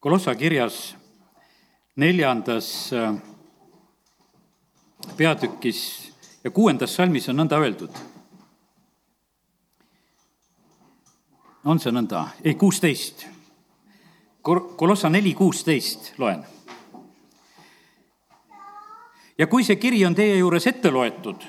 Kolossa 0.00 0.34
kirjas 0.34 0.96
neljandas 1.96 2.92
äh, 2.92 3.14
peatükis 5.16 6.12
ja 6.44 6.50
kuuendas 6.50 6.94
salmis 6.94 7.28
on 7.28 7.36
nõnda 7.36 7.58
öeldud. 7.58 7.90
on 11.64 11.80
see 11.80 11.92
nõnda? 11.92 12.28
ei, 12.44 12.54
kuusteist. 12.54 13.26
Kolossa 14.76 15.08
neli 15.08 15.34
kuusteist 15.34 16.12
loen. 16.18 16.46
ja 19.38 19.46
kui 19.46 19.64
see 19.64 19.76
kiri 19.76 20.04
on 20.06 20.14
teie 20.14 20.36
juures 20.38 20.66
ette 20.66 20.90
loetud, 20.90 21.42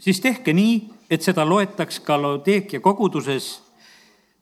siis 0.00 0.20
tehke 0.20 0.52
nii, 0.52 0.90
et 1.10 1.22
seda 1.22 1.46
loetaks 1.48 2.00
ka 2.00 2.18
Laodeekia 2.22 2.80
koguduses 2.80 3.63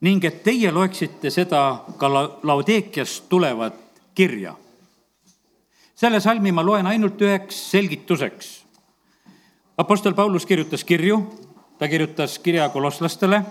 ning 0.03 0.25
et 0.25 0.43
teie 0.43 0.71
loeksite 0.75 1.30
seda 1.30 1.85
ka 1.98 2.11
Laodeekiast 2.43 3.29
tulevat 3.29 3.75
kirja. 4.14 4.55
selle 5.94 6.21
salmi 6.21 6.53
ma 6.53 6.64
loen 6.67 6.86
ainult 6.86 7.21
üheks 7.22 7.71
selgituseks. 7.71 8.64
Apostel 9.79 10.14
Paulus 10.14 10.46
kirjutas 10.46 10.85
kirju, 10.85 11.21
ta 11.79 11.89
kirjutas 11.89 12.39
kirja 12.39 12.68
kolosslastele 12.68 13.43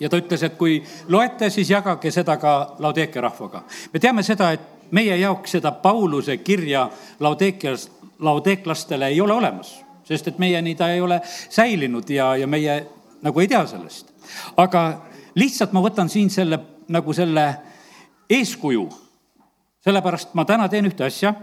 ja 0.00 0.08
ta 0.08 0.16
ütles, 0.20 0.42
et 0.42 0.56
kui 0.56 0.82
loete, 1.08 1.50
siis 1.50 1.70
jagage 1.70 2.10
seda 2.10 2.36
ka 2.36 2.76
Laodeekia 2.78 3.22
rahvaga. 3.22 3.62
me 3.92 4.00
teame 4.00 4.22
seda, 4.22 4.52
et 4.52 4.60
meie 4.90 5.16
jaoks 5.16 5.50
seda 5.50 5.72
Pauluse 5.72 6.36
kirja 6.36 6.90
Laodeekias, 7.20 7.90
laodeeklastele 8.18 9.06
ei 9.06 9.20
ole 9.20 9.32
olemas, 9.32 9.84
sest 10.04 10.28
et 10.28 10.38
meieni 10.38 10.74
ta 10.74 10.90
ei 10.92 11.00
ole 11.00 11.20
säilinud 11.50 12.10
ja, 12.10 12.36
ja 12.36 12.46
meie 12.46 12.86
nagu 13.22 13.40
ei 13.40 13.48
tea 13.48 13.66
sellest. 13.66 14.12
aga 14.56 15.08
lihtsalt 15.34 15.72
ma 15.72 15.82
võtan 15.84 16.08
siin 16.08 16.30
selle 16.30 16.58
nagu 16.88 17.12
selle 17.12 17.46
eeskuju. 18.30 18.88
sellepärast 19.84 20.34
ma 20.34 20.44
täna 20.44 20.68
teen 20.68 20.86
ühte 20.86 21.04
asja. 21.04 21.34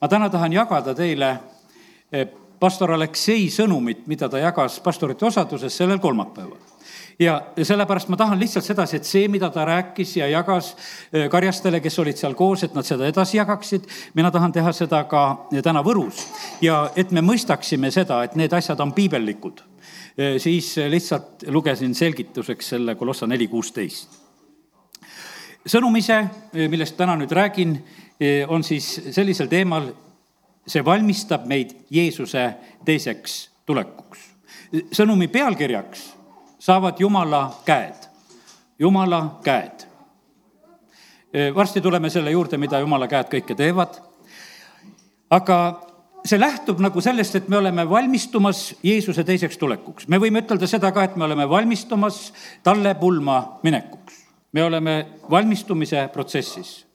ma 0.00 0.08
täna 0.08 0.30
tahan 0.30 0.52
jagada 0.52 0.94
teile 0.94 1.38
eh, 2.12 2.28
pastor 2.60 2.92
Aleksei 2.92 3.48
sõnumit, 3.50 4.06
mida 4.06 4.28
ta 4.28 4.38
jagas 4.38 4.80
pastorite 4.80 5.26
osaduses 5.26 5.76
sellel 5.76 5.98
kolmapäeval 5.98 6.58
ja 7.18 7.42
sellepärast 7.62 8.08
ma 8.08 8.16
tahan 8.16 8.40
lihtsalt 8.40 8.64
sedasi, 8.64 8.96
et 8.96 9.04
see, 9.04 9.28
mida 9.28 9.50
ta 9.50 9.64
rääkis 9.64 10.16
ja 10.16 10.28
jagas 10.28 10.76
eh, 11.12 11.28
karjastele, 11.30 11.80
kes 11.80 11.98
olid 11.98 12.16
seal 12.16 12.34
koos, 12.34 12.62
et 12.64 12.74
nad 12.74 12.86
seda 12.86 13.06
edasi 13.06 13.36
jagaksid, 13.36 13.88
mina 14.14 14.30
tahan 14.30 14.52
teha 14.52 14.72
seda 14.72 15.04
ka 15.04 15.24
täna 15.62 15.82
Võrus. 15.82 16.26
ja 16.60 16.90
et 16.96 17.10
me 17.10 17.20
mõistaksime 17.20 17.90
seda, 17.90 18.22
et 18.24 18.36
need 18.36 18.52
asjad 18.52 18.80
on 18.80 18.92
piibellikud 18.92 19.67
siis 20.38 20.76
lihtsalt 20.88 21.44
lugesin 21.46 21.94
selgituseks 21.94 22.68
selle 22.68 22.94
Kolossa 22.94 23.26
neli 23.26 23.48
kuusteist. 23.48 24.18
sõnum 25.68 25.96
ise, 25.96 26.24
millest 26.68 26.96
täna 26.96 27.14
nüüd 27.16 27.32
räägin, 27.32 27.76
on 28.48 28.64
siis 28.64 28.88
sellisel 29.10 29.46
teemal, 29.46 29.92
see 30.66 30.84
valmistab 30.84 31.46
meid 31.46 31.74
Jeesuse 31.90 32.54
teiseks 32.84 33.50
tulekuks. 33.66 34.18
sõnumi 34.92 35.28
pealkirjaks 35.28 36.14
saavad 36.58 37.00
Jumala 37.00 37.60
käed, 37.64 38.08
Jumala 38.78 39.38
käed. 39.44 39.86
varsti 41.54 41.80
tuleme 41.80 42.10
selle 42.10 42.30
juurde, 42.30 42.56
mida 42.56 42.80
Jumala 42.80 43.08
käed 43.08 43.28
kõike 43.30 43.54
teevad. 43.54 44.00
aga 45.30 45.88
see 46.28 46.40
lähtub 46.40 46.80
nagu 46.82 47.00
sellest, 47.00 47.36
et 47.38 47.48
me 47.48 47.56
oleme 47.56 47.84
valmistumas 47.88 48.74
Jeesuse 48.82 49.24
teiseks 49.24 49.58
tulekuks. 49.58 50.08
me 50.08 50.18
võime 50.20 50.42
ütelda 50.44 50.66
seda 50.68 50.90
ka, 50.92 51.04
et 51.04 51.16
me 51.16 51.24
oleme 51.24 51.48
valmistumas 51.48 52.32
talle 52.62 52.94
pulma 53.00 53.60
minekuks. 53.62 54.24
me 54.52 54.64
oleme 54.64 55.06
valmistumise 55.30 56.08
protsessis. 56.12 56.86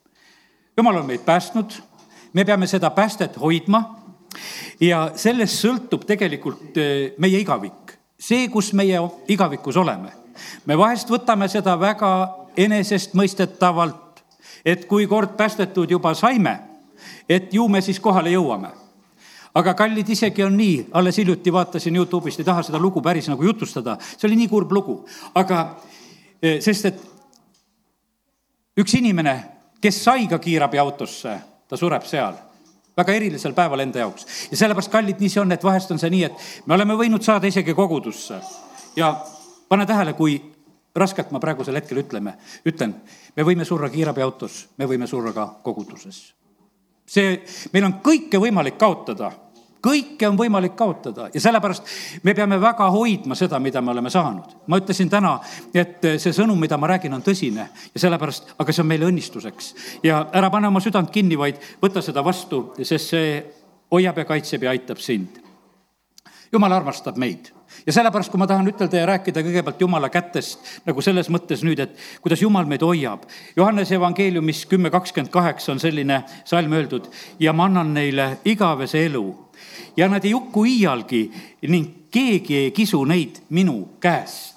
jumal 0.77 1.01
on 1.01 1.05
meid 1.05 1.25
päästnud, 1.25 1.73
me 2.33 2.45
peame 2.45 2.67
seda 2.67 2.89
päästet 2.89 3.39
hoidma 3.41 3.83
ja 4.79 5.11
sellest 5.15 5.65
sõltub 5.65 6.05
tegelikult 6.05 6.77
eh, 6.77 7.13
meie 7.17 7.39
igavik, 7.39 7.97
see, 8.19 8.47
kus 8.49 8.73
meie 8.73 8.99
igavikus 9.27 9.77
oleme. 9.77 10.13
me 10.65 10.77
vahest 10.77 11.09
võtame 11.09 11.49
seda 11.49 11.79
väga 11.79 12.13
enesestmõistetavalt, 12.57 14.21
et 14.65 14.85
kui 14.85 15.07
kord 15.07 15.33
päästetud 15.37 15.91
juba 15.91 16.13
saime, 16.13 16.59
et 17.29 17.53
ju 17.53 17.67
me 17.67 17.81
siis 17.81 17.99
kohale 17.99 18.29
jõuame 18.29 18.82
aga 19.53 19.73
kallid, 19.77 20.09
isegi 20.09 20.43
on 20.43 20.55
nii, 20.57 20.77
alles 20.97 21.17
hiljuti 21.21 21.53
vaatasin 21.53 21.95
Youtube'ist, 21.95 22.41
ei 22.41 22.47
taha 22.47 22.63
seda 22.65 22.79
lugu 22.81 23.01
päris 23.01 23.29
nagu 23.29 23.43
jutustada, 23.45 23.97
see 24.01 24.27
oli 24.27 24.39
nii 24.41 24.49
kurb 24.51 24.71
lugu, 24.73 24.95
aga 25.37 25.59
e, 26.41 26.57
sest 26.61 26.89
et 26.89 27.03
üks 28.81 28.97
inimene, 28.97 29.35
kes 29.81 30.01
sai 30.07 30.25
ka 30.31 30.39
kiirabiautosse, 30.41 31.35
ta 31.69 31.77
sureb 31.77 32.07
seal 32.09 32.39
väga 32.97 33.13
erilisel 33.17 33.53
päeval 33.57 33.85
enda 33.85 34.03
jaoks. 34.03 34.25
ja 34.51 34.57
sellepärast, 34.57 34.91
kallid, 34.91 35.21
nii 35.21 35.29
see 35.29 35.41
on, 35.41 35.51
et 35.51 35.63
vahest 35.63 35.91
on 35.93 36.01
see 36.01 36.09
nii, 36.13 36.23
et 36.29 36.65
me 36.65 36.77
oleme 36.77 36.97
võinud 36.97 37.25
saada 37.25 37.49
isegi 37.49 37.73
kogudusse. 37.77 38.39
ja 38.95 39.13
pane 39.69 39.85
tähele, 39.85 40.13
kui 40.13 40.39
raskelt 40.95 41.31
ma 41.33 41.41
praegusel 41.41 41.77
hetkel 41.77 42.03
ütleme, 42.03 42.35
ütlen, 42.69 42.93
me 43.35 43.45
võime 43.45 43.65
surra 43.65 43.89
kiirabiautos, 43.89 44.67
me 44.77 44.89
võime 44.89 45.07
surra 45.09 45.33
ka 45.33 45.47
koguduses. 45.63 46.33
see, 47.05 47.41
meil 47.73 47.85
on 47.85 47.99
kõike 48.01 48.41
võimalik 48.41 48.77
kaotada 48.77 49.31
kõike 49.83 50.27
on 50.29 50.37
võimalik 50.39 50.75
kaotada 50.79 51.27
ja 51.33 51.41
sellepärast 51.43 51.87
me 52.23 52.33
peame 52.35 52.59
väga 52.61 52.87
hoidma 52.93 53.35
seda, 53.35 53.59
mida 53.59 53.81
me 53.81 53.91
oleme 53.91 54.09
saanud. 54.09 54.55
ma 54.67 54.79
ütlesin 54.79 55.09
täna, 55.09 55.39
et 55.73 56.05
see 56.17 56.33
sõnum, 56.35 56.59
mida 56.59 56.77
ma 56.77 56.87
räägin, 56.93 57.13
on 57.13 57.23
tõsine 57.23 57.67
ja 57.67 57.99
sellepärast, 58.05 58.55
aga 58.57 58.73
see 58.73 58.83
on 58.83 58.87
meile 58.87 59.09
õnnistuseks. 59.11 59.73
ja 60.03 60.25
ära 60.33 60.49
pane 60.49 60.67
oma 60.67 60.79
südant 60.83 61.11
kinni, 61.11 61.37
vaid 61.37 61.59
võta 61.81 62.01
seda 62.01 62.23
vastu, 62.23 62.69
sest 62.81 63.15
see 63.15 63.43
hoiab 63.91 64.17
ja 64.17 64.25
kaitseb 64.25 64.63
ja 64.63 64.71
aitab 64.71 65.03
sind. 65.03 65.41
jumal 66.51 66.71
armastab 66.71 67.17
meid 67.17 67.51
ja 67.85 67.93
sellepärast, 67.93 68.31
kui 68.31 68.39
ma 68.39 68.47
tahan 68.47 68.67
ütelda 68.69 68.99
ja 69.01 69.05
rääkida 69.09 69.43
kõigepealt 69.43 69.81
Jumala 69.81 70.09
kätest 70.13 70.85
nagu 70.85 71.01
selles 71.01 71.29
mõttes 71.33 71.63
nüüd, 71.65 71.79
et 71.83 71.97
kuidas 72.21 72.41
Jumal 72.41 72.69
meid 72.69 72.85
hoiab. 72.85 73.25
Johannese 73.57 73.97
evangeeliumis 73.97 74.65
kümme 74.71 74.91
kakskümmend 74.93 75.31
kaheksa 75.33 75.73
on 75.73 75.81
selline 75.83 76.23
salm 76.45 76.73
öeldud 76.73 77.09
ja 77.39 77.53
ma 77.53 77.67
annan 77.67 77.93
neile 77.93 78.37
igavese 78.45 79.03
elu 79.05 79.42
ja 79.97 80.09
nad 80.09 80.25
ei 80.25 80.31
hukku 80.31 80.65
iialgi 80.65 81.23
ning 81.69 82.09
keegi 82.11 82.55
ei 82.55 82.71
kisu 82.71 83.03
neid 83.05 83.41
minu 83.49 83.77
käest 83.99 84.53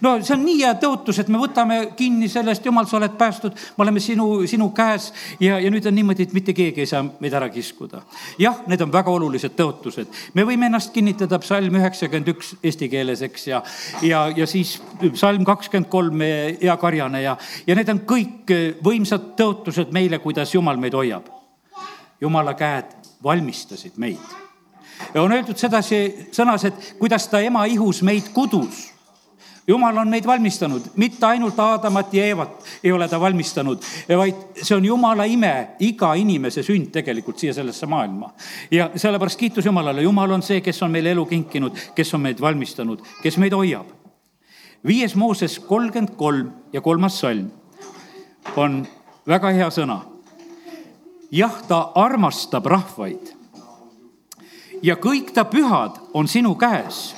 no 0.00 0.14
see 0.22 0.34
on 0.36 0.44
nii 0.44 0.58
hea 0.60 0.72
tõotus, 0.80 1.18
et 1.22 1.30
me 1.32 1.40
võtame 1.40 1.78
kinni 1.98 2.28
sellest, 2.30 2.64
jumal, 2.66 2.86
sa 2.88 2.98
oled 2.98 3.14
päästnud, 3.18 3.56
me 3.76 3.84
oleme 3.84 4.02
sinu, 4.02 4.26
sinu 4.50 4.68
käes 4.76 5.10
ja, 5.40 5.58
ja 5.62 5.70
nüüd 5.72 5.86
on 5.88 5.96
niimoodi, 5.96 6.26
et 6.26 6.36
mitte 6.36 6.54
keegi 6.56 6.84
ei 6.84 6.90
saa 6.90 7.04
meid 7.06 7.36
ära 7.38 7.48
kiskuda. 7.52 8.02
jah, 8.42 8.62
need 8.70 8.82
on 8.84 8.92
väga 8.92 9.12
olulised 9.12 9.56
tõotused. 9.58 10.22
me 10.34 10.46
võime 10.48 10.68
ennast 10.68 10.92
kinnitada 10.94 11.38
psalm 11.42 11.78
üheksakümmend 11.80 12.32
üks 12.34 12.54
eesti 12.62 12.88
keeles, 12.92 13.22
eks, 13.28 13.46
ja, 13.48 13.62
ja, 14.06 14.24
ja 14.36 14.48
siis 14.50 14.78
psalm 15.12 15.46
kakskümmend 15.48 15.90
kolm, 15.92 16.24
hea 16.62 16.76
karjane 16.80 17.22
ja, 17.22 17.36
ja 17.66 17.78
need 17.78 17.92
on 17.92 18.02
kõik 18.08 18.56
võimsad 18.84 19.32
tõotused 19.38 19.94
meile, 19.94 20.20
kuidas 20.22 20.54
jumal 20.54 20.80
meid 20.80 20.98
hoiab. 20.98 21.30
jumala 22.20 22.54
käed 22.54 23.01
valmistasid 23.22 23.96
meid 23.96 24.20
ja 25.14 25.22
on 25.22 25.32
öeldud 25.32 25.58
sedasi 25.58 26.28
sõnas, 26.32 26.66
et 26.66 26.94
kuidas 26.98 27.28
ta 27.28 27.40
ema 27.40 27.64
ihus 27.70 28.02
meid 28.02 28.32
kudus 28.34 28.92
jumal 29.66 29.96
on 29.96 30.08
meid 30.08 30.26
valmistanud, 30.26 30.82
mitte 30.96 31.26
ainult 31.26 31.58
Aadamat 31.60 32.14
ja 32.14 32.24
Eevat 32.24 32.64
ei 32.84 32.92
ole 32.92 33.08
ta 33.08 33.20
valmistanud, 33.20 33.82
vaid 34.18 34.62
see 34.62 34.76
on 34.76 34.84
jumala 34.84 35.24
ime, 35.24 35.76
iga 35.80 36.12
inimese 36.18 36.64
sünd 36.66 36.90
tegelikult 36.94 37.38
siia 37.38 37.54
sellesse 37.54 37.86
maailma. 37.86 38.32
ja 38.70 38.90
sellepärast 38.96 39.38
kiitus 39.38 39.66
Jumalale, 39.66 40.02
Jumal 40.02 40.30
on 40.30 40.42
see, 40.42 40.60
kes 40.60 40.82
on 40.82 40.90
meile 40.90 41.10
elu 41.10 41.26
kinkinud, 41.26 41.78
kes 41.94 42.14
on 42.14 42.20
meid 42.20 42.40
valmistanud, 42.40 43.02
kes 43.22 43.38
meid 43.38 43.52
hoiab. 43.52 43.86
viies 44.86 45.14
Mooses 45.16 45.58
kolmkümmend 45.58 46.16
kolm 46.16 46.50
ja 46.72 46.80
kolmas 46.80 47.20
salm 47.20 47.50
on 48.56 48.86
väga 49.26 49.52
hea 49.54 49.70
sõna. 49.70 50.11
Jah, 51.32 51.62
ta 51.68 51.92
armastab 51.94 52.66
rahvaid. 52.68 53.32
Ja 54.82 54.98
kõik 54.98 55.32
ta 55.34 55.44
pühad 55.48 55.98
on 56.14 56.28
sinu 56.28 56.54
käes. 56.58 57.12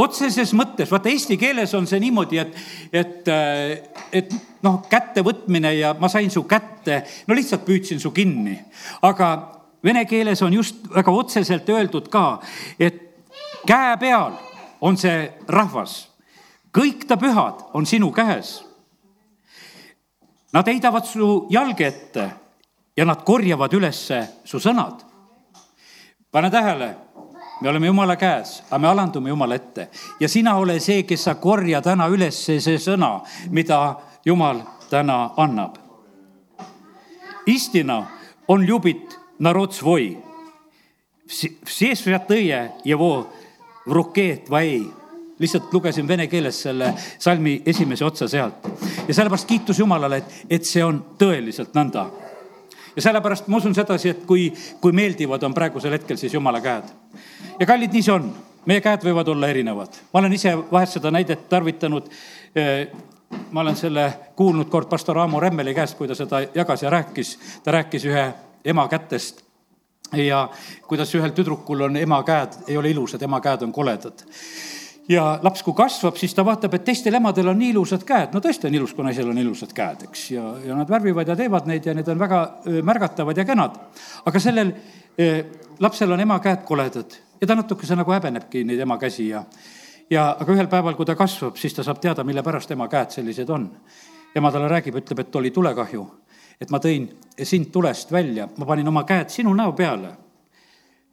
Otseses 0.00 0.54
mõttes, 0.56 0.88
vaata 0.88 1.10
eesti 1.12 1.36
keeles 1.36 1.74
on 1.76 1.86
see 1.86 2.00
niimoodi, 2.00 2.38
et, 2.40 2.54
et, 2.92 3.28
äh, 3.28 4.06
et 4.12 4.30
noh, 4.64 4.80
kättevõtmine 4.88 5.74
ja 5.76 5.92
ma 6.00 6.08
sain 6.08 6.32
su 6.32 6.46
kätte, 6.48 7.02
no 7.28 7.36
lihtsalt 7.36 7.66
püüdsin 7.66 8.00
su 8.00 8.10
kinni. 8.10 8.56
aga 9.02 9.28
vene 9.84 10.06
keeles 10.08 10.42
on 10.42 10.52
just 10.52 10.88
väga 10.94 11.12
otseselt 11.12 11.68
öeldud 11.68 12.08
ka, 12.08 12.40
et 12.80 13.02
käe 13.68 13.96
peal 14.00 14.32
on 14.80 14.96
see 14.96 15.28
rahvas, 15.48 16.08
kõik 16.72 17.04
ta 17.06 17.20
pühad 17.20 17.60
on 17.74 17.86
sinu 17.86 18.10
käes. 18.16 18.62
Nad 20.52 20.68
heidavad 20.68 21.04
su 21.04 21.46
jalge 21.50 21.86
ette 21.86 22.30
ja 22.96 23.04
nad 23.04 23.24
korjavad 23.24 23.72
ülesse 23.72 24.22
su 24.44 24.60
sõnad. 24.60 25.00
pane 26.30 26.50
tähele, 26.50 26.94
me 27.60 27.68
oleme 27.68 27.86
Jumala 27.86 28.16
käes, 28.16 28.62
aga 28.70 28.78
me 28.78 28.88
alandume 28.88 29.28
Jumala 29.28 29.54
ette 29.54 29.88
ja 30.20 30.28
sina 30.28 30.56
ole 30.56 30.80
see, 30.80 31.02
kes 31.02 31.24
sa 31.24 31.34
korja 31.34 31.82
täna 31.82 32.08
üles 32.08 32.44
see 32.44 32.78
sõna, 32.78 33.20
mida 33.50 33.96
Jumal 34.24 34.62
täna 34.90 35.30
annab. 35.36 35.76
istina 37.46 38.06
on 38.48 38.66
ljubit 38.66 39.18
narod 39.38 39.72
svoj. 39.72 40.16
Vse 41.64 41.94
svjatõje 41.96 42.58
je 42.84 42.96
vo 42.96 43.26
vruket 43.86 44.50
vai. 44.50 44.82
lihtsalt 45.38 45.72
lugesin 45.74 46.06
vene 46.08 46.26
keeles 46.26 46.60
selle 46.62 46.92
salmi 47.18 47.62
esimese 47.66 48.04
otsa 48.04 48.28
sealt 48.28 48.68
ja 49.08 49.14
sellepärast 49.14 49.48
kiitus 49.48 49.78
Jumalale, 49.78 50.16
et, 50.16 50.34
et 50.50 50.64
see 50.64 50.84
on 50.84 51.00
tõeliselt 51.18 51.74
nõnda 51.74 52.04
ja 52.96 53.02
sellepärast 53.02 53.48
ma 53.48 53.56
usun 53.56 53.74
sedasi, 53.74 54.08
et 54.08 54.24
kui, 54.26 54.50
kui 54.80 54.92
meeldivad 54.92 55.42
on 55.42 55.54
praegusel 55.54 55.92
hetkel 55.96 56.16
siis 56.20 56.34
Jumala 56.34 56.60
käed. 56.60 56.90
ja 57.60 57.66
kallid, 57.66 57.92
nii 57.92 58.02
see 58.02 58.14
on, 58.14 58.28
meie 58.66 58.80
käed 58.80 59.04
võivad 59.06 59.28
olla 59.32 59.48
erinevad. 59.48 60.02
ma 60.12 60.20
olen 60.20 60.32
ise 60.32 60.56
vahest 60.72 60.98
seda 60.98 61.10
näidet 61.10 61.48
tarvitanud 61.48 62.10
ma 63.50 63.60
olen 63.60 63.76
selle 63.76 64.12
kuulnud 64.36 64.68
kord 64.68 64.88
pastor 64.88 65.18
Aamo 65.18 65.40
Remmeli 65.40 65.74
käest, 65.74 65.96
kui 65.96 66.08
ta 66.08 66.14
seda 66.14 66.42
jagas 66.54 66.82
ja 66.82 66.90
rääkis. 66.90 67.38
ta 67.64 67.72
rääkis 67.72 68.04
ühe 68.04 68.32
ema 68.64 68.88
kätest 68.88 69.42
ja 70.12 70.48
kuidas 70.88 71.14
ühel 71.14 71.32
tüdrukul 71.32 71.80
on 71.80 71.96
ema 71.96 72.22
käed, 72.22 72.60
ei 72.68 72.76
ole 72.76 72.90
ilusad, 72.90 73.22
ema 73.22 73.40
käed 73.40 73.62
on 73.62 73.72
koledad 73.72 74.26
ja 75.08 75.24
laps, 75.42 75.62
kui 75.66 75.74
kasvab, 75.76 76.16
siis 76.20 76.34
ta 76.34 76.44
vaatab, 76.46 76.74
et 76.76 76.84
teistel 76.86 77.14
emadel 77.18 77.50
on 77.50 77.58
nii 77.58 77.72
ilusad 77.74 78.04
käed, 78.06 78.30
no 78.34 78.40
tõesti 78.44 78.68
on 78.68 78.78
ilus, 78.78 78.94
kui 78.94 79.04
naisel 79.06 79.28
on 79.30 79.38
ilusad 79.38 79.74
käed, 79.74 80.06
eks, 80.08 80.24
ja, 80.36 80.44
ja 80.66 80.78
nad 80.78 80.90
värvivad 80.90 81.28
ja 81.28 81.36
teevad 81.38 81.66
neid 81.70 81.86
ja 81.86 81.94
need 81.98 82.08
on 82.08 82.20
väga 82.22 82.42
märgatavad 82.86 83.38
ja 83.38 83.44
kenad. 83.48 83.78
aga 84.24 84.40
sellel 84.40 84.72
eh, 85.18 85.44
lapsel 85.80 86.12
on 86.12 86.20
ema 86.20 86.38
käed 86.40 86.62
koledad 86.64 87.18
ja 87.40 87.46
ta 87.46 87.58
natukese 87.58 87.96
nagu 87.98 88.12
häbenebki 88.14 88.64
neid 88.64 88.80
ema 88.80 88.98
käsi 88.98 89.28
ja 89.28 89.44
ja 90.10 90.28
aga 90.40 90.52
ühel 90.52 90.68
päeval, 90.68 90.96
kui 90.96 91.08
ta 91.08 91.16
kasvab, 91.16 91.56
siis 91.56 91.74
ta 91.74 91.84
saab 91.86 92.00
teada, 92.02 92.24
mille 92.24 92.42
pärast 92.44 92.70
ema 92.74 92.88
käed 92.88 93.14
sellised 93.14 93.50
on. 93.50 93.70
ema 94.34 94.50
talle 94.52 94.68
räägib, 94.68 94.96
ütleb, 94.96 95.18
et 95.20 95.36
oli 95.36 95.50
tulekahju, 95.52 96.06
et 96.60 96.70
ma 96.70 96.78
tõin 96.80 97.08
sind 97.44 97.68
tulest 97.72 98.12
välja, 98.12 98.48
ma 98.56 98.66
panin 98.66 98.88
oma 98.88 99.04
käed 99.04 99.28
sinu 99.28 99.54
näo 99.54 99.72
peale. 99.72 100.16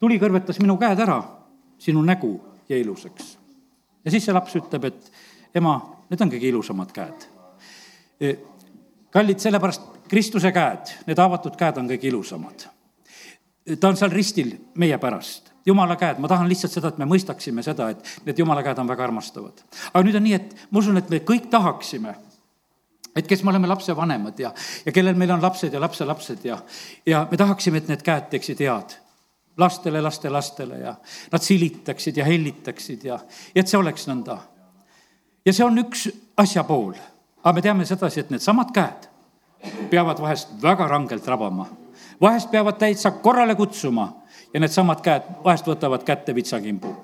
tuli 0.00 0.18
kõrvetas 0.18 0.60
minu 0.60 0.78
käed 0.78 1.00
ära, 1.00 1.22
sinu 1.78 2.02
nägu 2.02 2.40
jäi 2.68 2.80
ilusaks. 2.80 3.39
Ja 4.04 4.10
siis 4.10 4.24
see 4.24 4.34
laps 4.34 4.56
ütleb, 4.58 4.88
et 4.90 5.58
ema, 5.60 5.76
need 6.10 6.24
on 6.24 6.32
kõige 6.32 6.50
ilusamad 6.50 6.92
käed. 6.94 7.28
E, 8.20 8.34
kallid, 9.12 9.40
sellepärast 9.42 9.88
Kristuse 10.10 10.50
käed, 10.52 10.90
need 11.06 11.20
avatud 11.22 11.54
käed 11.58 11.78
on 11.78 11.88
kõige 11.90 12.08
ilusamad. 12.10 12.66
ta 13.78 13.88
on 13.88 13.96
seal 13.96 14.10
ristil 14.10 14.56
meie 14.74 14.98
pärast 14.98 15.50
jumala 15.66 15.96
käed, 15.96 16.18
ma 16.18 16.28
tahan 16.28 16.48
lihtsalt 16.48 16.72
seda, 16.72 16.90
et 16.90 16.98
me 16.98 17.06
mõistaksime 17.08 17.62
seda, 17.62 17.90
et 17.92 18.26
need 18.26 18.38
jumala 18.38 18.62
käed 18.64 18.78
on 18.80 18.88
väga 18.88 19.04
armastavad. 19.04 19.62
aga 19.92 20.02
nüüd 20.06 20.16
on 20.16 20.26
nii, 20.26 20.34
et 20.34 20.56
ma 20.70 20.78
usun, 20.78 20.96
et 20.98 21.10
me 21.10 21.20
kõik 21.26 21.50
tahaksime, 21.52 22.14
et 23.16 23.26
kes 23.26 23.44
me 23.44 23.52
oleme 23.52 23.68
lapsevanemad 23.68 24.38
ja, 24.40 24.54
ja 24.86 24.92
kellel 24.92 25.18
meil 25.18 25.30
on 25.34 25.42
lapsed 25.42 25.72
ja 25.72 25.80
lapselapsed 25.80 26.44
ja, 26.44 26.58
ja 27.06 27.26
me 27.30 27.36
tahaksime, 27.36 27.78
et 27.78 27.88
need 27.88 28.02
käed 28.06 28.30
teeksid 28.32 28.62
head 28.64 28.96
lastele, 29.60 30.00
lastelastele 30.00 30.78
ja 30.78 30.94
nad 31.32 31.44
silitaksid 31.44 32.16
ja 32.16 32.24
hellitaksid 32.24 33.04
ja, 33.04 33.18
ja 33.54 33.62
et 33.62 33.68
see 33.68 33.78
oleks 33.78 34.08
nõnda. 34.08 34.38
ja 35.46 35.52
see 35.52 35.64
on 35.64 35.78
üks 35.84 36.08
asja 36.36 36.64
pool, 36.64 36.94
aga 37.42 37.54
me 37.56 37.64
teame 37.64 37.86
sedasi, 37.88 38.24
et 38.24 38.32
needsamad 38.32 38.72
käed 38.74 39.08
peavad 39.90 40.20
vahest 40.20 40.54
väga 40.62 40.88
rangelt 40.88 41.26
rabama, 41.28 41.68
vahest 42.20 42.50
peavad 42.50 42.78
täitsa 42.80 43.10
korrale 43.10 43.54
kutsuma 43.54 44.08
ja 44.54 44.60
needsamad 44.60 45.02
käed 45.04 45.28
vahest 45.44 45.68
võtavad 45.68 46.04
kätte 46.06 46.34
vitsakimbu. 46.34 46.94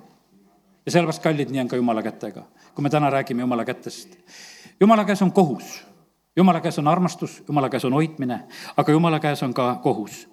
ja 0.86 0.92
sellepärast, 0.92 1.22
kallid, 1.22 1.50
nii 1.50 1.60
on 1.60 1.68
ka 1.68 1.76
jumala 1.76 2.02
kätega, 2.02 2.46
kui 2.74 2.82
me 2.82 2.90
täna 2.90 3.10
räägime 3.10 3.42
jumala 3.42 3.64
kätest. 3.64 4.16
jumala 4.80 5.04
käes 5.04 5.22
on 5.22 5.32
kohus 5.32 5.84
jumala 6.36 6.60
käes 6.60 6.78
on 6.78 6.88
armastus, 6.88 7.42
jumala 7.48 7.68
käes 7.72 7.84
on 7.84 7.96
hoidmine, 7.96 8.40
aga 8.76 8.92
jumala 8.92 9.20
käes 9.20 9.42
on 9.42 9.54
ka 9.54 9.74
kohus. 9.82 10.26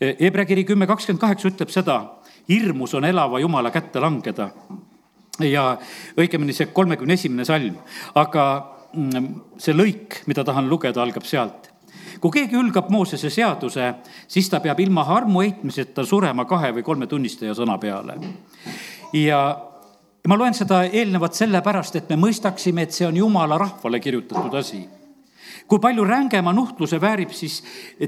Hebra 0.00 0.44
kiri 0.48 0.64
kümme 0.64 0.86
kakskümmend 0.86 1.20
kaheksa 1.20 1.50
ütleb 1.50 1.72
seda, 1.72 2.00
hirmus 2.48 2.94
on 2.94 3.04
elava 3.04 3.40
jumala 3.40 3.70
kätte 3.70 4.00
langeda. 4.00 4.50
ja 5.40 5.78
õigemini 6.20 6.52
see 6.52 6.66
kolmekümne 6.66 7.14
esimene 7.16 7.44
salm, 7.48 7.78
aga 8.14 8.44
mm, 8.92 9.28
see 9.56 9.72
lõik, 9.72 10.18
mida 10.28 10.44
tahan 10.44 10.68
lugeda, 10.68 11.00
algab 11.02 11.24
sealt 11.24 11.70
kui 12.20 12.34
keegi 12.34 12.58
hülgab 12.58 12.90
Moosese 12.92 13.30
seaduse, 13.32 13.94
siis 14.28 14.50
ta 14.52 14.60
peab 14.60 14.80
ilma 14.80 15.06
armuheitmiseta 15.16 16.04
surema 16.04 16.44
kahe 16.44 16.74
või 16.76 16.84
kolme 16.84 17.06
tunnistaja 17.06 17.54
sõna 17.56 17.78
peale. 17.80 18.18
ja 19.16 19.40
ma 20.28 20.36
loen 20.36 20.54
seda 20.54 20.82
eelnevat 20.84 21.34
sellepärast, 21.34 21.96
et 21.96 22.10
me 22.10 22.16
mõistaksime, 22.16 22.82
et 22.82 22.92
see 22.92 23.06
on 23.06 23.16
jumala 23.16 23.58
rahvale 23.58 24.00
kirjutatud 24.00 24.54
asi 24.54 24.84
kui 25.70 25.78
palju 25.78 26.04
rängema 26.04 26.52
nuhtluse 26.52 26.98
väärib 27.00 27.30
siis 27.30 27.60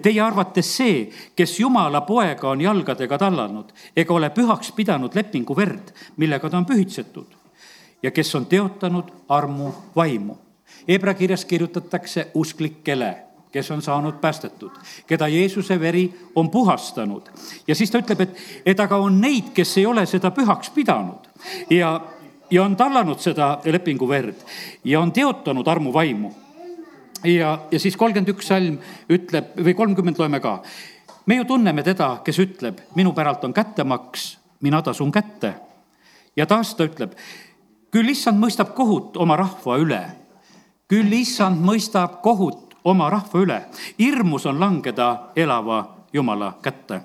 teie 0.03 0.21
arvates 0.21 0.77
see, 0.77 1.05
kes 1.37 1.61
jumala 1.61 2.03
poega 2.07 2.51
on 2.51 2.61
jalgadega 2.61 3.19
tallanud 3.23 3.71
ega 3.97 4.15
ole 4.15 4.31
pühaks 4.35 4.73
pidanud 4.75 5.15
lepingu 5.15 5.57
verd, 5.57 5.95
millega 6.17 6.51
ta 6.51 6.59
on 6.59 6.67
pühitsetud 6.67 7.39
ja 8.03 8.11
kes 8.11 8.35
on 8.35 8.47
teotanud 8.47 9.13
armu 9.29 9.71
vaimu. 9.97 10.37
Hebra 10.89 11.15
kirjas 11.15 11.45
kirjutatakse 11.45 12.31
usklikele 12.35 13.15
kes 13.53 13.71
on 13.71 13.83
saanud 13.83 14.15
päästetud, 14.21 14.71
keda 15.07 15.29
Jeesuse 15.29 15.81
veri 15.81 16.15
on 16.35 16.51
puhastanud. 16.51 17.23
ja 17.69 17.75
siis 17.75 17.91
ta 17.91 17.99
ütleb, 17.99 18.21
et, 18.21 18.37
et 18.67 18.81
aga 18.81 18.97
on 18.97 19.21
neid, 19.21 19.53
kes 19.55 19.77
ei 19.79 19.87
ole 19.87 20.07
seda 20.07 20.31
pühaks 20.31 20.71
pidanud 20.73 21.29
ja, 21.71 22.01
ja 22.51 22.65
on 22.65 22.77
tallanud 22.77 23.21
seda 23.21 23.59
lepingu 23.65 24.09
verd 24.09 24.41
ja 24.85 25.01
on 25.01 25.13
teotanud 25.13 25.69
armuvaimu. 25.69 26.33
Ja, 27.25 27.59
ja 27.71 27.79
siis 27.81 27.97
kolmkümmend 27.97 28.33
üks 28.35 28.49
salm 28.53 28.79
ütleb 29.11 29.55
või 29.57 29.75
kolmkümmend 29.75 30.19
loeme 30.19 30.41
ka. 30.41 30.61
me 31.27 31.37
ju 31.37 31.45
tunneme 31.45 31.83
teda, 31.83 32.19
kes 32.25 32.39
ütleb, 32.39 32.81
minu 32.95 33.13
päralt 33.13 33.45
on 33.45 33.53
kättemaks, 33.53 34.39
mina 34.61 34.83
tasun 34.83 35.13
kätte. 35.13 35.55
ja 36.37 36.47
taas 36.47 36.75
ta 36.75 36.85
ütleb, 36.85 37.15
küll 37.91 38.09
issand 38.09 38.41
mõistab 38.41 38.75
kohut 38.75 39.17
oma 39.17 39.37
rahva 39.37 39.79
üle 39.79 40.03
küll 40.93 41.15
issand 41.17 41.63
mõistab 41.65 42.21
kohut 42.25 42.77
oma 42.85 43.09
rahva 43.11 43.41
üle. 43.41 43.59
hirmus 43.99 44.47
on 44.47 44.61
langeda 44.61 45.33
elava 45.37 45.85
Jumala 46.13 46.59
kätte. 46.63 47.01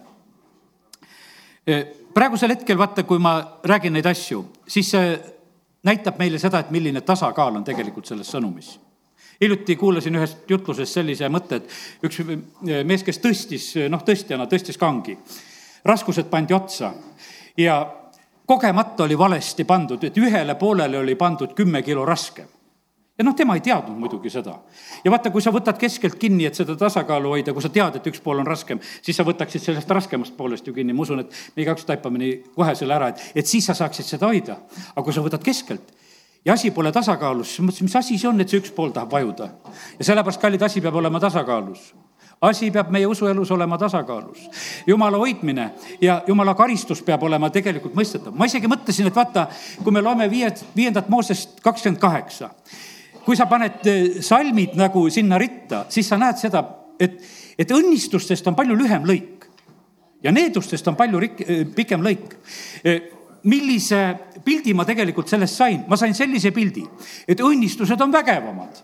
E, 1.67 1.83
praegusel 2.13 2.51
hetkel, 2.51 2.77
vaata, 2.77 3.03
kui 3.03 3.19
ma 3.19 3.37
räägin 3.63 3.93
neid 3.95 4.05
asju, 4.05 4.41
siis 4.67 4.89
see 4.91 5.13
näitab 5.87 6.19
meile 6.19 6.39
seda, 6.39 6.59
et 6.59 6.71
milline 6.75 7.01
tasakaal 7.01 7.55
on 7.55 7.63
tegelikult 7.63 8.09
selles 8.09 8.27
sõnumis 8.33 8.73
hiljuti 9.41 9.75
kuulasin 9.75 10.17
ühest 10.19 10.49
jutlusest 10.49 10.99
sellise 10.99 11.29
mõtte, 11.29 11.61
et 11.61 12.07
üks 12.07 12.21
mees, 12.85 13.05
kes 13.05 13.21
tõstis, 13.23 13.69
noh, 13.89 14.03
tõstjana 14.05 14.47
tõstis 14.49 14.79
kangi, 14.81 15.17
raskused 15.85 16.29
pandi 16.31 16.55
otsa 16.57 16.93
ja 17.57 17.79
kogemata 18.47 19.05
oli 19.05 19.17
valesti 19.17 19.65
pandud, 19.67 20.03
et 20.03 20.17
ühele 20.17 20.55
poolele 20.55 20.99
oli 20.99 21.15
pandud 21.15 21.53
kümme 21.57 21.83
kilo 21.85 22.05
raskem 22.05 22.47
ja 23.17 23.25
noh, 23.25 23.35
tema 23.35 23.55
ei 23.57 23.63
teadnud 23.65 23.97
muidugi 23.97 24.29
seda. 24.29 24.53
ja 25.03 25.11
vaata, 25.11 25.31
kui 25.33 25.41
sa 25.41 25.51
võtad 25.53 25.77
keskelt 25.81 26.17
kinni, 26.21 26.45
et 26.45 26.57
seda 26.57 26.75
tasakaalu 26.77 27.33
hoida, 27.33 27.53
kui 27.53 27.65
sa 27.65 27.71
tead, 27.73 27.97
et 27.97 28.09
üks 28.11 28.21
pool 28.23 28.41
on 28.43 28.47
raskem, 28.47 28.81
siis 29.01 29.17
sa 29.17 29.25
võtaksid 29.27 29.63
sellest 29.63 29.89
raskemast 29.89 30.37
poolest 30.37 30.67
ju 30.67 30.75
kinni, 30.75 30.93
ma 30.93 31.05
usun, 31.05 31.23
et 31.25 31.39
me 31.55 31.65
igaüks 31.65 31.87
taipame 31.87 32.21
nii 32.21 32.35
kohe 32.55 32.75
selle 32.77 32.97
ära, 32.97 33.09
et, 33.13 33.23
et 33.41 33.49
siis 33.49 33.65
sa 33.65 33.73
saaksid 33.77 34.05
seda 34.05 34.29
hoida. 34.29 34.59
aga 34.93 35.05
kui 35.05 35.15
sa 35.15 35.25
võtad 35.25 35.43
keskelt 35.45 35.93
ja 36.47 36.55
asi 36.55 36.71
pole 36.71 36.91
tasakaalus, 36.95 37.53
siis 37.53 37.65
mõtlesin, 37.67 37.89
mis 37.91 37.99
asi 37.99 38.17
see 38.17 38.29
on, 38.31 38.41
et 38.41 38.49
see 38.49 38.63
üks 38.63 38.73
pool 38.73 38.95
tahab 38.95 39.11
vajuda. 39.11 39.51
ja 39.99 40.09
sellepärast, 40.11 40.41
kallid, 40.41 40.63
asi 40.63 40.81
peab 40.81 40.95
olema 40.95 41.19
tasakaalus 41.19 41.91
asi 42.41 42.69
peab 42.71 42.91
meie 42.93 43.07
usuelus 43.09 43.51
olema 43.51 43.77
tasakaalus. 43.77 44.49
jumala 44.87 45.17
hoidmine 45.17 45.71
ja 46.01 46.21
jumala 46.27 46.53
karistus 46.55 47.01
peab 47.01 47.23
olema 47.23 47.49
tegelikult 47.49 47.95
mõistetav. 47.95 48.33
ma 48.33 48.45
isegi 48.45 48.67
mõtlesin, 48.67 49.07
et 49.07 49.15
vaata, 49.15 49.47
kui 49.83 49.91
me 49.91 50.01
loeme 50.01 50.29
viie, 50.29 50.53
viiendat 50.75 51.09
Moosest 51.09 51.59
kakskümmend 51.61 52.01
kaheksa 52.01 52.49
kui 53.27 53.35
sa 53.35 53.43
paned 53.51 53.83
eh, 53.91 54.21
salmid 54.23 54.77
nagu 54.79 55.09
sinna 55.11 55.35
ritta, 55.41 55.83
siis 55.91 56.07
sa 56.07 56.15
näed 56.19 56.39
seda, 56.39 56.63
et, 56.95 57.19
et 57.59 57.73
õnnistustest 57.75 58.47
on 58.47 58.55
palju 58.55 58.77
lühem 58.79 59.03
lõik 59.03 59.49
ja 60.23 60.31
needustest 60.31 60.87
on 60.87 60.95
palju 60.95 61.19
rik-, 61.19 61.43
eh, 61.43 61.65
pikem 61.75 62.05
lõik 62.05 62.37
eh, 62.87 63.16
millise 63.43 64.01
pildi 64.43 64.73
ma 64.73 64.85
tegelikult 64.85 65.29
sellest 65.29 65.55
sain, 65.55 65.83
ma 65.87 65.97
sain 65.97 66.15
sellise 66.15 66.51
pildi, 66.51 66.85
et 67.27 67.39
õnnistused 67.43 68.01
on 68.01 68.13
vägevamad. 68.13 68.83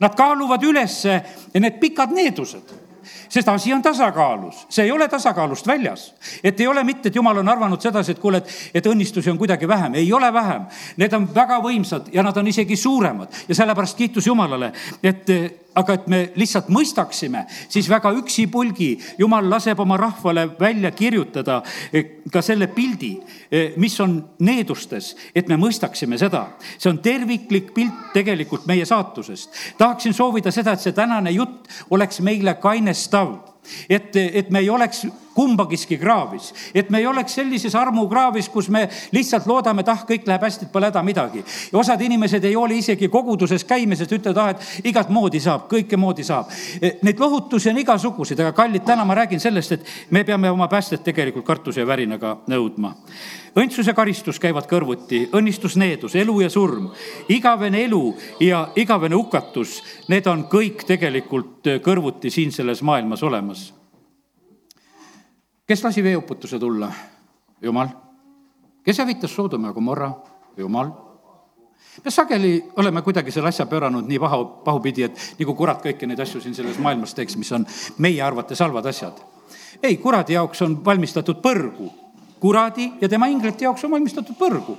Nad 0.00 0.14
kaaluvad 0.16 0.62
üles 0.64 1.02
need 1.54 1.80
pikad 1.80 2.14
needused 2.14 2.70
sest 3.30 3.48
asi 3.48 3.72
on 3.72 3.82
tasakaalus, 3.82 4.66
see 4.68 4.84
ei 4.84 4.92
ole 4.92 5.08
tasakaalust 5.08 5.66
väljas. 5.66 6.14
et 6.44 6.60
ei 6.60 6.66
ole 6.66 6.84
mitte, 6.84 7.08
et 7.08 7.14
jumal 7.14 7.38
on 7.38 7.48
arvanud 7.48 7.80
sedasi, 7.80 8.12
et 8.12 8.18
kuule, 8.18 8.36
et, 8.42 8.50
et 8.74 8.86
õnnistusi 8.86 9.30
on 9.30 9.38
kuidagi 9.38 9.68
vähem, 9.68 9.94
ei 9.94 10.12
ole 10.12 10.32
vähem. 10.32 10.66
Need 10.96 11.12
on 11.14 11.28
väga 11.34 11.60
võimsad 11.62 12.10
ja 12.12 12.22
nad 12.22 12.36
on 12.36 12.48
isegi 12.50 12.76
suuremad 12.76 13.42
ja 13.48 13.54
sellepärast 13.54 13.96
kiitus 13.96 14.26
Jumalale, 14.26 14.72
et 15.02 15.30
aga 15.74 15.94
et 15.94 16.06
me 16.10 16.20
lihtsalt 16.38 16.70
mõistaksime, 16.72 17.44
siis 17.68 17.88
väga 17.90 18.12
üksipulgi 18.18 18.90
Jumal 19.18 19.48
laseb 19.50 19.78
oma 19.80 19.96
rahvale 20.00 20.48
välja 20.60 20.90
kirjutada 20.90 21.60
eh, 21.92 22.22
ka 22.32 22.42
selle 22.42 22.70
pildi, 22.74 23.12
eh, 23.50 23.76
mis 23.76 23.94
on 24.00 24.16
needustes, 24.40 25.14
et 25.34 25.48
me 25.48 25.58
mõistaksime 25.60 26.18
seda. 26.18 26.46
see 26.78 26.90
on 26.90 26.98
terviklik 26.98 27.74
pilt 27.74 28.12
tegelikult 28.14 28.66
meie 28.66 28.84
saatusest. 28.84 29.50
tahaksin 29.78 30.14
soovida 30.14 30.50
seda, 30.50 30.72
et 30.72 30.80
see 30.80 30.92
tänane 30.92 31.30
jutt 31.30 31.68
oleks 31.90 32.20
meile 32.20 32.54
kainestav 32.54 33.38
et, 33.88 34.16
et 34.16 34.50
me 34.50 34.58
ei 34.58 34.70
oleks 34.70 35.06
kumbagiski 35.34 35.98
kraavis, 35.98 36.52
et 36.74 36.90
me 36.90 36.98
ei 36.98 37.06
oleks 37.06 37.34
sellises 37.34 37.74
armukraavis, 37.74 38.48
kus 38.48 38.68
me 38.68 38.88
lihtsalt 39.12 39.46
loodame, 39.46 39.84
et 39.84 39.92
ah, 39.92 40.04
kõik 40.08 40.26
läheb 40.28 40.46
hästi, 40.46 40.66
et 40.66 40.72
pole 40.72 40.90
häda 40.90 41.02
midagi. 41.06 41.44
ja 41.72 41.78
osad 41.78 42.00
inimesed 42.00 42.44
ei 42.44 42.54
hooli 42.54 42.78
isegi 42.78 43.08
koguduses 43.08 43.64
käimisest, 43.64 44.12
ütlevad, 44.12 44.38
ah, 44.42 44.50
et 44.50 44.86
igat 44.90 45.08
moodi 45.08 45.40
saab, 45.40 45.68
kõike 45.70 45.96
moodi 45.96 46.24
saab. 46.24 46.50
Neid 47.02 47.20
lohutusi 47.20 47.70
on 47.70 47.78
igasuguseid, 47.78 48.40
aga 48.40 48.52
kallid, 48.52 48.84
täna 48.84 49.04
ma 49.04 49.14
räägin 49.14 49.40
sellest, 49.40 49.72
et 49.72 49.86
me 50.10 50.24
peame 50.24 50.50
oma 50.50 50.68
päästet 50.68 51.04
tegelikult 51.04 51.46
kartuse 51.46 51.80
ja 51.80 51.86
värinaga 51.86 52.36
nõudma 52.50 52.94
õndsus 53.58 53.88
ja 53.88 53.94
karistus 53.94 54.38
käivad 54.38 54.68
kõrvuti, 54.70 55.24
õnnistus, 55.34 55.76
needus, 55.80 56.14
elu 56.14 56.36
ja 56.44 56.50
surm, 56.52 56.90
igavene 57.28 57.84
elu 57.86 58.02
ja 58.46 58.68
igavene 58.78 59.18
hukatus, 59.18 59.80
need 60.08 60.26
on 60.30 60.46
kõik 60.50 60.86
tegelikult 60.86 61.70
kõrvuti 61.84 62.30
siin 62.30 62.54
selles 62.54 62.82
maailmas 62.86 63.22
olemas. 63.26 63.70
Kes 65.70 65.84
lasi 65.84 66.02
veeuputuse 66.02 66.58
tulla? 66.58 66.92
jumal. 67.62 67.88
kes 68.82 68.98
hävitas 68.98 69.34
Soodoma 69.34 69.68
ja 69.68 69.72
Gomorra? 69.72 70.10
jumal 70.56 70.90
me 72.04 72.10
sageli 72.10 72.64
oleme 72.76 73.02
kuidagi 73.02 73.30
selle 73.30 73.48
asja 73.48 73.66
pööranud 73.70 74.08
nii 74.08 74.18
paha, 74.18 74.40
pahupidi, 74.66 75.04
et 75.06 75.20
nagu 75.38 75.54
kurat 75.54 75.78
kõiki 75.84 76.08
neid 76.10 76.18
asju 76.24 76.40
siin 76.42 76.56
selles 76.58 76.78
maailmas 76.82 77.14
teeks, 77.14 77.36
mis 77.38 77.52
on 77.52 77.66
meie 77.98 78.22
arvates 78.22 78.58
halvad 78.58 78.86
asjad. 78.90 79.22
ei, 79.82 79.96
kuradi 79.96 80.34
jaoks 80.34 80.62
on 80.66 80.74
valmistatud 80.84 81.38
põrgu 81.44 81.86
kuradi 82.40 82.92
ja 83.00 83.08
tema 83.08 83.26
inglite 83.26 83.64
jaoks 83.64 83.84
on 83.84 83.90
valmistatud 83.90 84.36
põrgu. 84.38 84.76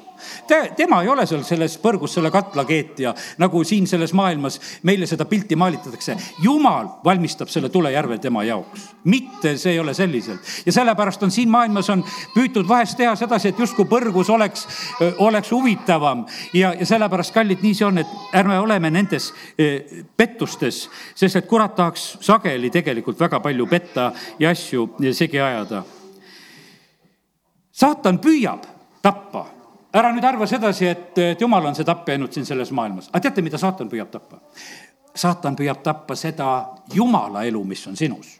ta, 0.48 0.56
tema 0.78 1.02
ei 1.04 1.10
ole 1.10 1.26
seal 1.30 1.44
selles 1.46 1.78
põrgus 1.82 2.16
selle 2.18 2.32
katla 2.34 2.66
keetja, 2.66 3.14
nagu 3.42 3.64
siin 3.68 3.88
selles 3.88 4.14
maailmas 4.18 4.60
meile 4.84 5.08
seda 5.08 5.26
pilti 5.26 5.56
maalitatakse. 5.56 6.18
jumal 6.42 6.90
valmistab 7.06 7.50
selle 7.54 7.70
tulejärve 7.70 8.18
tema 8.18 8.44
jaoks, 8.44 8.90
mitte 9.04 9.56
see 9.58 9.76
ei 9.76 9.80
ole 9.80 9.94
selliselt. 9.94 10.42
ja 10.66 10.72
sellepärast 10.72 11.24
on 11.24 11.32
siin 11.32 11.50
maailmas 11.50 11.90
on 11.90 12.04
püütud 12.36 12.68
vahest 12.68 12.98
teha 12.98 13.16
sedasi, 13.16 13.54
et 13.54 13.60
justkui 13.60 13.86
põrgus 13.86 14.30
oleks, 14.34 14.68
oleks 15.18 15.52
huvitavam 15.52 16.26
ja, 16.54 16.74
ja 16.74 16.86
sellepärast, 16.86 17.34
kallid, 17.34 17.62
nii 17.62 17.78
see 17.78 17.88
on, 17.88 18.02
et 18.02 18.36
ärme 18.42 18.60
oleme 18.60 18.90
nendes 18.92 19.32
pettustes, 20.18 20.88
sest 21.16 21.42
et 21.42 21.50
kurat 21.50 21.76
tahaks 21.76 22.16
sageli 22.22 22.74
tegelikult 22.74 23.20
väga 23.20 23.40
palju 23.40 23.70
petta 23.70 24.12
ja 24.40 24.50
asju 24.50 24.90
segi 25.14 25.40
ajada 25.40 25.84
saatan 27.82 28.20
püüab 28.22 28.68
tappa. 29.02 29.46
ära 29.92 30.14
nüüd 30.16 30.24
arva 30.24 30.46
sedasi, 30.48 30.86
et, 30.88 31.18
et 31.20 31.42
jumal 31.42 31.66
on 31.68 31.76
see 31.76 31.88
tapja 31.88 32.16
ainult 32.16 32.34
siin 32.34 32.46
selles 32.48 32.72
maailmas. 32.72 33.10
aga 33.12 33.28
teate, 33.28 33.44
mida 33.46 33.60
saatan 33.62 33.90
püüab 33.92 34.12
tappa? 34.12 34.40
saatan 35.16 35.58
püüab 35.60 35.82
tappa 35.84 36.16
seda 36.16 36.52
jumala 36.94 37.44
elu, 37.48 37.64
mis 37.68 37.88
on 37.88 37.98
sinus 38.00 38.38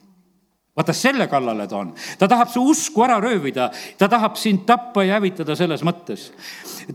vaata 0.78 0.94
selle 0.96 1.28
kallale 1.28 1.66
ta 1.68 1.82
on, 1.82 1.90
ta 2.20 2.28
tahab 2.32 2.48
su 2.50 2.62
usku 2.64 3.04
ära 3.04 3.18
röövida, 3.20 3.68
ta 4.00 4.08
tahab 4.10 4.38
sind 4.40 4.64
tappa 4.66 5.04
ja 5.04 5.18
hävitada 5.20 5.56
selles 5.60 5.84
mõttes. 5.84 6.30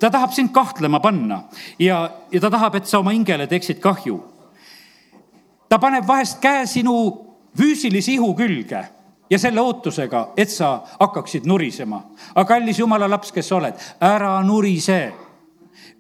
ta 0.00 0.11
tahab 0.11 0.33
sind 0.33 0.53
kahtlema 0.53 1.00
panna 1.00 1.43
ja, 1.79 2.11
ja 2.33 2.41
ta 2.41 2.50
tahab, 2.50 2.81
et 2.81 2.88
sa 2.88 3.03
oma 3.03 3.12
hingele 3.12 3.47
teeksid 3.47 3.81
kahju. 3.85 4.21
ta 5.69 5.79
paneb 5.79 6.09
vahest 6.09 6.41
käe 6.41 6.67
sinu 6.67 6.97
füüsilise 7.57 8.17
ihu 8.17 8.33
külge 8.35 8.96
ja 9.30 9.38
selle 9.38 9.61
ootusega, 9.61 10.33
et 10.37 10.50
sa 10.50 10.83
hakkaksid 11.00 11.47
nurisema. 11.47 12.02
aga 12.35 12.45
kallis 12.49 12.78
jumala 12.78 13.09
laps, 13.11 13.33
kes 13.33 13.49
sa 13.49 13.56
oled, 13.56 13.75
ära 14.00 14.42
nurise. 14.42 15.12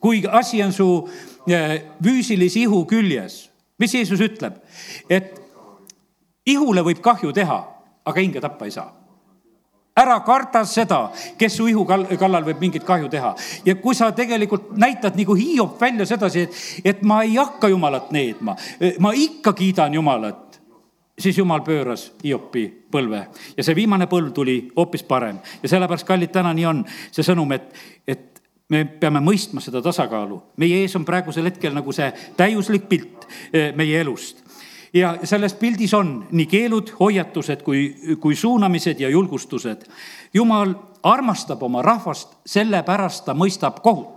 kui 0.00 0.22
asi 0.30 0.62
on 0.62 0.72
su 0.72 1.08
eh, 1.48 1.82
füüsilise 2.02 2.60
ihu 2.60 2.84
küljes, 2.84 3.50
mis 3.78 3.94
Jeesus 3.94 4.20
ütleb, 4.20 4.60
et 5.10 5.34
ihule 6.46 6.82
võib 6.82 7.00
kahju 7.00 7.32
teha, 7.32 7.58
aga 8.04 8.20
hinge 8.20 8.40
tappa 8.40 8.64
ei 8.64 8.70
saa 8.70 8.92
ära 9.96 10.18
karda 10.20 10.60
seda, 10.68 10.98
kes 11.38 11.56
su 11.56 11.66
ihu 11.70 11.86
kallal 11.88 12.44
võib 12.44 12.60
mingit 12.60 12.84
kahju 12.84 13.08
teha. 13.08 13.32
ja 13.64 13.74
kui 13.80 13.94
sa 13.96 14.10
tegelikult 14.12 14.74
näitad 14.76 15.16
nagu 15.16 15.34
Hiiop 15.34 15.80
välja 15.80 16.06
sedasi, 16.06 16.44
et, 16.44 16.58
et 16.84 17.02
ma 17.02 17.22
ei 17.24 17.36
hakka 17.36 17.68
Jumalat 17.72 18.10
needma, 18.12 18.56
ma 19.00 19.12
ikka 19.16 19.54
kiidan 19.56 19.94
Jumalat, 19.94 20.45
siis 21.18 21.38
jumal 21.38 21.62
pööras 21.64 22.10
Hiopi 22.24 22.66
põlve 22.92 23.26
ja 23.56 23.64
see 23.64 23.76
viimane 23.76 24.08
põlv 24.10 24.32
tuli 24.36 24.56
hoopis 24.76 25.04
parem 25.08 25.38
ja 25.62 25.68
sellepärast, 25.68 26.06
kallid, 26.06 26.32
täna 26.32 26.52
nii 26.56 26.66
on 26.68 26.82
see 27.10 27.24
sõnum, 27.26 27.52
et, 27.56 27.70
et 28.06 28.42
me 28.68 28.84
peame 28.84 29.22
mõistma 29.24 29.62
seda 29.62 29.82
tasakaalu. 29.82 30.40
meie 30.56 30.82
ees 30.82 30.96
on 30.96 31.04
praegusel 31.04 31.48
hetkel 31.48 31.74
nagu 31.74 31.92
see 31.92 32.10
täiuslik 32.36 32.88
pilt 32.88 33.28
eh, 33.52 33.72
meie 33.76 34.00
elust 34.00 34.44
ja 34.94 35.16
selles 35.24 35.54
pildis 35.54 35.94
on 35.94 36.26
nii 36.30 36.46
keelud, 36.50 36.92
hoiatused 37.00 37.62
kui, 37.62 37.88
kui 38.20 38.36
suunamised 38.36 39.00
ja 39.00 39.08
julgustused. 39.08 39.86
jumal 40.34 40.74
armastab 41.02 41.62
oma 41.62 41.82
rahvast, 41.82 42.36
sellepärast 42.46 43.24
ta 43.24 43.34
mõistab 43.34 43.80
kohut 43.82 44.15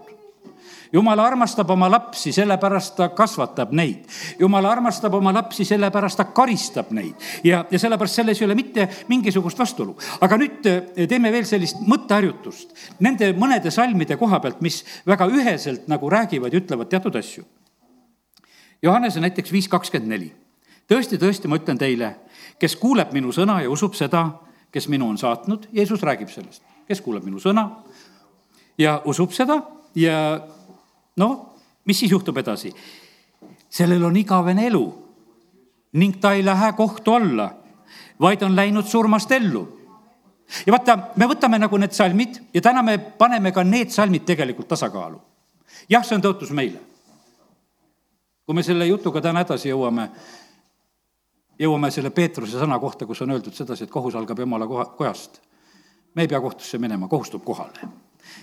jumal 0.94 1.20
armastab 1.20 1.70
oma 1.70 1.90
lapsi, 1.92 2.32
sellepärast 2.34 2.96
ta 2.98 3.10
kasvatab 3.16 3.72
neid. 3.72 4.06
jumal 4.40 4.66
armastab 4.66 5.14
oma 5.14 5.34
lapsi, 5.34 5.66
sellepärast 5.66 6.18
ta 6.18 6.26
karistab 6.26 6.92
neid 6.92 7.16
ja, 7.44 7.66
ja 7.72 7.80
sellepärast 7.80 8.22
selles 8.22 8.42
ei 8.42 8.46
ole 8.46 8.56
mitte 8.56 8.88
mingisugust 9.08 9.60
vastuolu. 9.60 9.96
aga 10.22 10.38
nüüd 10.38 10.66
eh, 10.66 11.08
teeme 11.08 11.32
veel 11.32 11.46
sellist 11.46 11.82
mõtteharjutust 11.86 12.76
nende 13.00 13.32
mõnede 13.38 13.72
salmide 13.72 14.18
koha 14.18 14.40
pealt, 14.40 14.62
mis 14.62 14.84
väga 15.08 15.30
üheselt 15.30 15.88
nagu 15.88 16.10
räägivad 16.10 16.54
ja 16.54 16.62
ütlevad 16.62 16.90
teatud 16.90 17.16
asju. 17.16 17.46
Johannese 18.82 19.20
näiteks 19.20 19.52
viis 19.52 19.68
kakskümmend 19.68 20.10
neli. 20.10 20.34
tõesti, 20.90 21.20
tõesti, 21.22 21.48
ma 21.48 21.60
ütlen 21.60 21.78
teile, 21.78 22.16
kes 22.60 22.76
kuuleb 22.76 23.12
minu 23.14 23.34
sõna 23.36 23.60
ja 23.62 23.70
usub 23.70 23.94
seda, 23.94 24.26
kes 24.72 24.88
minu 24.88 25.10
on 25.10 25.18
saatnud, 25.18 25.68
Jeesus 25.74 26.02
räägib 26.02 26.30
sellest, 26.30 26.64
kes 26.88 27.02
kuuleb 27.02 27.26
minu 27.26 27.40
sõna 27.40 27.70
ja 28.78 29.02
usub 29.06 29.34
seda 29.36 29.62
ja 29.96 30.40
noh, 31.20 31.36
mis 31.86 32.00
siis 32.00 32.12
juhtub 32.12 32.38
edasi? 32.38 32.74
sellel 33.70 34.04
on 34.04 34.16
igavene 34.18 34.66
elu 34.66 34.84
ning 36.02 36.18
ta 36.22 36.32
ei 36.34 36.42
lähe 36.46 36.72
kohtu 36.74 37.14
alla, 37.14 37.52
vaid 38.22 38.42
on 38.42 38.56
läinud 38.56 38.86
surmast 38.86 39.32
ellu. 39.32 39.62
ja 40.66 40.74
vaata, 40.74 40.98
me 41.16 41.28
võtame 41.30 41.60
nagu 41.62 41.78
need 41.78 41.94
salmid 41.94 42.40
ja 42.54 42.62
täna 42.62 42.84
me 42.84 42.98
paneme 42.98 43.52
ka 43.52 43.64
need 43.64 43.94
salmid 43.94 44.26
tegelikult 44.26 44.68
tasakaalu. 44.68 45.22
jah, 45.90 46.06
see 46.06 46.16
on 46.18 46.26
tõotus 46.26 46.52
meile. 46.52 46.80
kui 48.46 48.56
me 48.56 48.64
selle 48.64 48.88
jutuga 48.88 49.22
täna 49.22 49.46
edasi 49.46 49.70
jõuame, 49.70 50.10
jõuame 51.60 51.92
selle 51.92 52.10
Peetruse 52.10 52.58
sõna 52.58 52.80
kohta, 52.80 53.06
kus 53.06 53.22
on 53.22 53.38
öeldud 53.38 53.54
sedasi, 53.54 53.86
et 53.86 53.94
kohus 53.94 54.16
algab 54.16 54.40
jumala 54.40 54.68
koha, 54.68 54.86
kojast. 54.98 55.42
me 56.16 56.26
ei 56.26 56.28
pea 56.28 56.42
kohtusse 56.42 56.78
minema, 56.78 57.08
kohus 57.08 57.30
tuleb 57.30 57.46
kohale 57.46 57.90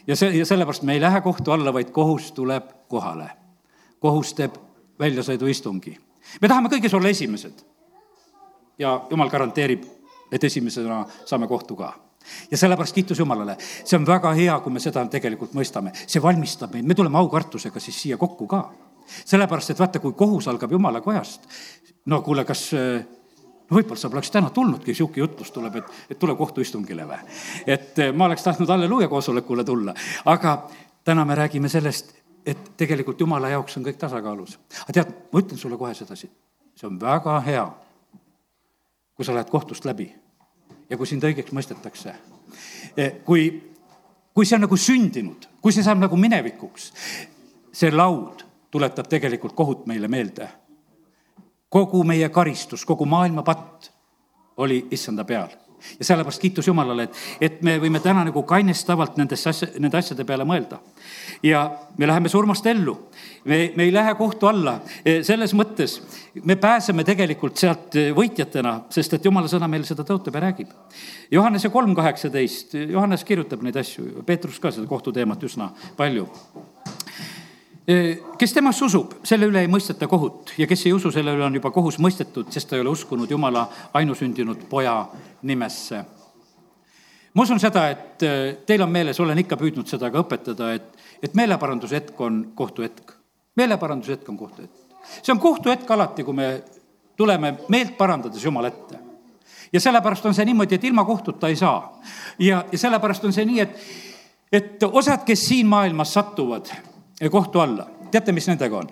ja 0.06 0.16
see, 0.16 0.30
ja 0.38 0.46
sellepärast 0.46 0.82
me 0.82 0.94
ei 0.94 1.00
lähe 1.00 1.20
kohtu 1.20 1.52
alla, 1.52 1.72
vaid 1.72 1.90
kohus 1.90 2.32
tuleb 2.32 2.70
kohale. 2.88 3.30
kohus 4.00 4.34
teeb 4.34 4.56
väljasõiduistungi. 4.98 5.98
me 6.40 6.48
tahame 6.48 6.68
kõiges 6.68 6.94
olla 6.94 7.08
esimesed. 7.08 7.64
ja 8.78 9.00
jumal 9.10 9.30
garanteerib, 9.30 9.84
et 10.32 10.44
esimesena 10.44 11.06
saame 11.24 11.46
kohtu 11.46 11.76
ka 11.76 11.94
ja 12.50 12.56
sellepärast 12.58 12.94
kiitus 12.94 13.18
Jumalale, 13.18 13.56
see 13.60 13.98
on 13.98 14.06
väga 14.06 14.32
hea, 14.34 14.58
kui 14.60 14.72
me 14.72 14.80
seda 14.82 15.04
tegelikult 15.10 15.54
mõistame, 15.54 15.92
see 16.06 16.22
valmistab 16.22 16.74
meid, 16.74 16.86
me 16.86 16.94
tuleme 16.94 17.18
aukartusega 17.18 17.80
siis 17.80 18.02
siia 18.02 18.16
kokku 18.16 18.46
ka. 18.46 18.70
sellepärast, 19.24 19.70
et 19.70 19.78
vaata, 19.78 20.00
kui 20.02 20.12
kohus 20.12 20.48
algab 20.48 20.72
Jumala 20.72 21.00
kojast, 21.00 21.46
no 22.06 22.22
kuule, 22.22 22.44
kas 22.44 22.70
no 23.70 23.76
võib-olla 23.78 24.00
sa 24.00 24.10
poleks 24.10 24.30
täna 24.30 24.50
tulnudki, 24.54 24.94
sihuke 24.94 25.20
jutlus 25.20 25.50
tuleb, 25.54 25.80
et, 25.80 25.94
et 26.10 26.18
tule 26.18 26.36
kohtuistungile 26.38 27.06
või. 27.08 27.18
et 27.66 27.98
eh, 27.98 28.12
ma 28.12 28.28
oleks 28.28 28.44
tahtnud 28.46 28.70
halleluuja 28.70 29.08
koosolekule 29.08 29.64
tulla, 29.64 29.94
aga 30.24 30.56
täna 31.04 31.24
me 31.24 31.34
räägime 31.34 31.68
sellest, 31.68 32.14
et 32.46 32.72
tegelikult 32.76 33.20
jumala 33.20 33.50
jaoks 33.50 33.76
on 33.76 33.86
kõik 33.86 33.98
tasakaalus. 33.98 34.58
aga 34.82 34.98
tead, 35.00 35.14
ma 35.32 35.42
ütlen 35.42 35.58
sulle 35.58 35.78
kohe 35.80 35.94
sedasi, 35.94 36.30
see 36.76 36.88
on 36.88 37.00
väga 37.00 37.40
hea, 37.46 37.66
kui 39.16 39.24
sa 39.24 39.34
lähed 39.34 39.50
kohtust 39.50 39.84
läbi 39.84 40.12
ja 40.90 40.96
kui 40.96 41.06
sind 41.06 41.24
õigeks 41.24 41.54
mõistetakse. 41.56 42.14
Eh, 42.96 43.18
kui, 43.24 43.48
kui 44.34 44.46
see 44.46 44.56
on 44.56 44.66
nagu 44.68 44.76
sündinud, 44.78 45.48
kui 45.60 45.74
see 45.74 45.82
saab 45.84 45.98
nagu 45.98 46.16
minevikuks, 46.16 46.92
see 47.74 47.90
laud 47.90 48.44
tuletab 48.70 49.08
tegelikult 49.10 49.56
kohut 49.56 49.86
meile 49.90 50.08
meelde 50.08 50.48
kogu 51.68 52.02
meie 52.04 52.28
karistus, 52.28 52.84
kogu 52.84 53.06
maailma 53.06 53.42
patt 53.42 53.90
oli 54.56 54.86
issanda 54.90 55.24
peal 55.24 55.52
ja 55.98 56.04
sellepärast 56.04 56.40
kiitus 56.40 56.66
Jumalale, 56.66 57.06
et, 57.06 57.16
et 57.40 57.62
me 57.64 57.76
võime 57.80 58.00
täna 58.02 58.24
nagu 58.26 58.42
kainestavalt 58.48 59.18
nendesse 59.20 59.50
asja, 59.50 59.68
nende 59.78 59.98
asjade 59.98 60.24
peale 60.26 60.46
mõelda. 60.48 60.78
ja 61.42 61.62
me 61.98 62.06
läheme 62.06 62.28
surmast 62.32 62.66
ellu, 62.66 62.96
me, 63.44 63.72
me 63.76 63.86
ei 63.86 63.92
lähe 63.92 64.14
kohtu 64.18 64.48
alla, 64.50 64.78
e, 65.04 65.20
selles 65.26 65.54
mõttes 65.54 65.98
me 66.44 66.56
pääseme 66.60 67.04
tegelikult 67.04 67.56
sealt 67.56 67.98
võitjatena, 68.16 68.78
sest 68.90 69.14
et 69.14 69.24
Jumala 69.24 69.50
sõna 69.52 69.68
meile 69.70 69.86
seda 69.86 70.04
tõotab 70.06 70.34
ja 70.36 70.46
räägib. 70.48 70.72
Johannese 71.30 71.70
kolm 71.74 71.94
kaheksateist, 71.94 72.74
Johannes 72.88 73.24
kirjutab 73.24 73.62
neid 73.62 73.76
asju, 73.76 74.24
Peetrus 74.26 74.58
ka 74.62 74.72
seda 74.74 74.88
kohtuteemat 74.90 75.44
üsna 75.46 75.70
palju 75.96 76.28
kes 77.86 78.52
temasse 78.52 78.84
usub, 78.84 79.12
selle 79.26 79.46
üle 79.46 79.62
ei 79.62 79.70
mõisteta 79.70 80.08
kohut 80.10 80.50
ja 80.58 80.66
kes 80.66 80.86
ei 80.88 80.92
usu, 80.94 81.12
selle 81.14 81.36
üle 81.36 81.44
on 81.46 81.54
juba 81.54 81.70
kohus 81.70 82.00
mõistetud, 82.02 82.50
sest 82.50 82.68
ta 82.70 82.76
ei 82.76 82.82
ole 82.82 82.90
uskunud 82.90 83.30
Jumala 83.30 83.66
ainusündinud 83.94 84.64
poja 84.70 84.96
nimesse. 85.46 86.02
ma 87.34 87.42
usun 87.42 87.60
seda, 87.62 87.88
et 87.90 88.24
teil 88.66 88.82
on 88.82 88.90
meeles, 88.90 89.20
olen 89.20 89.38
ikka 89.38 89.56
püüdnud 89.60 89.86
seda 89.86 90.10
ka 90.10 90.24
õpetada, 90.24 90.72
et, 90.74 90.88
et 91.22 91.34
meeleparanduse 91.34 91.94
hetk 91.94 92.20
on 92.20 92.40
kohtuhetk. 92.54 93.12
meeleparanduse 93.56 94.12
hetk 94.12 94.28
on 94.28 94.36
kohtuhetk. 94.36 94.98
see 95.22 95.32
on 95.32 95.40
kohtuhetk 95.40 95.90
alati, 95.90 96.24
kui 96.24 96.34
me 96.34 96.64
tuleme 97.16 97.54
meelt 97.68 97.96
parandades 97.96 98.44
Jumala 98.44 98.68
ette. 98.68 98.98
ja 99.72 99.80
sellepärast 99.80 100.26
on 100.26 100.34
see 100.34 100.44
niimoodi, 100.44 100.74
et 100.74 100.84
ilma 100.84 101.04
kohtuta 101.04 101.48
ei 101.48 101.56
saa. 101.56 102.02
ja, 102.38 102.64
ja 102.72 102.78
sellepärast 102.78 103.24
on 103.24 103.32
see 103.32 103.46
nii, 103.46 103.60
et, 103.60 103.78
et 104.52 104.82
osad, 104.90 105.22
kes 105.24 105.46
siin 105.48 105.66
maailmas 105.66 106.14
satuvad 106.18 106.74
kohtu 107.30 107.60
alla. 107.60 107.86
teate, 108.10 108.32
mis 108.32 108.48
nendega 108.48 108.78
on? 108.78 108.88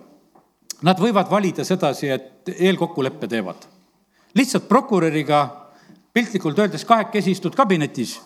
Nad 0.83 1.01
võivad 1.01 1.31
valida 1.31 1.65
sedasi, 1.65 2.09
et 2.11 2.49
eelkokkuleppe 2.59 3.29
teevad. 3.29 3.67
lihtsalt 4.35 4.69
prokuröriga 4.69 5.71
piltlikult 6.13 6.59
öeldes 6.59 6.85
kahekesi 6.85 7.31
istud 7.31 7.55
kabinetis 7.55 8.21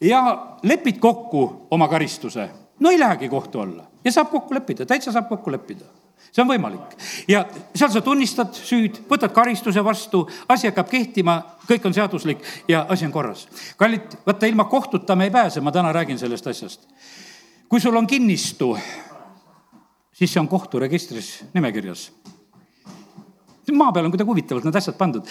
ja 0.00 0.20
lepid 0.62 0.98
kokku 0.98 1.66
oma 1.70 1.88
karistuse. 1.88 2.48
no 2.80 2.90
ei 2.90 2.98
lähegi 2.98 3.28
kohtu 3.28 3.60
alla 3.60 3.84
ja 4.04 4.12
saab 4.12 4.30
kokku 4.30 4.54
leppida, 4.54 4.86
täitsa 4.86 5.12
saab 5.12 5.28
kokku 5.28 5.52
leppida 5.52 5.84
see 6.32 6.42
on 6.42 6.48
võimalik 6.48 6.96
ja 7.28 7.44
seal 7.74 7.90
sa 7.90 8.00
tunnistad 8.04 8.54
süüd, 8.54 9.00
võtad 9.08 9.32
karistuse 9.32 9.84
vastu, 9.84 10.28
asi 10.48 10.68
hakkab 10.68 10.88
kehtima, 10.88 11.38
kõik 11.68 11.86
on 11.88 11.94
seaduslik 11.94 12.44
ja 12.68 12.86
asi 12.88 13.06
on 13.06 13.12
korras. 13.12 13.48
kallid, 13.76 14.18
vaata 14.26 14.46
ilma 14.46 14.64
kohtuta 14.64 15.16
me 15.16 15.24
ei 15.24 15.30
pääse, 15.30 15.60
ma 15.60 15.72
täna 15.72 15.92
räägin 15.92 16.18
sellest 16.18 16.46
asjast 16.46 16.88
kui 17.68 17.80
sul 17.80 17.96
on 17.96 18.06
kinnistu, 18.06 18.78
siis 20.12 20.32
see 20.32 20.40
on 20.40 20.48
kohturegistris 20.48 21.44
nimekirjas. 21.54 22.12
maa 23.72 23.92
peal 23.92 24.04
on 24.04 24.10
kuidagi 24.10 24.28
huvitavalt 24.28 24.64
need 24.64 24.74
asjad 24.74 24.96
pandud. 24.96 25.26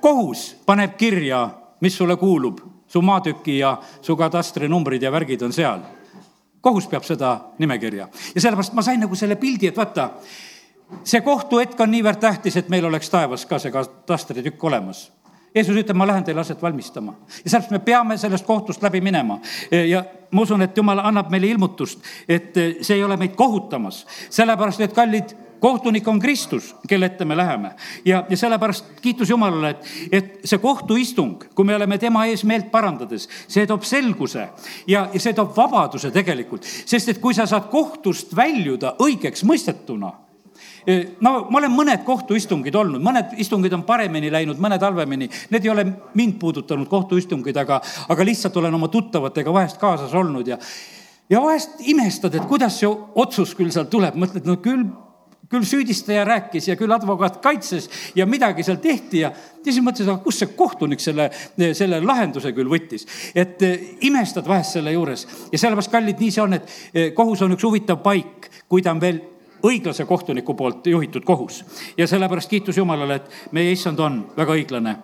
kohus 0.00 0.56
paneb 0.66 0.96
kirja, 0.96 1.48
mis 1.80 1.96
sulle 1.96 2.16
kuulub, 2.16 2.58
su 2.86 3.02
maatüki 3.02 3.58
ja 3.58 3.78
su 4.00 4.16
katastrinumbrid 4.16 5.02
ja 5.02 5.12
värgid 5.12 5.42
on 5.42 5.52
seal. 5.52 5.80
kohus 6.60 6.86
peab 6.86 7.04
seda 7.04 7.40
nimekirja 7.58 8.08
ja 8.34 8.40
sellepärast 8.40 8.72
ma 8.72 8.82
sain 8.82 9.00
nagu 9.00 9.14
selle 9.14 9.36
pildi, 9.36 9.66
et 9.66 9.76
vaata, 9.76 10.10
see 11.04 11.20
kohtuhetk 11.20 11.80
on 11.80 11.90
niivõrd 11.90 12.20
tähtis, 12.20 12.56
et 12.56 12.68
meil 12.68 12.84
oleks 12.84 13.10
taevas 13.10 13.46
ka 13.46 13.58
see 13.58 13.72
katastritükk 13.72 14.64
olemas 14.64 15.10
Jeesus 15.54 15.76
ütleb, 15.76 15.96
ma 15.96 16.06
lähen 16.08 16.24
teile 16.24 16.40
aset 16.40 16.62
valmistama 16.62 17.14
ja 17.44 17.50
sellepärast 17.50 17.70
me 17.70 17.78
peame 17.84 18.16
sellest 18.18 18.46
kohtust 18.46 18.82
läbi 18.82 19.00
minema. 19.00 19.38
ja 19.88 20.04
ma 20.30 20.42
usun, 20.42 20.62
et 20.62 20.76
Jumal 20.76 20.98
annab 21.04 21.30
meile 21.30 21.46
ilmutust, 21.52 22.00
et 22.28 22.56
see 22.80 22.96
ei 22.96 23.04
ole 23.04 23.16
meid 23.20 23.36
kohutamas, 23.36 24.06
sellepärast 24.30 24.80
et 24.80 24.94
kallid 24.96 25.36
kohtunik 25.62 26.08
on 26.08 26.18
Kristus, 26.18 26.74
kelle 26.88 27.06
ette 27.06 27.24
me 27.24 27.36
läheme. 27.36 27.74
ja, 28.04 28.24
ja 28.28 28.36
sellepärast 28.36 28.84
kiitus 29.02 29.30
Jumalale, 29.30 29.70
et, 29.70 29.86
et 30.12 30.40
see 30.44 30.58
kohtuistung, 30.58 31.44
kui 31.54 31.64
me 31.64 31.76
oleme 31.76 31.98
tema 31.98 32.24
ees 32.26 32.42
meelt 32.44 32.70
parandades, 32.70 33.28
see 33.48 33.66
toob 33.66 33.86
selguse 33.86 34.48
ja, 34.86 35.06
ja 35.12 35.20
see 35.20 35.36
toob 35.36 35.54
vabaduse 35.56 36.10
tegelikult. 36.10 36.64
sest 36.64 37.14
et 37.14 37.22
kui 37.22 37.34
sa 37.34 37.46
saad 37.46 37.70
kohtust 37.70 38.34
väljuda 38.36 38.96
õigeks 38.98 39.44
mõistetuna 39.46 40.10
no 41.20 41.34
ma 41.50 41.60
olen 41.60 41.74
mõned 41.74 42.02
kohtuistungid 42.06 42.74
olnud, 42.74 43.02
mõned 43.04 43.36
istungid 43.42 43.74
on 43.76 43.84
paremini 43.86 44.32
läinud, 44.32 44.60
mõned 44.62 44.82
halvemini. 44.82 45.28
Need 45.50 45.68
ei 45.68 45.70
ole 45.70 45.86
mind 46.18 46.38
puudutanud 46.40 46.90
kohtuistungid, 46.90 47.56
aga, 47.62 47.80
aga 48.08 48.26
lihtsalt 48.26 48.56
olen 48.60 48.74
oma 48.74 48.90
tuttavatega 48.92 49.54
vahest 49.54 49.80
kaasas 49.82 50.14
olnud 50.14 50.50
ja, 50.50 50.58
ja 51.30 51.42
vahest 51.42 51.80
imestad, 51.92 52.34
et 52.34 52.48
kuidas 52.50 52.80
see 52.80 52.90
otsus 52.90 53.54
küll 53.58 53.72
sealt 53.74 53.90
tuleb, 53.92 54.18
mõtled, 54.18 54.46
no 54.48 54.58
küll 54.62 54.86
küll 55.52 55.66
süüdistaja 55.68 56.22
rääkis 56.24 56.70
ja 56.70 56.76
küll 56.80 56.92
advokaat 56.94 57.36
kaitses 57.44 57.90
ja 58.16 58.24
midagi 58.24 58.64
seal 58.64 58.78
tehti 58.80 59.20
ja, 59.20 59.28
siis 59.60 59.82
mõtlesin, 59.84 60.08
aga 60.08 60.24
kust 60.24 60.40
see 60.40 60.54
kohtunik 60.56 61.02
selle, 61.02 61.26
selle 61.76 61.98
lahenduse 62.00 62.54
küll 62.56 62.70
võttis. 62.72 63.04
et 63.34 63.60
imestad 64.08 64.48
vahest 64.48 64.78
selle 64.78 64.94
juures 64.94 65.26
ja 65.52 65.58
sellepärast, 65.58 65.92
kallid, 65.92 66.22
nii 66.24 66.32
see 66.32 66.44
on, 66.46 66.56
et 66.56 66.72
kohus 67.18 67.44
on 67.44 67.52
üks 67.52 67.68
huvitav 67.68 68.00
paik, 68.00 68.48
kui 68.64 68.80
ta 68.80 68.96
on 68.96 69.02
veel 69.02 69.20
õiglase 69.64 70.04
kohtuniku 70.04 70.54
poolt 70.54 70.86
juhitud 70.86 71.24
kohus. 71.24 71.64
ja 71.96 72.06
sellepärast 72.06 72.50
kiitus 72.50 72.76
Jumalale, 72.76 73.14
et 73.14 73.30
meie 73.52 73.72
issand 73.72 73.98
on 73.98 74.26
väga 74.36 74.52
õiglane. 74.52 74.96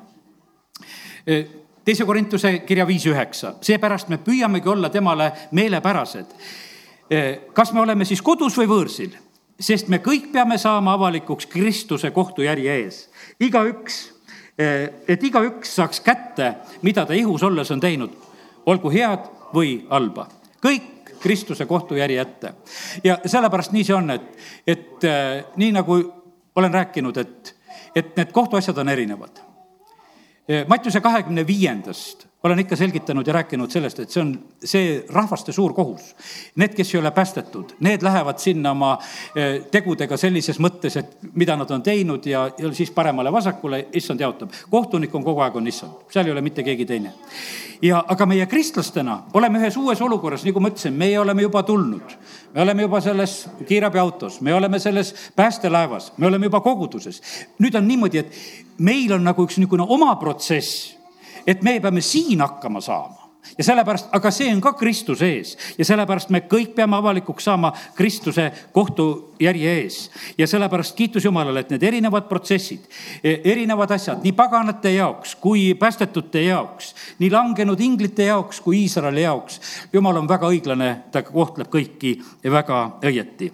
E, 1.27 1.45
teise 1.85 2.05
Korintuse 2.05 2.59
kirja 2.59 2.87
viis 2.87 3.07
üheksa, 3.07 3.55
seepärast 3.61 4.09
me 4.09 4.19
püüamegi 4.19 4.69
olla 4.69 4.91
temale 4.91 5.33
meelepärased. 5.53 6.35
E, 7.11 7.23
kas 7.53 7.73
me 7.73 7.81
oleme 7.81 8.05
siis 8.05 8.23
kodus 8.23 8.57
või 8.59 8.69
võõrsil? 8.69 9.17
sest 9.59 9.89
me 9.91 9.99
kõik 9.99 10.31
peame 10.33 10.59
saama 10.59 10.93
avalikuks 10.95 11.49
Kristuse 11.51 12.11
kohtujärje 12.15 12.75
ees. 12.83 12.99
igaüks, 13.41 14.13
e, 14.59 14.67
et 15.09 15.23
igaüks 15.23 15.75
saaks 15.75 16.01
kätte, 16.01 16.55
mida 16.83 17.07
ta 17.07 17.15
ihus 17.15 17.43
olles 17.43 17.71
on 17.71 17.81
teinud, 17.81 18.11
olgu 18.67 18.91
head 18.91 19.27
või 19.55 19.85
halba. 19.91 20.29
kõik 20.63 20.98
Kristuse 21.21 21.67
kohtujärje 21.67 22.21
ette. 22.21 22.55
ja 23.05 23.19
sellepärast 23.25 23.73
nii 23.73 23.85
see 23.85 23.97
on, 23.97 24.11
et, 24.11 24.31
et 24.67 25.05
äh, 25.05 25.45
nii 25.57 25.73
nagu 25.73 25.99
olen 26.57 26.75
rääkinud, 26.75 27.17
et, 27.17 27.55
et 27.95 28.17
need 28.17 28.33
kohtuasjad 28.33 28.79
on 28.79 28.89
erinevad. 28.89 29.43
Äh, 30.51 30.67
Mattiuse 30.69 31.01
kahekümne 31.01 31.47
viiendast 31.47 32.28
olen 32.43 32.59
ikka 32.59 32.77
selgitanud 32.77 33.27
ja 33.27 33.33
rääkinud 33.33 33.71
sellest, 33.71 33.99
et 33.99 34.11
see 34.15 34.23
on 34.23 34.29
see 34.65 34.91
rahvaste 35.11 35.53
suur 35.53 35.73
kohus. 35.75 36.13
Need, 36.57 36.75
kes 36.77 36.95
ei 36.95 37.01
ole 37.01 37.11
päästetud, 37.11 37.75
need 37.83 38.03
lähevad 38.03 38.39
sinna 38.39 38.71
oma 38.71 38.93
eh, 39.35 39.65
tegudega 39.71 40.17
sellises 40.17 40.61
mõttes, 40.63 40.97
et 41.01 41.17
mida 41.35 41.57
nad 41.59 41.71
on 41.75 41.83
teinud 41.83 42.27
ja, 42.31 42.45
ja 42.59 42.71
siis 42.75 42.93
paremale-vasakule, 42.95 43.89
issand 43.99 44.21
jaotab. 44.23 44.55
kohtunik 44.71 45.15
on 45.15 45.25
kogu 45.25 45.43
aeg, 45.43 45.57
on 45.57 45.67
issand, 45.67 46.05
seal 46.15 46.31
ei 46.31 46.33
ole 46.33 46.45
mitte 46.47 46.63
keegi 46.63 46.87
teine. 46.87 47.13
ja, 47.83 48.05
aga 48.09 48.27
meie 48.27 48.47
kristlastena 48.47 49.23
oleme 49.35 49.59
ühes 49.59 49.77
uues 49.77 50.03
olukorras, 50.03 50.45
nagu 50.47 50.61
ma 50.61 50.71
ütlesin, 50.71 50.95
meie 50.95 51.19
oleme 51.19 51.43
juba 51.43 51.63
tulnud. 51.63 52.15
me 52.55 52.63
oleme 52.63 52.87
juba 52.87 53.01
selles 53.01 53.49
kiirabiautos, 53.67 54.41
me 54.41 54.55
oleme 54.55 54.79
selles 54.79 55.15
päästelaevas, 55.37 56.13
me 56.17 56.27
oleme 56.27 56.47
juba 56.47 56.61
koguduses. 56.61 57.21
nüüd 57.59 57.75
on 57.75 57.89
niimoodi, 57.89 58.19
et 58.19 58.79
meil 58.79 59.13
on 59.13 59.25
nagu 59.25 59.43
üks 59.43 59.59
niisugune 59.59 59.83
oma 59.89 60.15
protsess 60.23 60.98
et 61.49 61.65
me 61.65 61.79
peame 61.81 62.05
siin 62.05 62.45
hakkama 62.45 62.85
saama 62.85 63.29
ja 63.59 63.65
sellepärast, 63.65 64.09
aga 64.13 64.31
see 64.35 64.49
on 64.53 64.61
ka 64.63 64.73
Kristuse 64.77 65.29
ees 65.33 65.55
ja 65.79 65.87
sellepärast 65.87 66.33
me 66.35 66.43
kõik 66.51 66.75
peame 66.77 66.99
avalikuks 66.99 67.47
saama 67.49 67.71
Kristuse 67.97 68.49
kohtujärje 68.75 69.75
ees. 69.83 69.99
ja 70.39 70.47
sellepärast 70.47 70.97
kiitus 70.97 71.25
Jumalale, 71.25 71.61
et 71.61 71.71
need 71.71 71.83
erinevad 71.83 72.29
protsessid, 72.29 72.85
e, 73.23 73.39
erinevad 73.45 73.95
asjad 73.97 74.25
nii 74.25 74.35
paganate 74.37 74.93
jaoks 74.97 75.37
kui 75.41 75.73
päästetute 75.79 76.43
jaoks, 76.49 76.95
nii 77.19 77.31
langenud 77.31 77.81
inglite 77.81 78.29
jaoks 78.29 78.61
kui 78.61 78.83
Iisraeli 78.83 79.23
jaoks. 79.23 79.61
Jumal 79.93 80.21
on 80.21 80.29
väga 80.29 80.51
õiglane, 80.51 80.91
ta 81.13 81.23
kohtleb 81.23 81.71
kõiki 81.73 82.19
väga 82.45 82.85
õieti 83.03 83.53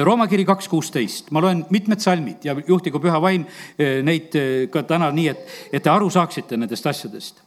Rooma 0.00 0.24
kiri 0.26 0.44
kaks 0.48 0.70
kuusteist, 0.72 1.28
ma 1.36 1.42
loen 1.44 1.66
mitmed 1.70 2.00
salmid 2.00 2.46
ja 2.48 2.54
juhtigu 2.66 3.00
püha 3.00 3.18
vaim 3.20 3.42
eh, 3.76 4.00
neid 4.00 4.32
eh, 4.40 4.52
ka 4.72 4.86
täna 4.88 5.10
nii, 5.12 5.26
et, 5.28 5.42
et 5.68 5.84
te 5.84 5.92
aru 5.92 6.08
saaksite 6.10 6.56
nendest 6.56 6.86
asjadest. 6.88 7.42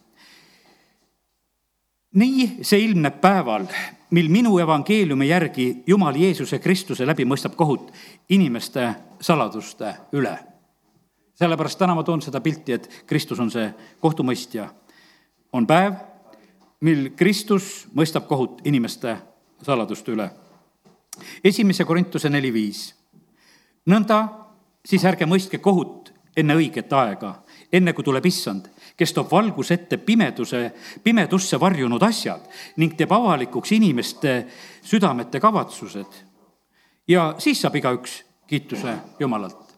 nii 2.16 2.62
see 2.62 2.84
ilmneb 2.84 3.18
päeval, 3.20 3.66
mil 4.14 4.30
minu 4.30 4.54
evangeeliumi 4.62 5.28
järgi 5.28 5.66
Jumal 5.86 6.14
Jeesuse 6.16 6.58
Kristuse 6.62 7.06
läbi 7.06 7.26
mõistab 7.26 7.58
kohut 7.58 7.90
inimeste 8.30 8.94
saladuste 9.20 9.96
üle. 10.12 10.38
sellepärast 11.34 11.78
täna 11.78 11.94
ma 11.94 12.06
toon 12.06 12.22
seda 12.22 12.40
pilti, 12.40 12.72
et 12.72 13.04
Kristus 13.06 13.40
on 13.40 13.50
see 13.50 13.74
kohtumõistja. 14.00 14.70
on 15.52 15.66
päev, 15.66 15.94
mil 16.80 17.10
Kristus 17.16 17.88
mõistab 17.94 18.30
kohut 18.30 18.62
inimeste 18.64 19.16
saladuste 19.62 20.12
üle 20.12 20.30
esimese 21.44 21.84
Korintuse 21.84 22.30
neli 22.30 22.52
viis. 22.52 22.94
nõnda 23.86 24.28
siis 24.84 25.04
ärge 25.04 25.26
mõistke 25.26 25.58
kohut 25.58 26.12
enne 26.36 26.56
õiget 26.56 26.92
aega, 26.92 27.32
enne 27.72 27.92
kui 27.96 28.04
tuleb 28.04 28.26
issand, 28.28 28.68
kes 28.96 29.12
toob 29.16 29.30
valguse 29.32 29.74
ette 29.74 29.96
pimeduse, 29.96 30.70
pimedusse 31.02 31.60
varjunud 31.60 32.02
asjad 32.02 32.44
ning 32.76 32.96
teeb 32.96 33.12
avalikuks 33.12 33.72
inimeste 33.72 34.46
südamete 34.84 35.40
kavatsused. 35.40 36.24
ja 37.08 37.34
siis 37.38 37.60
saab 37.60 37.76
igaüks 37.76 38.24
kiituse 38.46 38.96
Jumalalt. 39.20 39.76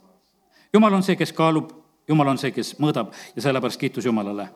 Jumal 0.73 0.95
on 0.95 1.03
see, 1.03 1.17
kes 1.17 1.33
kaalub, 1.33 1.71
Jumal 2.09 2.29
on 2.29 2.39
see, 2.39 2.51
kes 2.51 2.75
mõõdab 2.81 3.13
ja 3.37 3.43
sellepärast 3.43 3.81
kiitus 3.81 4.05
Jumalale. 4.05 4.49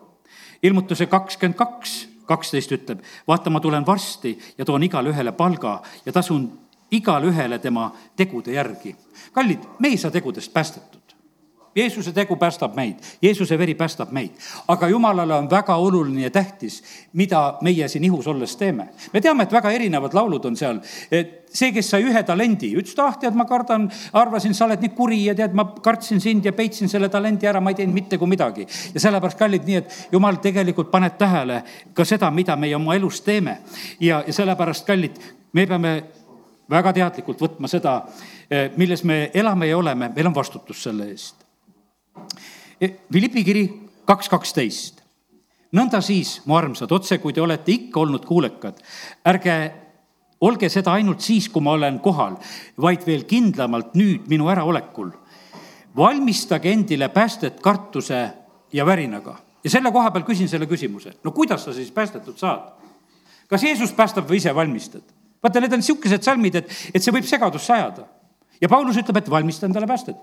ilmutuse 0.63 1.07
kakskümmend 1.07 1.57
kaks 1.57 2.09
kaksteist 2.27 2.73
ütleb, 2.73 3.01
vaata, 3.29 3.51
ma 3.51 3.61
tulen 3.61 3.87
varsti 3.87 4.39
ja 4.59 4.65
toon 4.65 4.83
igale 4.83 5.11
ühele 5.11 5.33
palga 5.33 5.81
ja 6.07 6.13
tasun 6.13 6.47
igale 6.93 7.31
ühele 7.33 7.59
tema 7.59 7.91
tegude 8.17 8.53
järgi. 8.53 8.97
kallid, 9.33 9.59
me 9.79 9.89
ei 9.89 9.97
saa 9.97 10.11
tegudest 10.11 10.53
päästetud. 10.53 11.03
Jeesuse 11.77 12.13
tegu 12.13 12.37
päästab 12.37 12.75
meid, 12.77 12.99
Jeesuse 13.23 13.57
veri 13.59 13.75
päästab 13.75 14.11
meid, 14.13 14.31
aga 14.69 14.89
jumalale 14.89 15.35
on 15.35 15.51
väga 15.51 15.77
oluline 15.77 16.23
ja 16.23 16.31
tähtis, 16.31 16.83
mida 17.13 17.57
meie 17.63 17.89
siin 17.89 18.05
ihus 18.05 18.27
olles 18.27 18.57
teeme. 18.57 18.89
me 19.13 19.21
teame, 19.21 19.43
et 19.43 19.53
väga 19.53 19.71
erinevad 19.71 20.13
laulud 20.15 20.45
on 20.45 20.57
seal, 20.57 20.83
et 21.11 21.49
see, 21.49 21.73
kes 21.73 21.91
sai 21.91 22.05
ühe 22.05 22.23
talendi, 22.29 22.75
ütles, 22.77 22.93
et 22.93 23.01
ah, 23.01 23.17
tead, 23.17 23.35
ma 23.35 23.49
kardan, 23.49 23.89
arvasin, 24.13 24.55
sa 24.55 24.67
oled 24.67 24.85
nii 24.85 24.93
kuri 24.97 25.25
ja 25.25 25.35
tead, 25.35 25.57
ma 25.57 25.65
kartsin 25.65 26.21
sind 26.21 26.45
ja 26.45 26.53
peitsin 26.53 26.93
selle 26.93 27.09
talendi 27.09 27.49
ära, 27.49 27.61
ma 27.61 27.73
ei 27.73 27.81
teinud 27.81 27.97
mitte 27.97 28.21
kui 28.21 28.29
midagi. 28.29 28.67
ja 28.95 29.01
sellepärast, 29.01 29.39
kallid, 29.41 29.65
nii 29.65 29.81
et 29.81 30.01
jumal 30.13 30.43
tegelikult 30.45 30.91
paneb 30.91 31.17
tähele 31.17 31.63
ka 31.95 32.05
seda, 32.05 32.31
mida 32.31 32.57
meie 32.57 32.77
oma 32.77 33.01
elus 33.01 33.25
teeme. 33.25 33.63
ja, 34.01 34.23
ja 34.27 34.33
sellepärast, 34.33 34.85
kallid, 34.87 35.17
me 35.53 35.67
peame 35.67 36.03
väga 36.71 36.93
teadlikult 36.93 37.41
võtma 37.41 37.69
seda, 37.69 38.03
eh, 38.51 38.71
milles 38.77 39.05
me 39.05 39.31
elame 39.35 39.67
ja 39.67 39.79
oleme, 39.79 40.13
meil 40.15 40.27
on 40.27 40.35
vastutus 40.35 40.83
selle 40.83 41.09
eest 41.11 41.43
Philippi 43.13 43.45
kiri 43.45 43.63
kaks 44.09 44.29
kaksteist. 44.29 45.03
nõnda 45.73 46.03
siis, 46.05 46.43
mu 46.45 46.57
armsad, 46.59 46.91
otse 46.93 47.17
kui 47.19 47.33
te 47.33 47.41
olete 47.41 47.73
ikka 47.73 48.01
olnud 48.01 48.27
kuulekad, 48.29 48.81
ärge 49.25 49.55
olge 50.43 50.69
seda 50.69 50.93
ainult 50.99 51.23
siis, 51.23 51.49
kui 51.49 51.63
ma 51.63 51.77
olen 51.79 52.01
kohal, 52.03 52.37
vaid 52.77 53.07
veel 53.07 53.23
kindlamalt 53.25 53.95
nüüd 53.95 54.27
minu 54.29 54.51
äraolekul. 54.51 55.13
valmistage 55.97 56.73
endile 56.73 57.09
päästet 57.09 57.61
kartuse 57.61 58.33
ja 58.73 58.87
värinaga. 58.87 59.39
ja 59.65 59.71
selle 59.71 59.93
koha 59.93 60.11
peal 60.11 60.25
küsin 60.25 60.49
selle 60.49 60.67
küsimuse, 60.67 61.13
no 61.25 61.31
kuidas 61.31 61.65
sa 61.65 61.73
siis 61.73 61.91
päästetud 61.91 62.37
saad? 62.37 62.73
kas 63.49 63.63
Jeesus 63.63 63.93
päästab 63.93 64.29
või 64.29 64.37
ise 64.37 64.55
valmistad? 64.55 65.22
Vaata, 65.43 65.61
need 65.61 65.73
on 65.73 65.83
niisugused 65.83 66.23
salmid, 66.23 66.61
et, 66.63 66.77
et 66.95 67.03
see 67.03 67.15
võib 67.15 67.27
segadusse 67.29 67.73
ajada. 67.75 68.07
ja 68.61 68.69
Paulus 68.69 69.01
ütleb, 69.01 69.23
et 69.23 69.31
valmista 69.31 69.67
endale 69.67 69.87
päästet 69.91 70.21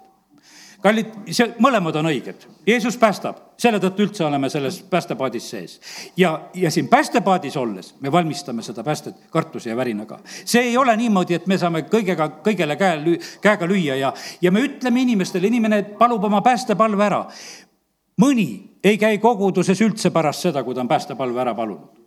kallid, 0.84 1.12
see, 1.36 1.48
mõlemad 1.62 1.98
on 2.00 2.10
õiged. 2.10 2.46
Jeesus 2.68 2.98
päästab, 3.00 3.40
selle 3.60 3.82
tõttu 3.84 4.06
üldse 4.06 4.24
oleme 4.26 4.50
selles 4.52 4.80
päästepaadis 4.90 5.50
sees. 5.52 5.80
ja, 6.18 6.32
ja 6.54 6.72
siin 6.72 6.88
päästepaadis 6.88 7.58
olles 7.58 7.94
me 8.02 8.12
valmistame 8.12 8.64
seda 8.64 8.84
päästet 8.84 9.16
kartuse 9.30 9.70
ja 9.70 9.76
värinaga. 9.76 10.20
see 10.46 10.62
ei 10.70 10.78
ole 10.78 10.96
niimoodi, 10.98 11.34
et 11.34 11.48
me 11.48 11.58
saame 11.58 11.84
kõigega, 11.92 12.30
kõigele 12.46 12.78
käe, 12.80 13.18
käega 13.42 13.68
lüüa 13.68 13.96
ja, 14.00 14.14
ja 14.42 14.52
me 14.52 14.64
ütleme 14.64 15.02
inimestele, 15.02 15.48
inimene 15.48 15.84
palub 16.00 16.24
oma 16.24 16.42
päästepalve 16.42 17.06
ära. 17.06 17.26
mõni 18.22 18.50
ei 18.84 18.98
käi 18.98 19.18
koguduses 19.18 19.82
üldse 19.82 20.12
pärast 20.12 20.48
seda, 20.48 20.64
kui 20.64 20.76
ta 20.76 20.82
on 20.82 20.88
päästepalve 20.88 21.42
ära 21.42 21.56
palunud. 21.56 21.99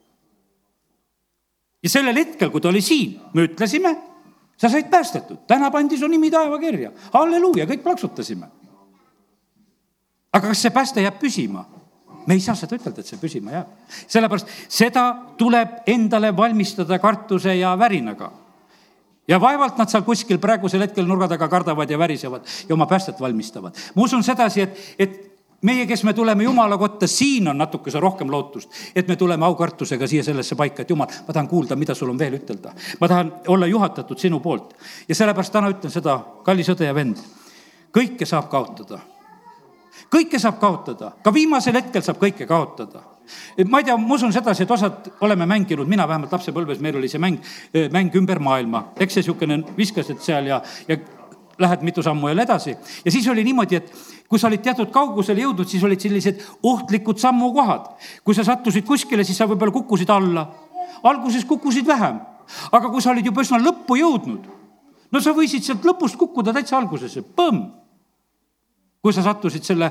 Ja 1.82 1.90
sellel 1.90 2.16
hetkel, 2.16 2.50
kui 2.50 2.60
ta 2.60 2.68
oli 2.68 2.80
siin, 2.80 3.20
me 3.34 3.46
ütlesime 3.48 3.96
sa 4.56 4.68
said 4.68 4.90
päästetud, 4.90 5.44
täna 5.46 5.70
pandi 5.70 5.98
su 5.98 6.06
nimi 6.06 6.30
taevakirja, 6.30 6.92
halleluuja, 7.12 7.66
kõik 7.66 7.82
plaksutasime 7.82 8.50
aga 10.32 10.48
kas 10.48 10.64
see 10.64 10.74
pääste 10.74 11.04
jääb 11.04 11.20
püsima? 11.20 11.64
me 12.22 12.36
ei 12.36 12.40
saa 12.40 12.54
seda 12.54 12.76
ütelda, 12.78 13.02
et 13.02 13.08
see 13.08 13.18
püsima 13.18 13.50
jääb. 13.50 13.70
sellepärast 14.06 14.50
seda 14.70 15.08
tuleb 15.38 15.82
endale 15.90 16.30
valmistada 16.36 16.98
kartuse 17.02 17.56
ja 17.58 17.74
värinaga. 17.78 18.30
ja 19.28 19.40
vaevalt 19.40 19.78
nad 19.78 19.90
seal 19.90 20.06
kuskil 20.06 20.38
praegusel 20.38 20.86
hetkel 20.86 21.06
nurga 21.06 21.28
taga 21.28 21.48
kardavad 21.48 21.90
ja 21.90 21.98
värisevad 21.98 22.46
ja 22.68 22.74
oma 22.74 22.86
päästet 22.86 23.20
valmistavad. 23.20 23.76
ma 23.94 24.02
usun 24.02 24.22
sedasi, 24.22 24.60
et, 24.60 24.78
et 24.98 25.31
meie, 25.62 25.86
kes 25.86 26.04
me 26.04 26.12
tuleme 26.12 26.44
Jumala 26.44 26.78
kotta, 26.78 27.06
siin 27.06 27.48
on 27.48 27.58
natukese 27.58 28.00
rohkem 28.00 28.30
lootust, 28.30 28.70
et 28.96 29.08
me 29.08 29.16
tuleme 29.16 29.46
aukartusega 29.46 30.06
siia 30.06 30.24
sellesse 30.24 30.56
paika, 30.58 30.82
et 30.82 30.90
Jumal, 30.90 31.10
ma 31.26 31.34
tahan 31.34 31.48
kuulda, 31.48 31.76
mida 31.76 31.94
sul 31.94 32.10
on 32.10 32.18
veel 32.18 32.40
ütelda. 32.40 32.74
ma 33.00 33.08
tahan 33.08 33.32
olla 33.48 33.66
juhatatud 33.66 34.18
sinu 34.18 34.40
poolt. 34.40 34.74
Ja 35.08 35.14
sellepärast 35.14 35.52
täna 35.52 35.70
ütlen 35.70 35.94
seda, 35.94 36.18
kallis 36.44 36.68
õde 36.72 36.88
ja 36.88 36.94
vend, 36.94 37.22
kõike 37.94 38.26
saab 38.26 38.50
kaotada. 38.50 39.00
Kõike 40.12 40.38
saab 40.40 40.58
kaotada, 40.60 41.12
ka 41.24 41.32
viimasel 41.32 41.76
hetkel 41.78 42.02
saab 42.02 42.18
kõike 42.20 42.46
kaotada. 42.48 43.02
Ma 43.68 43.78
ei 43.80 43.86
tea, 43.86 43.96
ma 43.96 44.14
usun 44.14 44.32
sedasi, 44.34 44.64
et 44.64 44.70
osad 44.70 45.08
oleme 45.24 45.46
mänginud, 45.46 45.88
mina 45.88 46.04
vähemalt 46.08 46.32
lapsepõlves, 46.32 46.80
meil 46.82 46.98
oli 46.98 47.08
see 47.08 47.20
mäng, 47.22 47.38
mäng 47.92 48.16
ümber 48.18 48.40
maailma, 48.42 48.88
eks 49.00 49.14
see 49.14 49.22
niisugune 49.22 49.60
viskasid 49.76 50.20
seal 50.20 50.50
ja, 50.50 50.58
ja 50.88 50.98
lähed 51.62 51.84
mitu 51.86 52.02
sammu 52.02 52.28
jälle 52.28 52.42
edasi. 52.42 52.76
ja 53.04 53.10
siis 53.10 53.28
oli 53.28 53.44
niimoodi, 53.44 53.76
et 53.76 53.92
kui 54.32 54.40
sa 54.40 54.48
olid 54.48 54.62
teatud 54.64 54.88
kaugusele 54.88 55.42
jõudnud, 55.44 55.68
siis 55.68 55.82
olid 55.84 56.00
sellised 56.00 56.38
ohtlikud 56.64 57.20
sammukohad. 57.20 57.90
kui 58.24 58.34
sa 58.34 58.44
sattusid 58.44 58.86
kuskile, 58.88 59.24
siis 59.28 59.36
sa 59.36 59.44
võib-olla 59.44 59.74
kukkusid 59.74 60.08
alla. 60.08 60.46
alguses 61.02 61.44
kukkusid 61.44 61.86
vähem, 61.86 62.20
aga 62.72 62.88
kui 62.88 63.02
sa 63.02 63.10
olid 63.10 63.26
juba 63.26 63.44
üsna 63.44 63.60
lõppu 63.60 63.98
jõudnud, 64.00 64.48
no 65.12 65.20
sa 65.20 65.36
võisid 65.36 65.66
sealt 65.66 65.84
lõpust 65.84 66.16
kukkuda 66.16 66.54
täitsa 66.56 66.78
algusesse, 66.78 67.20
põmm 67.20 67.81
kui 69.02 69.10
sa 69.10 69.24
sattusid 69.26 69.64
selle 69.66 69.88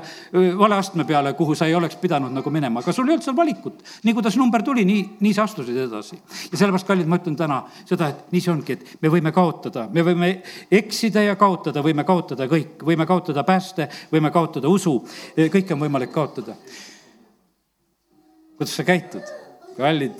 vale 0.56 0.76
astme 0.80 1.04
peale, 1.04 1.34
kuhu 1.36 1.52
sa 1.54 1.66
ei 1.68 1.74
oleks 1.76 1.98
pidanud 2.00 2.32
nagu 2.32 2.50
minema, 2.50 2.80
aga 2.80 2.94
sul 2.96 3.10
ei 3.10 3.12
olnud 3.12 3.26
seal 3.26 3.36
valikut. 3.36 3.82
nii 4.08 4.14
kuidas 4.16 4.38
number 4.40 4.64
tuli, 4.64 4.86
nii, 4.88 5.02
nii 5.20 5.34
sa 5.36 5.44
astusid 5.44 5.76
edasi. 5.84 6.16
ja 6.16 6.56
sellepärast, 6.56 6.88
kallid, 6.88 7.10
ma 7.12 7.18
ütlen 7.20 7.36
täna 7.36 7.60
seda, 7.84 8.08
et 8.08 8.32
nii 8.32 8.40
see 8.40 8.54
ongi, 8.54 8.78
et 8.78 9.04
me 9.04 9.12
võime 9.12 9.34
kaotada, 9.36 9.84
me 9.92 10.06
võime 10.06 10.32
eksida 10.80 11.26
ja 11.26 11.36
kaotada, 11.36 11.84
võime 11.84 12.06
kaotada 12.08 12.48
kõik, 12.48 12.80
võime 12.88 13.06
kaotada 13.06 13.44
pääste, 13.44 13.90
võime 14.12 14.32
kaotada 14.32 14.72
usu, 14.72 14.96
kõike 15.36 15.76
on 15.76 15.84
võimalik 15.84 16.12
kaotada. 16.16 16.56
kuidas 18.56 18.76
sa 18.80 18.88
käitud, 18.88 19.32
kallid? 19.76 20.16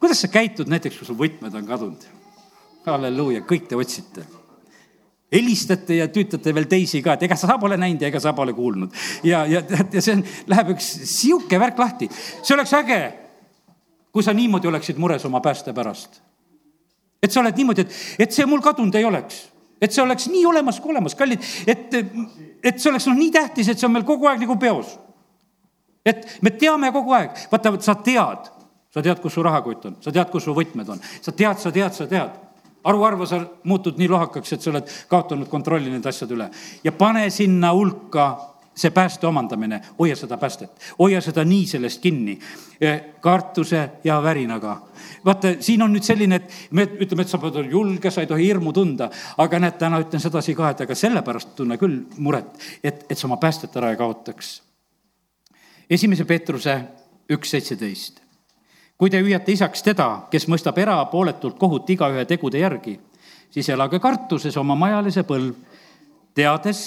kuidas 0.00 0.24
sa 0.24 0.32
käitud 0.32 0.72
näiteks, 0.72 0.96
kui 0.96 1.06
sul 1.06 1.20
võtmed 1.20 1.52
on 1.52 1.68
kadunud? 1.68 2.12
halleluuja, 2.86 3.44
kõik 3.44 3.68
te 3.68 3.76
otsite 3.76 4.24
helistate 5.32 5.96
ja 5.96 6.08
tüütate 6.12 6.54
veel 6.54 6.68
teisi 6.70 7.00
ka, 7.04 7.16
et 7.16 7.24
ega 7.26 7.36
sa 7.40 7.56
pole 7.60 7.78
näinud 7.80 8.02
ja 8.02 8.10
ega 8.12 8.20
sa 8.20 8.34
pole 8.36 8.52
kuulnud. 8.56 8.92
ja, 9.24 9.44
ja, 9.46 9.62
ja 9.92 10.02
see 10.02 10.18
on, 10.18 10.24
läheb 10.52 10.74
üks 10.74 10.90
sihuke 11.08 11.60
värk 11.60 11.80
lahti. 11.80 12.08
see 12.42 12.54
oleks 12.56 12.74
äge, 12.76 13.00
kui 14.12 14.24
sa 14.24 14.34
niimoodi 14.36 14.68
oleksid 14.68 15.00
mures 15.00 15.24
oma 15.28 15.40
pääste 15.40 15.72
pärast. 15.72 16.20
et 17.22 17.32
sa 17.32 17.40
oled 17.40 17.56
niimoodi, 17.56 17.86
et, 17.86 17.96
et 18.26 18.32
see 18.32 18.46
mul 18.46 18.60
kadunud 18.64 18.94
ei 18.94 19.08
oleks. 19.08 19.46
et 19.80 19.92
see 19.92 20.04
oleks 20.04 20.28
nii 20.28 20.44
olemas 20.46 20.80
kui 20.80 20.92
olemas, 20.92 21.16
kallid, 21.18 21.40
et, 21.66 21.96
et 22.62 22.78
see 22.78 22.92
oleks 22.92 23.08
noh, 23.08 23.16
nii 23.16 23.32
tähtis, 23.32 23.72
et 23.72 23.80
see 23.80 23.88
on 23.88 23.96
meil 23.96 24.06
kogu 24.08 24.28
aeg 24.28 24.44
nagu 24.44 24.58
peos. 24.60 24.98
et 26.04 26.26
me 26.42 26.52
teame 26.52 26.92
kogu 26.92 27.16
aeg, 27.16 27.46
vaata, 27.50 27.76
sa 27.80 27.96
tead, 27.96 28.52
sa 28.92 29.00
tead, 29.00 29.20
kus 29.22 29.32
su 29.32 29.42
rahakott 29.42 29.88
on, 29.88 30.00
sa 30.04 30.12
tead, 30.12 30.28
kus 30.30 30.44
su 30.44 30.54
võtmed 30.56 30.92
on, 30.92 31.00
sa 31.22 31.32
tead, 31.32 31.56
sa 31.62 31.72
tead, 31.72 31.96
sa 31.96 32.10
tead 32.10 32.40
haruharva 32.84 33.26
sa 33.26 33.40
muutud 33.64 33.98
nii 33.98 34.08
lohakaks, 34.08 34.52
et 34.52 34.62
sa 34.62 34.70
oled 34.72 34.94
kaotanud 35.08 35.50
kontrolli 35.50 35.90
nende 35.90 36.08
asjade 36.08 36.34
üle. 36.34 36.48
Ja 36.84 36.92
pane 36.92 37.28
sinna 37.30 37.72
hulka 37.74 38.30
see 38.74 38.90
pääste 38.90 39.26
omandamine, 39.26 39.80
hoia 39.98 40.16
seda 40.16 40.38
päästet, 40.40 40.70
hoia 40.98 41.20
seda 41.20 41.44
nii 41.44 41.66
sellest 41.68 42.00
kinni, 42.00 42.38
e, 42.80 42.92
kartuse 43.20 43.90
ja 44.04 44.16
värinaga. 44.22 44.76
vaata, 45.24 45.54
siin 45.60 45.82
on 45.82 45.92
nüüd 45.92 46.06
selline, 46.06 46.36
et 46.40 46.54
me 46.70 46.86
ütleme, 46.86 47.22
et 47.22 47.28
sa 47.28 47.38
pead 47.38 47.60
olema 47.60 47.72
julge, 47.72 48.10
sa 48.10 48.24
ei 48.24 48.30
tohi 48.30 48.46
hirmu 48.46 48.72
tunda, 48.72 49.10
aga 49.38 49.60
näed, 49.60 49.76
täna 49.78 50.00
ütlen 50.00 50.24
sedasi 50.24 50.54
ka, 50.56 50.70
et 50.70 50.80
aga 50.86 50.94
sellepärast 50.94 51.52
tunne 51.56 51.76
küll 51.78 52.00
muret, 52.16 52.56
et, 52.82 53.04
et 53.10 53.18
sa 53.18 53.28
oma 53.28 53.36
päästet 53.36 53.76
ära 53.76 53.92
ei 53.92 54.00
kaotaks. 54.00 54.62
esimese 55.90 56.24
Peetruse 56.24 56.80
üks 57.28 57.50
seitseteist 57.50 58.21
kui 59.02 59.10
te 59.10 59.18
hüüate 59.18 59.50
isaks 59.50 59.82
teda, 59.82 60.28
kes 60.30 60.44
mõistab 60.46 60.76
erapooletult 60.78 61.56
kohut 61.58 61.88
igaühe 61.90 62.22
tegude 62.30 62.60
järgi, 62.60 62.92
siis 63.50 63.66
elage 63.74 63.98
kartuses 63.98 64.54
oma 64.60 64.76
majalise 64.78 65.24
põlv, 65.26 65.56
teades, 66.38 66.84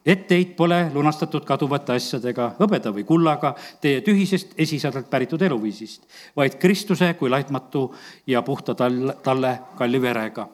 et 0.00 0.22
teid 0.30 0.54
pole 0.56 0.78
lunastatud 0.94 1.44
kaduvate 1.44 1.98
asjadega, 1.98 2.54
hõbeda 2.56 2.88
või 2.96 3.04
kullaga, 3.04 3.52
teie 3.84 4.00
tühisest 4.00 4.56
esisadelt 4.56 5.10
päritud 5.12 5.44
eluviisist, 5.44 6.08
vaid 6.40 6.56
Kristuse 6.56 7.12
kui 7.20 7.28
laitmatu 7.28 7.90
ja 8.32 8.40
puhta 8.46 8.72
tal-, 8.72 9.18
talle 9.20 9.58
kalli 9.76 10.00
verega. 10.00 10.48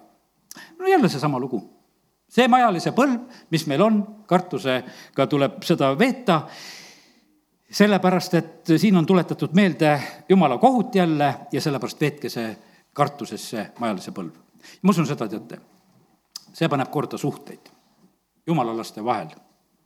no 0.81 0.90
jälle 0.90 1.09
seesama 1.09 1.38
lugu. 1.38 1.62
see 2.29 2.48
majalise 2.48 2.90
põlv, 2.90 3.20
mis 3.55 3.68
meil 3.70 3.83
on, 3.87 4.07
kartusega 4.27 5.27
tuleb 5.31 5.62
seda 5.62 5.94
veeta 5.98 6.48
sellepärast, 7.74 8.34
et 8.34 8.74
siin 8.76 8.96
on 8.96 9.06
tuletatud 9.06 9.52
meelde 9.52 10.02
jumala 10.28 10.58
kohut 10.58 10.94
jälle 10.94 11.34
ja 11.52 11.60
sellepärast 11.60 12.00
veetke 12.00 12.28
see 12.28 12.56
kartusesse 12.92 13.72
majalise 13.78 14.12
põlv. 14.14 14.34
ma 14.82 14.90
usun 14.90 15.06
seda, 15.06 15.28
teate, 15.28 15.58
see 16.52 16.68
paneb 16.68 16.90
korda 16.90 17.18
suhteid 17.18 17.72
jumalalaste 18.46 19.04
vahel 19.04 19.34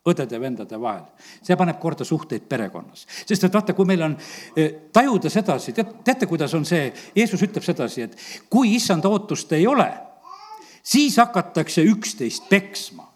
õdede-vendade 0.09 0.81
vahel. 0.81 1.05
see 1.43 1.57
paneb 1.57 1.81
korda 1.81 2.05
suhteid 2.05 2.45
perekonnas. 2.49 3.07
sest 3.27 3.45
et 3.45 3.55
vaata, 3.55 3.75
kui 3.75 3.87
meil 3.89 4.03
on 4.03 4.17
eh, 4.57 4.75
tajuda 4.93 5.31
sedasi, 5.31 5.73
tead, 5.73 5.99
teate, 6.05 6.27
kuidas 6.27 6.55
on 6.55 6.65
see, 6.69 6.93
Jeesus 7.17 7.43
ütleb 7.43 7.65
sedasi, 7.65 8.03
et 8.03 8.17
kui 8.51 8.75
issanda 8.75 9.09
ootust 9.09 9.53
ei 9.53 9.67
ole, 9.67 9.89
siis 10.83 11.17
hakatakse 11.17 11.85
üksteist 11.85 12.49
peksma 12.49 13.08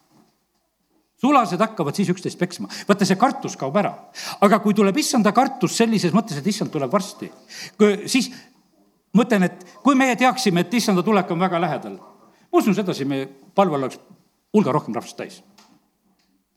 sulased 1.22 1.60
hakkavad 1.60 1.94
siis 1.94 2.10
üksteist 2.10 2.38
peksma. 2.38 2.68
vaata, 2.88 3.06
see 3.06 3.18
kartus 3.20 3.56
kaob 3.56 3.76
ära. 3.78 3.92
aga 4.40 4.58
kui 4.64 4.74
tuleb 4.74 4.96
issanda 4.98 5.32
kartus 5.32 5.76
sellises 5.78 6.14
mõttes, 6.14 6.38
et 6.38 6.46
issand 6.46 6.72
tuleb 6.74 6.90
varsti, 6.92 7.30
siis 8.06 8.32
mõtlen, 9.16 9.46
et 9.46 9.64
kui 9.84 9.94
meie 9.98 10.16
teaksime, 10.18 10.64
et 10.64 10.74
issanda 10.74 11.04
tulek 11.06 11.30
on 11.30 11.40
väga 11.40 11.60
lähedal, 11.60 11.96
ma 11.98 12.58
usun 12.58 12.74
sedasi, 12.74 13.06
meie 13.08 13.28
palvel 13.54 13.84
oleks 13.84 14.00
hulga 14.52 14.74
rohkem 14.74 14.94
rahvast 14.94 15.16
täis. 15.16 15.42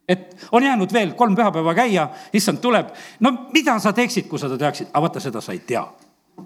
et 0.07 0.35
on 0.51 0.63
jäänud 0.63 0.93
veel 0.93 1.13
kolm 1.17 1.35
pühapäeva 1.35 1.73
käia, 1.73 2.09
issand 2.33 2.61
tuleb, 2.61 2.91
no 3.19 3.31
mida 3.53 3.79
sa 3.79 3.93
teeksid, 3.93 4.27
kui 4.29 4.39
seda 4.39 4.57
teaksid, 4.57 4.91
aga 4.93 5.01
vaata, 5.01 5.19
seda 5.19 5.41
sa 5.41 5.53
ei 5.53 5.59
tea, 5.59 5.85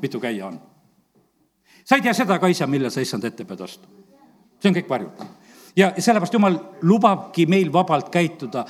mitu 0.01 0.19
käia 0.19 0.47
on. 0.47 0.61
sa 1.83 1.95
ei 1.95 2.01
tea 2.01 2.13
seda 2.13 2.39
ka, 2.39 2.47
isa, 2.47 2.67
millal 2.67 2.91
sa 2.91 3.01
issand 3.01 3.23
ette 3.23 3.45
pead 3.45 3.61
astuma. 3.61 3.93
see 4.59 4.71
on 4.71 4.75
kõik 4.75 4.89
varjul. 4.89 5.29
Ja 5.79 5.91
sellepärast 5.97 6.35
jumal 6.35 6.57
lubabki 6.81 7.45
meil 7.45 7.73
vabalt 7.73 8.09
käituda. 8.11 8.65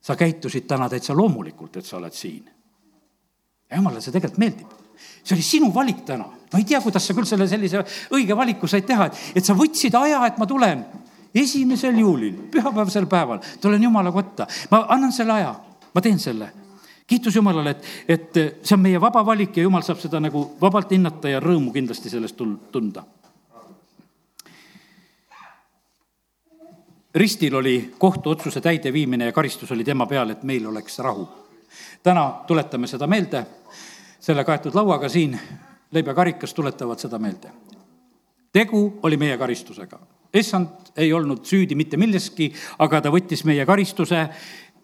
sa 0.00 0.16
käitusid 0.16 0.64
täna 0.64 0.88
täitsa 0.88 1.12
loomulikult, 1.16 1.76
et 1.76 1.84
sa 1.84 1.96
oled 1.96 2.12
siin. 2.12 2.44
jumalale 3.76 4.00
see 4.00 4.12
tegelikult 4.12 4.38
meeldib. 4.38 4.70
see 5.24 5.34
oli 5.36 5.42
sinu 5.42 5.74
valik 5.74 6.04
täna. 6.04 6.24
ma 6.24 6.58
ei 6.58 6.64
tea, 6.64 6.80
kuidas 6.80 7.06
sa 7.06 7.14
küll 7.14 7.28
selle 7.28 7.48
sellise 7.48 7.84
õige 8.10 8.36
valiku 8.36 8.66
said 8.66 8.86
teha, 8.86 9.06
et, 9.06 9.20
et 9.34 9.44
sa 9.44 9.54
võtsid 9.54 9.94
aja, 9.94 10.26
et 10.26 10.38
ma 10.38 10.46
tulen 10.46 10.86
esimesel 11.34 11.98
juulil, 11.98 12.34
pühapäevasel 12.50 13.06
päeval, 13.06 13.38
tulen 13.60 13.82
Jumala 13.82 14.12
kotta, 14.12 14.46
ma 14.70 14.86
annan 14.88 15.12
selle 15.12 15.32
aja, 15.32 15.54
ma 15.94 16.00
teen 16.00 16.18
selle. 16.18 16.52
kiitus 17.06 17.36
Jumalale, 17.36 17.70
et, 17.70 17.86
et 18.08 18.36
see 18.62 18.74
on 18.74 18.82
meie 18.82 19.00
vaba 19.00 19.24
valik 19.26 19.56
ja 19.56 19.62
Jumal 19.62 19.82
saab 19.82 19.98
seda 19.98 20.20
nagu 20.20 20.44
vabalt 20.60 20.90
hinnata 20.94 21.28
ja 21.28 21.40
rõõmu 21.40 21.72
kindlasti 21.74 22.10
sellest 22.10 22.38
tunda. 22.72 23.04
Ristil 27.14 27.54
oli 27.54 27.94
kohtuotsuse 27.98 28.60
täideviimine 28.60 29.24
ja 29.24 29.32
karistus 29.32 29.72
oli 29.72 29.84
tema 29.84 30.06
peal, 30.06 30.30
et 30.30 30.42
meil 30.42 30.66
oleks 30.66 30.98
rahu. 30.98 31.28
täna 32.02 32.40
tuletame 32.46 32.86
seda 32.86 33.06
meelde, 33.06 33.46
selle 34.20 34.44
kaetud 34.44 34.74
lauaga 34.74 35.08
siin, 35.08 35.38
leib 35.90 36.06
ja 36.06 36.14
karikas 36.14 36.54
tuletavad 36.54 36.98
seda 36.98 37.18
meelde. 37.18 37.50
tegu 38.52 38.98
oli 39.02 39.16
meie 39.16 39.38
karistusega 39.38 39.98
issand 40.34 40.68
ei 40.96 41.12
olnud 41.12 41.44
süüdi 41.44 41.74
mitte 41.74 41.96
milleski, 41.96 42.52
aga 42.78 43.00
ta 43.00 43.10
võttis 43.10 43.44
meie 43.44 43.66
karistuse, 43.66 44.28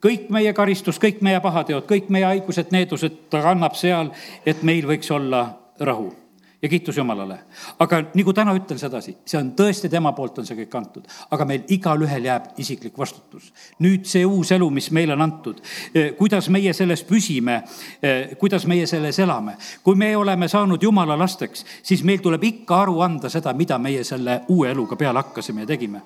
kõik 0.02 0.28
meie 0.34 0.52
karistus, 0.52 0.98
kõik 0.98 1.22
meie 1.22 1.40
pahateod, 1.40 1.86
kõik 1.86 2.10
meie 2.10 2.26
haigused, 2.26 2.72
needused 2.74 3.26
ta 3.30 3.42
kannab 3.42 3.78
seal, 3.78 4.10
et 4.46 4.62
meil 4.62 4.86
võiks 4.86 5.10
olla 5.14 5.48
rahu 5.80 6.25
ja 6.62 6.68
kiitus 6.68 6.96
Jumalale. 6.96 7.38
aga 7.78 8.02
nagu 8.14 8.32
täna 8.32 8.54
ütlen 8.56 8.78
sedasi, 8.78 9.16
see 9.26 9.38
on 9.40 9.52
tõesti 9.58 9.90
tema 9.92 10.12
poolt 10.16 10.38
on 10.38 10.46
see 10.48 10.56
kõik 10.62 10.76
antud, 10.78 11.04
aga 11.30 11.44
meil 11.44 11.66
igalühel 11.68 12.24
jääb 12.24 12.48
isiklik 12.58 12.98
vastutus. 12.98 13.52
nüüd 13.80 14.06
see 14.08 14.24
uus 14.26 14.52
elu, 14.52 14.70
mis 14.70 14.90
meile 14.90 15.12
on 15.12 15.22
antud, 15.22 15.60
eh, 15.94 16.14
kuidas 16.16 16.48
meie 16.48 16.72
selles 16.72 17.04
püsime, 17.04 17.62
eh, 18.02 18.36
kuidas 18.38 18.66
meie 18.66 18.86
selles 18.86 19.18
elame. 19.18 19.56
kui 19.82 19.94
me 19.94 20.16
oleme 20.16 20.48
saanud 20.48 20.82
Jumala 20.82 21.18
lasteks, 21.18 21.64
siis 21.82 22.04
meil 22.04 22.18
tuleb 22.18 22.44
ikka 22.44 22.80
aru 22.82 23.00
anda 23.00 23.28
seda, 23.28 23.52
mida 23.52 23.78
meie 23.78 24.04
selle 24.04 24.42
uue 24.48 24.70
eluga 24.70 24.96
peale 24.96 25.18
hakkasime 25.18 25.60
ja 25.60 25.66
tegime 25.66 26.02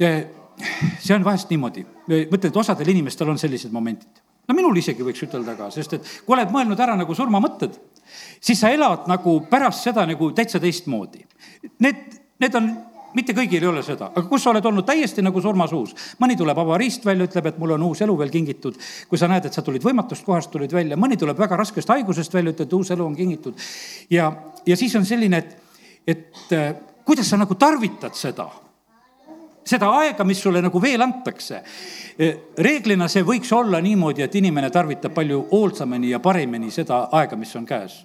eh, 0.00 0.26
see 0.98 1.14
on 1.14 1.24
vahest 1.24 1.50
niimoodi, 1.50 1.84
mõtlen, 2.08 2.48
et 2.48 2.56
osadel 2.56 2.88
inimestel 2.88 3.28
on 3.28 3.38
sellised 3.38 3.72
momendid. 3.72 4.22
no 4.48 4.54
minul 4.54 4.76
isegi 4.76 5.02
võiks 5.02 5.22
ütelda 5.26 5.56
ka, 5.56 5.70
sest 5.70 5.92
et 5.92 6.08
kui 6.26 6.36
oled 6.36 6.50
mõelnud 6.52 6.80
ära 6.80 6.96
nagu 6.96 7.14
surmamõtted 7.14 7.78
siis 8.40 8.60
sa 8.60 8.72
elad 8.74 9.08
nagu 9.10 9.40
pärast 9.50 9.86
seda 9.86 10.06
nagu 10.06 10.30
täitsa 10.36 10.60
teistmoodi. 10.60 11.24
Need, 11.78 12.02
need 12.40 12.58
on 12.58 12.68
mitte 13.14 13.34
kõigil 13.36 13.62
ei 13.62 13.70
ole 13.70 13.82
seda, 13.86 14.10
aga 14.10 14.26
kus 14.28 14.42
sa 14.44 14.50
oled 14.50 14.64
olnud 14.66 14.86
täiesti 14.86 15.22
nagu 15.22 15.40
surmasuus. 15.42 15.94
mõni 16.20 16.36
tuleb 16.36 16.58
avariist 16.58 17.04
välja, 17.06 17.28
ütleb, 17.28 17.46
et 17.46 17.58
mul 17.58 17.76
on 17.76 17.82
uus 17.88 18.02
elu 18.02 18.16
veel 18.18 18.30
kingitud. 18.30 18.78
kui 19.08 19.18
sa 19.18 19.28
näed, 19.28 19.46
et 19.46 19.52
sa 19.52 19.62
tulid 19.62 19.82
võimatust 19.82 20.24
kohast, 20.24 20.50
tulid 20.50 20.72
välja, 20.72 20.96
mõni 20.96 21.16
tuleb 21.16 21.38
väga 21.38 21.56
raskest 21.56 21.88
haigusest 21.88 22.34
välja, 22.34 22.52
ütleb, 22.52 22.66
et 22.66 22.72
uus 22.72 22.90
elu 22.90 23.06
on 23.06 23.16
kingitud. 23.16 23.54
ja, 24.10 24.32
ja 24.66 24.76
siis 24.76 24.94
on 24.96 25.06
selline, 25.06 25.38
et, 25.38 25.56
et 26.06 26.52
äh, 26.52 26.74
kuidas 27.04 27.30
sa 27.30 27.36
nagu 27.36 27.54
tarvitad 27.54 28.14
seda 28.14 28.50
seda 29.64 29.90
aega, 30.00 30.24
mis 30.24 30.40
sulle 30.42 30.62
nagu 30.62 30.80
veel 30.82 31.02
antakse. 31.02 31.62
Reeglina 32.58 33.08
see 33.08 33.24
võiks 33.26 33.52
olla 33.56 33.80
niimoodi, 33.82 34.22
et 34.22 34.34
inimene 34.38 34.70
tarvitab 34.70 35.14
palju 35.14 35.46
hoolsamini 35.50 36.12
ja 36.12 36.20
paremini 36.22 36.70
seda 36.70 37.08
aega, 37.12 37.36
mis 37.36 37.54
on 37.56 37.66
käes 37.66 38.02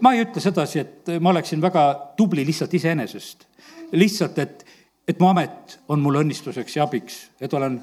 ma 0.00 0.12
ei 0.14 0.22
ütle 0.22 0.42
sedasi, 0.42 0.78
et 0.82 1.10
ma 1.20 1.32
oleksin 1.32 1.62
väga 1.62 1.86
tubli 2.16 2.44
lihtsalt 2.46 2.74
iseenesest. 2.74 3.48
lihtsalt, 3.92 4.38
et, 4.38 4.64
et 5.08 5.18
mu 5.20 5.28
amet 5.28 5.78
on 5.88 6.00
mulle 6.00 6.22
õnnistuseks 6.22 6.76
ja 6.76 6.86
abiks, 6.86 7.18
et 7.40 7.52
olen 7.54 7.80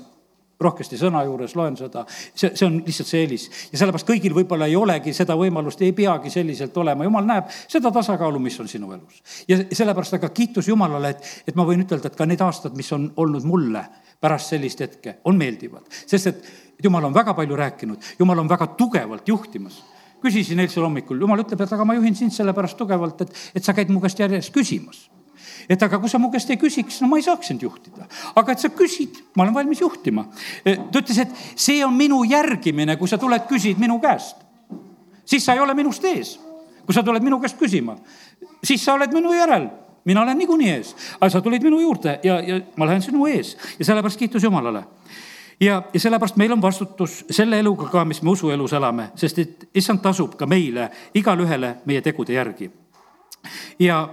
rohkesti 0.59 0.97
sõna 0.99 1.23
juures, 1.27 1.55
loen 1.55 1.77
seda, 1.79 2.03
see, 2.09 2.51
see 2.53 2.65
on 2.67 2.79
lihtsalt 2.85 3.09
see 3.09 3.21
eelis. 3.23 3.47
ja 3.71 3.81
sellepärast 3.81 4.07
kõigil 4.07 4.35
võib-olla 4.35 4.67
ei 4.67 4.75
olegi 4.75 5.13
seda 5.15 5.37
võimalust, 5.39 5.81
ei 5.85 5.93
peagi 5.95 6.31
selliselt 6.33 6.77
olema, 6.77 7.07
jumal 7.07 7.27
näeb 7.27 7.51
seda 7.61 7.91
tasakaalu, 7.95 8.41
mis 8.43 8.59
on 8.59 8.67
sinu 8.71 8.91
elus. 8.95 9.21
ja 9.47 9.59
sellepärast 9.71 10.19
aga 10.19 10.31
kiitus 10.35 10.67
Jumalale, 10.67 11.13
et, 11.15 11.29
et 11.47 11.59
ma 11.59 11.65
võin 11.67 11.85
ütelda, 11.85 12.11
et 12.11 12.17
ka 12.17 12.27
need 12.27 12.41
aastad, 12.43 12.75
mis 12.77 12.91
on 12.95 13.07
olnud 13.17 13.47
mulle 13.47 13.85
pärast 14.19 14.51
sellist 14.55 14.81
hetke, 14.83 15.19
on 15.29 15.39
meeldivad. 15.39 15.87
sest 16.05 16.33
et 16.33 16.51
Jumal 16.83 17.07
on 17.07 17.15
väga 17.15 17.33
palju 17.35 17.55
rääkinud, 17.59 18.11
Jumal 18.19 18.43
on 18.43 18.51
väga 18.51 18.73
tugevalt 18.79 19.27
juhtimas 19.27 19.81
küsisin 20.19 20.59
eilsel 20.59 20.83
hommikul, 20.83 21.19
jumal 21.21 21.39
ütleb, 21.43 21.61
et 21.63 21.73
aga 21.75 21.85
ma 21.87 21.95
juhin 21.95 22.15
sind 22.17 22.33
sellepärast 22.35 22.77
tugevalt, 22.79 23.23
et, 23.23 23.37
et 23.55 23.63
sa 23.63 23.75
käid 23.75 23.91
mu 23.93 24.01
käest 24.03 24.19
järjest 24.19 24.51
küsimas. 24.55 25.05
Et 25.69 25.83
aga 25.83 25.99
kui 25.99 26.09
sa 26.09 26.19
mu 26.21 26.31
käest 26.31 26.49
ei 26.49 26.59
küsiks, 26.61 27.01
no 27.01 27.09
ma 27.11 27.17
ei 27.19 27.25
saaks 27.25 27.51
sind 27.51 27.63
juhtida. 27.63 28.07
aga 28.35 28.51
et 28.51 28.59
sa 28.59 28.69
küsid, 28.69 29.17
ma 29.35 29.43
olen 29.43 29.53
valmis 29.53 29.81
juhtima. 29.81 30.27
E, 30.65 30.75
ta 30.91 31.01
ütles, 31.01 31.19
et 31.19 31.33
see 31.55 31.83
on 31.85 31.95
minu 31.95 32.23
järgimine, 32.23 32.97
kui 32.97 33.07
sa 33.07 33.17
tuled, 33.17 33.47
küsid 33.49 33.79
minu 33.79 33.99
käest. 33.99 34.37
siis 35.25 35.45
sa 35.45 35.53
ei 35.53 35.59
ole 35.59 35.73
minust 35.73 36.05
ees. 36.05 36.39
kui 36.85 36.93
sa 36.93 37.03
tuled 37.03 37.23
minu 37.23 37.39
käest 37.39 37.57
küsima, 37.57 37.97
siis 38.63 38.85
sa 38.85 38.93
oled 38.93 39.13
minu 39.13 39.33
järel 39.33 39.69
mina 40.05 40.21
olen 40.21 40.37
niikuinii 40.37 40.69
ees, 40.69 40.95
aga 41.19 41.29
sa 41.29 41.41
tulid 41.41 41.63
minu 41.63 41.79
juurde 41.79 42.19
ja, 42.23 42.39
ja 42.39 42.61
ma 42.77 42.87
lähen 42.87 43.01
sinu 43.01 43.27
ees 43.27 43.57
ja 43.79 43.85
sellepärast 43.85 44.17
kiitus 44.17 44.43
Jumalale 44.43 44.83
ja, 45.59 45.83
ja 45.93 45.99
sellepärast 45.99 46.35
meil 46.35 46.51
on 46.51 46.61
vastutus 46.61 47.25
selle 47.29 47.59
eluga 47.59 47.89
ka, 47.91 48.05
mis 48.05 48.21
me 48.21 48.31
usuelus 48.31 48.73
elame, 48.73 49.09
sest 49.19 49.39
et 49.39 49.67
issand 49.75 50.01
tasub 50.03 50.37
ka 50.39 50.47
meile, 50.47 50.89
igale 51.13 51.45
ühele 51.45 51.75
meie 51.85 52.01
tegude 52.01 52.33
järgi. 52.33 52.71
ja 53.79 54.07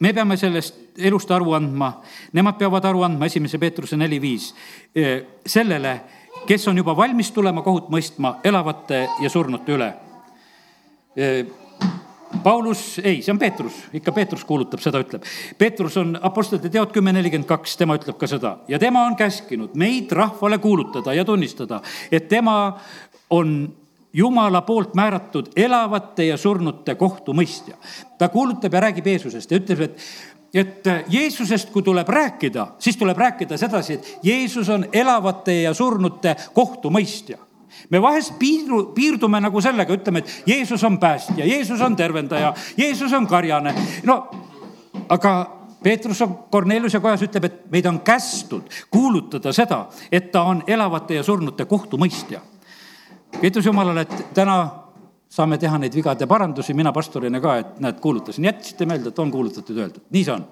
me 0.00 0.12
peame 0.16 0.36
sellest 0.40 0.98
elust 0.98 1.30
aru 1.30 1.54
andma, 1.56 1.92
nemad 2.32 2.58
peavad 2.58 2.84
aru 2.88 3.04
andma, 3.06 3.28
esimese 3.28 3.60
Peetruse 3.60 3.96
neli 4.00 4.20
viis, 4.20 4.50
eh, 4.94 5.40
sellele, 5.46 6.00
kes 6.46 6.68
on 6.68 6.80
juba 6.80 6.96
valmis 6.96 7.30
tulema 7.36 7.62
kohut 7.62 7.90
mõistma 7.92 8.38
elavate 8.44 9.06
ja 9.20 9.30
surnute 9.30 9.76
üle. 9.76 9.92
Eh, 11.16 11.44
Paulus, 12.42 13.00
ei, 13.02 13.18
see 13.22 13.32
on 13.32 13.38
Peetrus, 13.38 13.74
ikka 13.92 14.12
Peetrus 14.14 14.44
kuulutab 14.46 14.80
seda, 14.80 15.00
ütleb. 15.02 15.24
Peetrus 15.58 15.96
on 15.98 16.14
Apostlite 16.22 16.70
teod 16.70 16.92
kümme 16.94 17.12
nelikümmend 17.12 17.48
kaks, 17.48 17.74
tema 17.76 17.96
ütleb 17.98 18.16
ka 18.20 18.28
seda. 18.30 18.54
Ja 18.70 18.78
tema 18.78 19.02
on 19.08 19.16
käskinud 19.18 19.74
meid 19.74 20.12
rahvale 20.14 20.60
kuulutada 20.62 21.12
ja 21.14 21.24
tunnistada, 21.26 21.82
et 22.12 22.28
tema 22.30 22.78
on 23.30 23.56
Jumala 24.12 24.62
poolt 24.62 24.94
määratud 24.94 25.52
elavate 25.56 26.26
ja 26.26 26.36
surnute 26.36 26.94
kohtumõistja. 26.94 27.76
ta 28.18 28.28
kuulutab 28.28 28.74
ja 28.74 28.80
räägib 28.80 29.06
Jeesusest 29.06 29.50
ja 29.50 29.58
ütleb, 29.58 29.80
et 29.80 29.98
et 30.54 30.84
Jeesusest, 31.08 31.70
kui 31.70 31.82
tuleb 31.82 32.08
rääkida, 32.08 32.66
siis 32.78 32.96
tuleb 32.96 33.18
rääkida 33.18 33.56
sedasi, 33.56 33.92
et 33.94 34.18
Jeesus 34.22 34.68
on 34.68 34.86
elavate 34.92 35.62
ja 35.62 35.74
surnute 35.74 36.36
kohtumõistja 36.54 37.38
me 37.90 38.02
vahest 38.02 38.34
piiru, 38.38 38.84
piirdume 38.94 39.40
nagu 39.40 39.60
sellega, 39.60 39.94
ütleme, 39.94 40.18
et 40.18 40.42
Jeesus 40.46 40.84
on 40.84 40.98
päästja, 40.98 41.46
Jeesus 41.46 41.80
on 41.80 41.96
tervendaja, 41.96 42.54
Jeesus 42.76 43.12
on 43.12 43.26
karjane. 43.26 43.74
no 44.02 44.30
aga 45.08 45.60
Peetrus 45.82 46.22
on 46.22 46.38
Korneliuse 46.50 47.00
kojas, 47.00 47.22
ütleb, 47.24 47.44
et 47.44 47.60
meid 47.72 47.86
on 47.88 48.00
kästud 48.04 48.68
kuulutada 48.90 49.52
seda, 49.52 49.86
et 50.12 50.30
ta 50.32 50.42
on 50.42 50.62
elavate 50.66 51.16
ja 51.16 51.22
surnute 51.24 51.64
kohtumõistja. 51.64 52.40
Kiitus 53.40 53.66
Jumalale, 53.66 54.00
et 54.00 54.34
täna 54.34 54.56
saame 55.30 55.58
teha 55.58 55.78
neid 55.78 55.94
vigade 55.94 56.26
parandusi, 56.26 56.74
mina 56.74 56.92
pastorina 56.92 57.40
ka, 57.40 57.56
et 57.62 57.78
näed, 57.80 58.00
kuulutasin, 58.02 58.44
jätsite 58.44 58.86
meelde, 58.86 59.12
et 59.12 59.18
on 59.18 59.30
kuulutatud, 59.30 59.76
öeldud, 59.78 60.08
nii 60.10 60.24
see 60.26 60.34
on. 60.34 60.48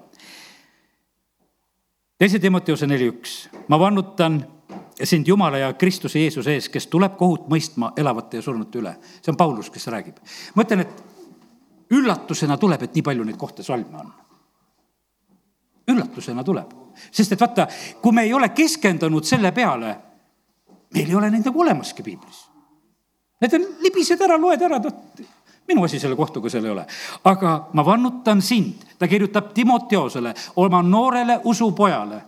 teise 2.19 2.39
Timoteuse 2.39 2.87
neli 2.87 3.09
üks, 3.11 3.35
ma 3.67 3.79
vannutan 3.79 4.39
sind 5.03 5.27
Jumala 5.27 5.57
ja 5.57 5.73
Kristuse 5.73 6.19
Jeesuse 6.19 6.53
ees, 6.55 6.69
kes 6.69 6.87
tuleb 6.87 7.15
kohut 7.17 7.47
mõistma 7.51 7.93
elavate 7.97 8.39
ja 8.39 8.43
surnute 8.43 8.79
üle. 8.79 8.95
see 9.21 9.31
on 9.31 9.37
Paulus, 9.37 9.69
kes 9.69 9.87
räägib. 9.87 10.19
ma 10.55 10.63
ütlen, 10.63 10.79
et 10.79 11.03
üllatusena 11.91 12.57
tuleb, 12.57 12.83
et 12.83 12.95
nii 12.95 13.03
palju 13.03 13.23
neid 13.23 13.37
kohta 13.37 13.63
salme 13.63 13.97
on. 13.97 14.11
üllatusena 15.89 16.43
tuleb, 16.43 16.71
sest 17.11 17.33
et 17.33 17.41
vaata, 17.41 17.67
kui 18.01 18.11
me 18.11 18.23
ei 18.23 18.33
ole 18.33 18.49
keskendunud 18.49 19.23
selle 19.25 19.51
peale, 19.51 19.97
meil 20.93 21.09
ei 21.09 21.15
ole 21.15 21.31
neid 21.31 21.45
nagu 21.45 21.61
olemaski 21.61 22.03
piiblis. 22.03 22.48
Need 23.39 23.53
on, 23.55 23.67
libised 23.83 24.21
ära, 24.21 24.35
loed 24.37 24.61
ära, 24.61 24.81
minu 25.69 25.83
asi 25.85 25.99
selle 26.01 26.17
kohtuga 26.17 26.49
seal 26.49 26.65
ei 26.65 26.73
ole. 26.73 26.85
aga 27.29 27.69
ma 27.77 27.85
vannutan 27.85 28.41
sind, 28.41 28.83
ta 28.97 29.07
kirjutab 29.07 29.53
Timoteosele, 29.53 30.33
oma 30.55 30.81
noorele 30.83 31.39
usupojale 31.45 32.21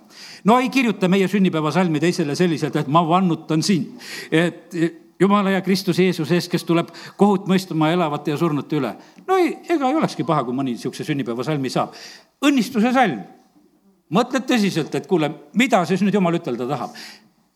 no 0.44 0.58
ei 0.60 0.70
kirjuta 0.70 1.08
meie 1.08 1.28
sünnipäevasalmi 1.28 2.00
teisele 2.00 2.36
selliselt, 2.36 2.76
et 2.76 2.88
ma 2.88 3.04
vannutan 3.08 3.64
sind, 3.64 3.98
et 4.32 4.76
jumala 5.20 5.54
ja 5.54 5.62
Kristus 5.62 6.00
Jeesuse 6.00 6.38
eest, 6.38 6.52
kes 6.52 6.66
tuleb 6.66 6.90
kohut 7.18 7.48
mõistma 7.50 7.92
elavate 7.94 8.34
ja 8.34 8.38
surnute 8.42 8.80
üle. 8.80 8.96
no 9.28 9.38
ei, 9.38 9.56
ega 9.70 9.90
ei 9.90 9.98
olekski 10.00 10.26
paha, 10.28 10.46
kui 10.48 10.56
mõni 10.58 10.76
niisuguse 10.76 11.06
sünnipäevasalmi 11.08 11.70
saab. 11.70 11.98
õnnistuse 12.46 12.94
salm 12.94 13.22
mõtled 14.14 14.48
tõsiselt, 14.50 14.96
et 14.96 15.08
kuule, 15.08 15.30
mida 15.58 15.84
siis 15.86 16.02
nüüd 16.02 16.18
jumal 16.18 16.40
ütelda 16.40 16.68
tahab? 16.70 16.96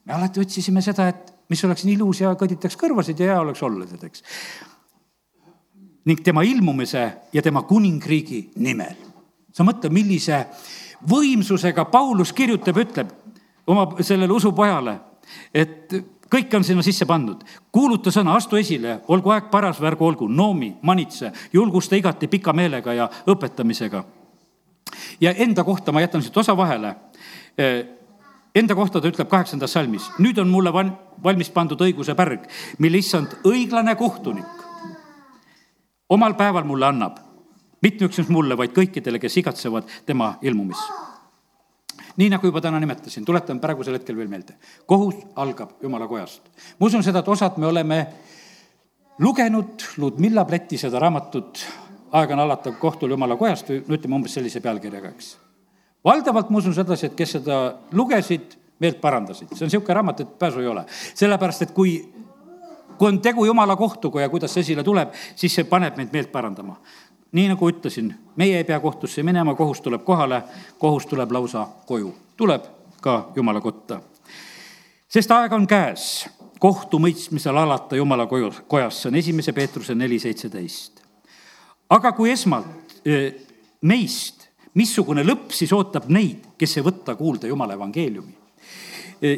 me 0.05 0.13
alati 0.13 0.43
otsisime 0.43 0.81
seda, 0.85 1.09
et 1.09 1.34
mis 1.49 1.63
oleks 1.65 1.85
nii 1.85 1.95
ilus 1.97 2.21
ja 2.21 2.33
kõditaks 2.35 2.77
kõrvasid 2.79 3.19
ja 3.19 3.33
hea 3.33 3.41
oleks 3.41 3.63
olla, 3.63 3.85
tead, 3.85 4.03
eks. 4.03 4.23
ning 6.05 6.21
tema 6.23 6.43
ilmumise 6.43 7.05
ja 7.33 7.41
tema 7.41 7.61
kuningriigi 7.61 8.49
nimel. 8.55 8.95
sa 9.53 9.63
mõtle, 9.63 9.89
millise 9.89 10.45
võimsusega 11.09 11.85
Paulus 11.85 12.33
kirjutab, 12.33 12.77
ütleb 12.77 13.13
oma 13.67 13.87
sellele 14.01 14.33
usupojale, 14.33 14.99
et 15.53 15.93
kõik 16.31 16.53
on 16.57 16.63
sinna 16.63 16.83
sisse 16.83 17.05
pandud. 17.05 17.43
kuuluta 17.71 18.11
sõna, 18.11 18.35
astu 18.35 18.57
esile, 18.57 18.99
olgu 19.07 19.31
aeg 19.31 19.49
paras, 19.51 19.79
värgu 19.81 20.05
olgu, 20.05 20.27
noomi, 20.27 20.75
manitse, 20.81 21.31
julgusta 21.53 21.95
igati 21.95 22.27
pika 22.27 22.53
meelega 22.53 22.93
ja 22.93 23.09
õpetamisega. 23.27 24.03
ja 25.21 25.33
enda 25.33 25.63
kohta 25.63 25.91
ma 25.91 26.01
jätan 26.01 26.21
siit 26.21 26.37
osa 26.37 26.57
vahele. 26.57 26.95
Enda 28.55 28.75
kohta 28.75 29.01
ta 29.01 29.09
ütleb 29.11 29.27
kaheksandas 29.27 29.73
salmis, 29.75 30.07
nüüd 30.23 30.37
on 30.39 30.47
mulle 30.47 30.71
valmis 30.71 31.49
pandud 31.51 31.81
õiguse 31.81 32.15
pärg, 32.15 32.45
mille 32.79 33.01
issand 33.03 33.33
õiglane 33.43 33.95
kohtunik 33.99 34.63
omal 36.09 36.37
päeval 36.39 36.63
mulle 36.63 36.85
annab. 36.85 37.19
mitte 37.81 38.05
üksnes 38.05 38.29
mulle, 38.29 38.57
vaid 38.57 38.71
kõikidele, 38.73 39.19
kes 39.19 39.37
igatsevad 39.37 39.89
tema 40.05 40.37
ilmumist 40.41 41.05
nii 42.17 42.29
nagu 42.31 42.47
juba 42.47 42.61
täna 42.61 42.79
nimetasin, 42.79 43.25
tuletan 43.25 43.59
praegusel 43.59 43.93
hetkel 43.93 44.17
veel 44.17 44.27
meelde. 44.27 44.55
kohus 44.85 45.15
algab 45.35 45.71
Jumala 45.81 46.07
kojast. 46.07 46.41
ma 46.79 46.85
usun 46.87 47.03
seda, 47.03 47.19
et 47.19 47.27
osad 47.27 47.57
me 47.57 47.67
oleme 47.67 48.07
lugenud 49.19 49.83
Ludmilla 49.97 50.45
Pleti 50.45 50.77
seda 50.77 50.99
raamatut 50.99 51.65
Aeg 52.11 52.31
on 52.31 52.39
alata 52.39 52.71
kohtul 52.71 53.11
Jumala 53.11 53.35
kojast 53.35 53.69
või 53.69 53.81
no 53.87 53.95
ütleme 53.97 54.15
umbes 54.15 54.33
sellise 54.33 54.61
pealkirjaga, 54.63 55.09
eks. 55.09 55.33
Valdavalt 56.05 56.49
ma 56.49 56.61
usun 56.61 56.75
sedasi, 56.75 57.09
et 57.09 57.15
kes 57.15 57.37
seda 57.39 57.59
lugesid, 57.91 58.57
meelt 58.79 59.01
parandasid. 59.01 59.49
see 59.53 59.65
on 59.65 59.71
niisugune 59.71 59.93
raamat, 59.93 60.19
et 60.19 60.37
pääsu 60.39 60.59
ei 60.59 60.67
ole. 60.67 60.85
sellepärast, 61.13 61.61
et 61.61 61.71
kui 61.71 61.97
kui 62.97 63.07
on 63.07 63.19
tegu 63.19 63.45
jumala 63.45 63.75
kohtuga 63.75 64.21
ja 64.21 64.29
kuidas 64.29 64.53
see 64.53 64.61
esile 64.61 64.83
tuleb, 64.83 65.11
siis 65.35 65.55
see 65.55 65.65
paneb 65.67 65.97
meid 65.97 66.13
meelt 66.13 66.31
parandama 66.31 66.77
nii 67.35 67.49
nagu 67.51 67.67
ütlesin, 67.69 68.13
meie 68.39 68.57
ei 68.57 68.63
pea 68.63 68.79
kohtusse 68.79 69.23
minema, 69.23 69.55
kohus 69.55 69.81
tuleb 69.83 70.03
kohale, 70.07 70.43
kohus 70.79 71.05
tuleb 71.05 71.31
lausa 71.31 71.67
koju, 71.85 72.13
tuleb 72.37 72.63
ka 73.01 73.31
Jumala 73.35 73.61
kotta. 73.61 74.01
sest 75.07 75.31
aeg 75.31 75.53
on 75.53 75.67
käes 75.67 76.29
kohtumõistmisel 76.59 77.57
alata 77.57 77.95
Jumala 77.95 78.25
koju, 78.27 78.53
kojas, 78.67 79.01
see 79.01 79.11
on 79.11 79.19
esimese 79.19 79.53
Peetruse 79.53 79.95
neli 79.95 80.19
seitseteist. 80.19 81.03
aga 81.89 82.11
kui 82.11 82.31
esmalt 82.31 83.01
meist, 83.81 84.44
missugune 84.75 85.23
lõpp 85.23 85.53
siis 85.55 85.71
ootab 85.73 86.09
neid, 86.11 86.51
kes 86.57 86.77
ei 86.77 86.85
võta 86.85 87.15
kuulda 87.15 87.47
Jumala 87.47 87.73
evangeeliumi. 87.73 88.35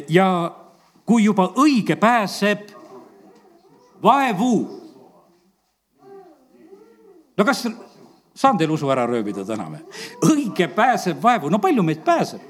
ja 0.08 0.26
kui 1.06 1.24
juba 1.24 1.52
õige 1.56 1.96
pääseb 1.96 2.68
vaevu 4.02 4.54
no 7.38 7.44
kas 7.44 7.66
saan 8.34 8.58
teil 8.58 8.70
usu 8.70 8.90
ära 8.90 9.06
röövida 9.06 9.44
täna 9.46 9.68
või? 9.70 9.82
õige 10.32 10.68
pääseb 10.74 11.22
vaevu, 11.22 11.50
no 11.50 11.60
palju 11.62 11.84
meid 11.86 12.02
pääseb? 12.06 12.42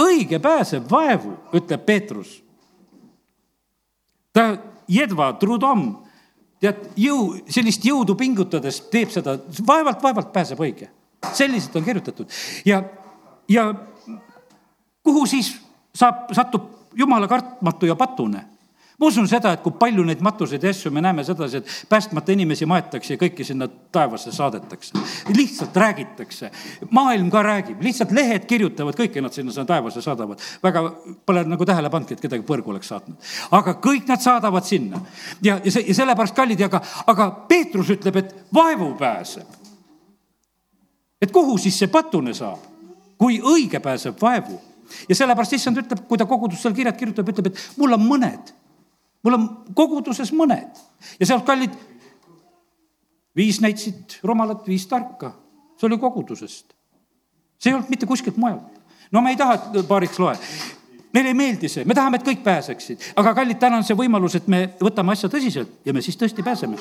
õige 0.00 0.40
pääseb 0.42 0.90
vaevu, 0.90 1.36
ütleb 1.56 1.86
Peetrus. 1.86 2.42
ta, 4.32 4.56
jedva 4.88 5.32
trudom, 5.40 5.86
tead, 6.60 6.82
jõu, 7.00 7.36
sellist 7.48 7.84
jõudu 7.84 8.16
pingutades 8.18 8.82
teeb 8.92 9.10
seda, 9.14 9.38
vaevalt, 9.66 10.02
vaevalt 10.02 10.32
pääseb 10.34 10.60
õige. 10.60 10.90
Selliselt 11.32 11.76
on 11.76 11.84
kirjutatud 11.84 12.30
ja, 12.64 12.82
ja 13.48 13.68
kuhu 15.02 15.26
siis 15.26 15.54
saab, 15.94 16.28
satub 16.34 16.70
jumala 16.96 17.28
kartmatu 17.28 17.86
ja 17.86 17.96
patune 17.96 18.44
ma 18.96 19.10
usun 19.10 19.28
seda, 19.28 19.52
et 19.52 19.62
kui 19.64 19.74
palju 19.76 20.04
neid 20.08 20.22
matuseid 20.24 20.62
ja 20.64 20.70
asju 20.72 20.90
me 20.94 21.02
näeme 21.04 21.24
sedasi, 21.24 21.60
et 21.60 21.88
päästmata 21.90 22.32
inimesi 22.32 22.66
maetakse 22.68 23.14
ja 23.14 23.20
kõiki 23.20 23.44
sinna 23.44 23.68
taevasse 23.92 24.32
saadetakse. 24.32 24.96
lihtsalt 25.36 25.76
räägitakse, 25.76 26.50
maailm 26.90 27.30
ka 27.30 27.42
räägib, 27.44 27.82
lihtsalt 27.84 28.14
lehed 28.16 28.46
kirjutavad, 28.48 28.96
kõiki 28.96 29.20
nad 29.22 29.36
sinna 29.36 29.64
taevasse 29.68 30.02
saadavad. 30.02 30.40
väga, 30.62 30.82
pole 31.26 31.44
nagu 31.44 31.66
tähele 31.66 31.90
pannudki, 31.90 32.16
et 32.16 32.24
kedagi 32.24 32.46
põrgu 32.48 32.72
oleks 32.72 32.88
saatnud. 32.88 33.16
aga 33.50 33.76
kõik 33.84 34.08
nad 34.08 34.20
saadavad 34.20 34.64
sinna 34.64 35.00
ja, 35.42 35.60
ja 35.64 35.70
see, 35.70 35.84
ja 35.88 35.94
sellepärast 35.94 36.34
kallid, 36.34 36.60
aga, 36.64 36.80
aga 37.06 37.30
Peetrus 37.48 37.92
ütleb, 37.92 38.16
et 38.16 38.34
vaevu 38.54 38.94
pääseb. 38.98 39.65
Et 41.22 41.32
kuhu 41.32 41.58
siis 41.58 41.78
see 41.78 41.88
patune 41.92 42.34
saab, 42.34 42.62
kui 43.18 43.40
õige 43.40 43.80
pääseb 43.80 44.20
vaevu 44.20 44.60
ja 45.08 45.16
sellepärast 45.16 45.56
issand 45.56 45.80
ütleb, 45.82 46.04
kui 46.08 46.18
ta 46.18 46.26
kogudus 46.28 46.62
seal 46.62 46.74
kirjad 46.76 46.96
kirjutab, 46.98 47.28
ütleb, 47.32 47.50
et 47.50 47.80
mul 47.80 47.96
on 47.96 48.06
mõned 48.06 48.54
mul 49.26 49.34
on 49.34 49.46
koguduses 49.74 50.30
mõned 50.36 50.78
ja 51.18 51.26
sealt 51.26 51.44
kallid, 51.46 51.74
viis 53.36 53.58
näitasid 53.64 54.20
rumalat, 54.26 54.62
viis 54.68 54.86
tarka. 54.86 55.34
see 55.76 55.86
oli 55.86 55.98
kogudusest. 55.98 56.72
see 57.58 57.70
ei 57.70 57.74
olnud 57.74 57.90
mitte 57.90 58.06
kuskilt 58.06 58.36
mujalt. 58.36 58.80
no 59.12 59.20
me 59.20 59.34
ei 59.34 59.36
taha, 59.36 59.54
et 59.54 59.88
paariks 59.88 60.18
loe 60.18 60.36
meile 61.12 61.32
ei 61.32 61.34
meeldi 61.34 61.68
see, 61.68 61.84
me 61.84 61.94
tahame, 61.94 62.20
et 62.20 62.28
kõik 62.28 62.42
pääseksid, 62.44 63.02
aga 63.16 63.34
kallid, 63.34 63.58
täna 63.58 63.80
on 63.80 63.84
see 63.84 63.96
võimalus, 63.96 64.36
et 64.36 64.48
me 64.52 64.66
võtame 64.80 65.16
asja 65.16 65.30
tõsiselt 65.32 65.82
ja 65.84 65.92
me 65.96 66.02
siis 66.04 66.18
tõesti 66.20 66.44
pääseme. 66.44 66.78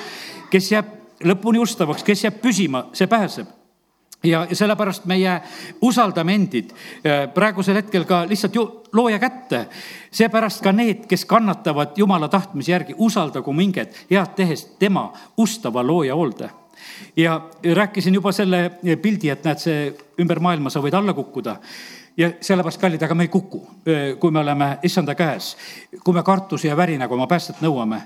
kes 0.52 0.71
jääb 0.71 0.91
lõpuni 1.24 1.62
ustavaks, 1.63 2.04
kes 2.04 2.28
jääb 2.28 2.41
püsima, 2.43 2.89
see 2.93 3.08
pääseb 3.08 3.48
ja 4.26 4.46
sellepärast 4.52 5.06
meie 5.06 5.40
usaldame 5.82 6.36
endid 6.36 6.72
äh, 6.74 7.26
praegusel 7.34 7.80
hetkel 7.82 8.06
ka 8.06 8.24
lihtsalt 8.30 8.56
ju 8.56 8.66
looja 8.94 9.20
kätte. 9.20 9.66
seepärast 10.12 10.64
ka 10.64 10.72
need, 10.72 11.06
kes 11.08 11.26
kannatavad 11.26 11.98
jumala 11.98 12.28
tahtmise 12.28 12.72
järgi, 12.72 12.96
usaldagu 12.98 13.54
minget 13.54 14.06
head 14.10 14.36
tehes 14.36 14.66
tema 14.80 15.12
ustava 15.38 15.84
looja 15.84 16.16
hoolde 16.16 16.50
ja 17.16 17.42
rääkisin 17.74 18.14
juba 18.14 18.32
selle 18.32 18.72
pildi, 19.02 19.30
et 19.30 19.44
näed, 19.44 19.60
see 19.60 19.94
ümber 20.22 20.40
maailma 20.40 20.70
sa 20.70 20.82
võid 20.84 20.96
alla 20.96 21.14
kukkuda 21.14 21.60
ja 22.18 22.32
sellepärast, 22.42 22.82
kallid, 22.82 23.04
aga 23.04 23.16
me 23.16 23.28
ei 23.28 23.32
kuku, 23.32 23.62
äh, 23.88 24.18
kui 24.20 24.32
me 24.32 24.40
oleme 24.40 24.78
issanda 24.84 25.16
käes, 25.16 25.56
kui 26.04 26.14
me 26.14 26.24
kartuse 26.24 26.68
ja 26.68 26.78
värinaga 26.78 27.14
oma 27.14 27.28
päästet 27.28 27.62
nõuame. 27.62 28.02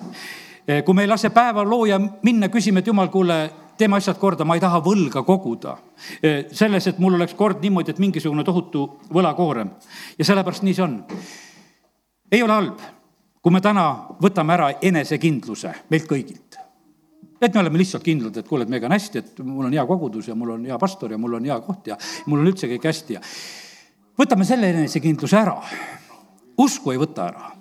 Äh, 0.69 0.83
kui 0.85 0.93
me 0.93 1.05
ei 1.05 1.11
lase 1.11 1.29
päeva 1.29 1.63
looja 1.63 1.99
minna, 1.99 2.49
küsime, 2.49 2.79
et 2.79 2.87
jumal, 2.87 3.07
kuule 3.13 3.39
teeme 3.79 3.97
asjad 3.97 4.17
korda, 4.19 4.45
ma 4.45 4.57
ei 4.57 4.63
taha 4.63 4.81
võlga 4.83 5.23
koguda. 5.27 5.77
selles, 6.51 6.87
et 6.87 6.99
mul 6.99 7.15
oleks 7.15 7.33
kord 7.35 7.61
niimoodi, 7.63 7.93
et 7.93 7.99
mingisugune 7.99 8.43
tohutu 8.43 8.85
võlakoorem 9.13 9.71
ja 10.17 10.25
sellepärast 10.25 10.63
nii 10.63 10.75
see 10.75 10.83
on. 10.83 10.95
ei 12.31 12.43
ole 12.43 12.53
halb, 12.53 12.81
kui 13.41 13.55
me 13.55 13.61
täna 13.61 13.85
võtame 14.21 14.53
ära 14.53 14.71
enesekindluse 14.81 15.73
meilt 15.89 16.09
kõigilt. 16.09 16.59
et 17.41 17.53
me 17.53 17.61
oleme 17.61 17.79
lihtsalt 17.79 18.03
kindlad, 18.03 18.37
et 18.37 18.47
kuule, 18.47 18.63
et 18.63 18.69
meiega 18.69 18.87
on 18.87 18.97
hästi, 18.97 19.19
et 19.19 19.39
mul 19.43 19.69
on 19.69 19.73
hea 19.73 19.85
kogudus 19.85 20.27
ja 20.27 20.35
mul 20.35 20.57
on 20.57 20.65
hea 20.65 20.77
pastor 20.77 21.11
ja 21.11 21.17
mul 21.17 21.39
on 21.39 21.45
hea 21.45 21.59
koht 21.63 21.87
ja 21.87 21.97
mul 22.25 22.43
on 22.43 22.51
üldse 22.51 22.67
kõik 22.67 22.89
hästi 22.91 23.15
ja 23.15 23.23
võtame 24.19 24.45
selle 24.45 24.73
enesekindluse 24.75 25.39
ära. 25.39 25.55
usku 26.57 26.91
ei 26.91 26.99
võta 26.99 27.31
ära 27.31 27.58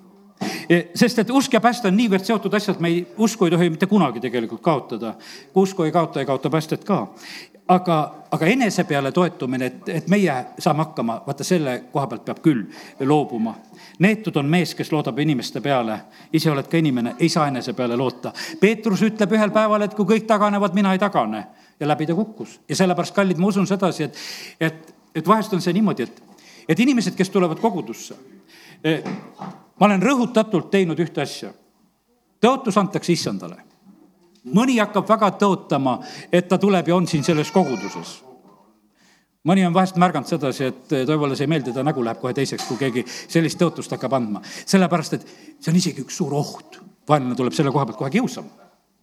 sest 0.94 1.18
et 1.18 1.30
usk 1.30 1.52
ja 1.52 1.60
pääste 1.60 1.88
on 1.88 1.96
niivõrd 1.96 2.24
seotud 2.24 2.54
asjad, 2.54 2.80
me 2.80 2.88
ei, 2.92 3.06
usku 3.18 3.46
ei 3.46 3.50
tohi 3.50 3.70
mitte 3.70 3.86
kunagi 3.86 4.20
tegelikult 4.20 4.62
kaotada. 4.62 5.14
kui 5.52 5.62
usku 5.62 5.82
ei 5.82 5.92
kaota, 5.92 6.20
ei 6.20 6.26
kaota 6.26 6.50
päästet 6.50 6.84
ka. 6.84 7.08
aga, 7.68 8.14
aga 8.30 8.46
enese 8.46 8.84
peale 8.84 9.12
toetumine, 9.12 9.66
et, 9.66 9.88
et 9.88 10.08
meie 10.08 10.34
saame 10.58 10.84
hakkama, 10.84 11.22
vaata 11.26 11.44
selle 11.44 11.82
koha 11.92 12.06
pealt 12.06 12.24
peab 12.24 12.40
küll 12.42 12.64
loobuma. 13.00 13.54
neetud 13.98 14.36
on 14.36 14.46
mees, 14.46 14.74
kes 14.74 14.92
loodab 14.92 15.18
inimeste 15.18 15.60
peale, 15.60 16.00
ise 16.32 16.50
oled 16.50 16.68
ka 16.68 16.76
inimene, 16.76 17.14
ei 17.18 17.28
saa 17.28 17.48
enese 17.48 17.72
peale 17.72 17.96
loota. 17.96 18.32
Peetrus 18.60 19.02
ütleb 19.02 19.32
ühel 19.32 19.50
päeval, 19.50 19.82
et 19.82 19.94
kui 19.94 20.06
kõik 20.06 20.26
taganevad, 20.26 20.74
mina 20.74 20.92
ei 20.92 20.98
tagane 20.98 21.46
ja 21.80 21.88
läbi 21.88 22.06
ta 22.06 22.14
kukkus 22.14 22.60
ja 22.68 22.76
sellepärast, 22.76 23.14
kallid, 23.14 23.38
ma 23.38 23.46
usun 23.46 23.66
sedasi, 23.66 24.04
et, 24.04 24.16
et, 24.60 24.94
et 25.14 25.28
vahest 25.28 25.52
on 25.52 25.62
see 25.62 25.72
niimoodi, 25.72 26.02
et, 26.02 26.22
et 26.68 26.80
inimesed, 26.80 27.16
kes 27.16 27.30
tulevad 27.30 27.60
kogudusse 27.60 28.14
eh, 28.84 29.02
ma 29.78 29.86
olen 29.86 30.02
rõhutatult 30.02 30.70
teinud 30.70 30.98
ühte 30.98 31.22
asja. 31.22 31.52
tõotus 32.40 32.78
antakse 32.78 33.12
issandale. 33.12 33.62
mõni 34.54 34.78
hakkab 34.78 35.08
väga 35.08 35.30
tõotama, 35.30 35.98
et 36.32 36.48
ta 36.48 36.58
tuleb 36.58 36.88
ja 36.88 36.96
on 36.96 37.06
siin 37.06 37.24
selles 37.24 37.50
koguduses 37.50 38.22
mõni 39.48 39.64
on 39.66 39.74
vahest 39.74 39.96
märganud 39.96 40.28
sedasi, 40.28 40.64
et 40.64 40.94
Toivole 41.06 41.36
see 41.36 41.46
ei 41.46 41.52
meeldi, 41.54 41.72
ta 41.72 41.84
nägu 41.86 42.02
läheb 42.04 42.20
kohe 42.20 42.34
teiseks, 42.36 42.66
kui 42.68 42.78
keegi 42.80 43.04
sellist 43.06 43.58
tõotust 43.60 43.92
hakkab 43.94 44.16
andma. 44.18 44.42
sellepärast, 44.44 45.12
et 45.14 45.26
see 45.60 45.72
on 45.72 45.76
isegi 45.76 46.04
üks 46.04 46.16
suur 46.16 46.34
oht. 46.34 46.80
vaenlane 47.08 47.36
tuleb 47.36 47.52
selle 47.52 47.70
koha 47.72 47.86
pealt 47.86 47.98
kohe 47.98 48.10
kiusama. 48.10 48.48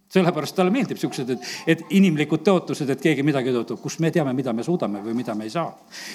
sellepärast 0.09 0.55
talle 0.55 0.71
meeldib 0.71 0.97
siuksed, 0.97 1.29
et, 1.29 1.47
et 1.67 1.81
inimlikud 1.89 2.43
tõotused, 2.45 2.89
et 2.89 3.01
keegi 3.01 3.23
midagi 3.23 3.49
tõotab, 3.55 3.81
kust 3.81 3.99
me 3.99 4.11
teame, 4.11 4.33
mida 4.33 4.53
me 4.53 4.63
suudame 4.63 5.01
või 5.01 5.13
mida 5.13 5.35
me 5.35 5.43
ei 5.43 5.49
saa. 5.49 5.71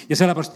ja 0.09 0.15
sellepärast 0.15 0.53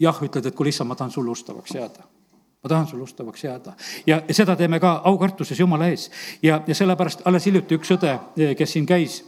jah, 0.00 0.22
ütled, 0.22 0.46
et 0.46 0.54
kuule, 0.54 0.68
issand, 0.68 0.88
ma 0.88 0.96
tahan 0.96 1.12
sulle 1.12 1.30
ustavaks 1.30 1.74
jääda 1.74 2.19
ma 2.62 2.68
tahan 2.68 2.86
sulle 2.86 3.02
ustavaks 3.02 3.44
jääda 3.44 3.72
ja 4.06 4.20
seda 4.30 4.56
teeme 4.56 4.80
ka 4.80 5.00
aukartuses 5.04 5.60
Jumala 5.60 5.88
ees 5.88 6.10
ja, 6.42 6.60
ja 6.66 6.74
sellepärast 6.74 7.24
alles 7.24 7.46
hiljuti 7.48 7.78
üks 7.80 7.92
õde, 7.96 8.16
kes 8.56 8.76
siin 8.76 8.86
käis 8.86 9.22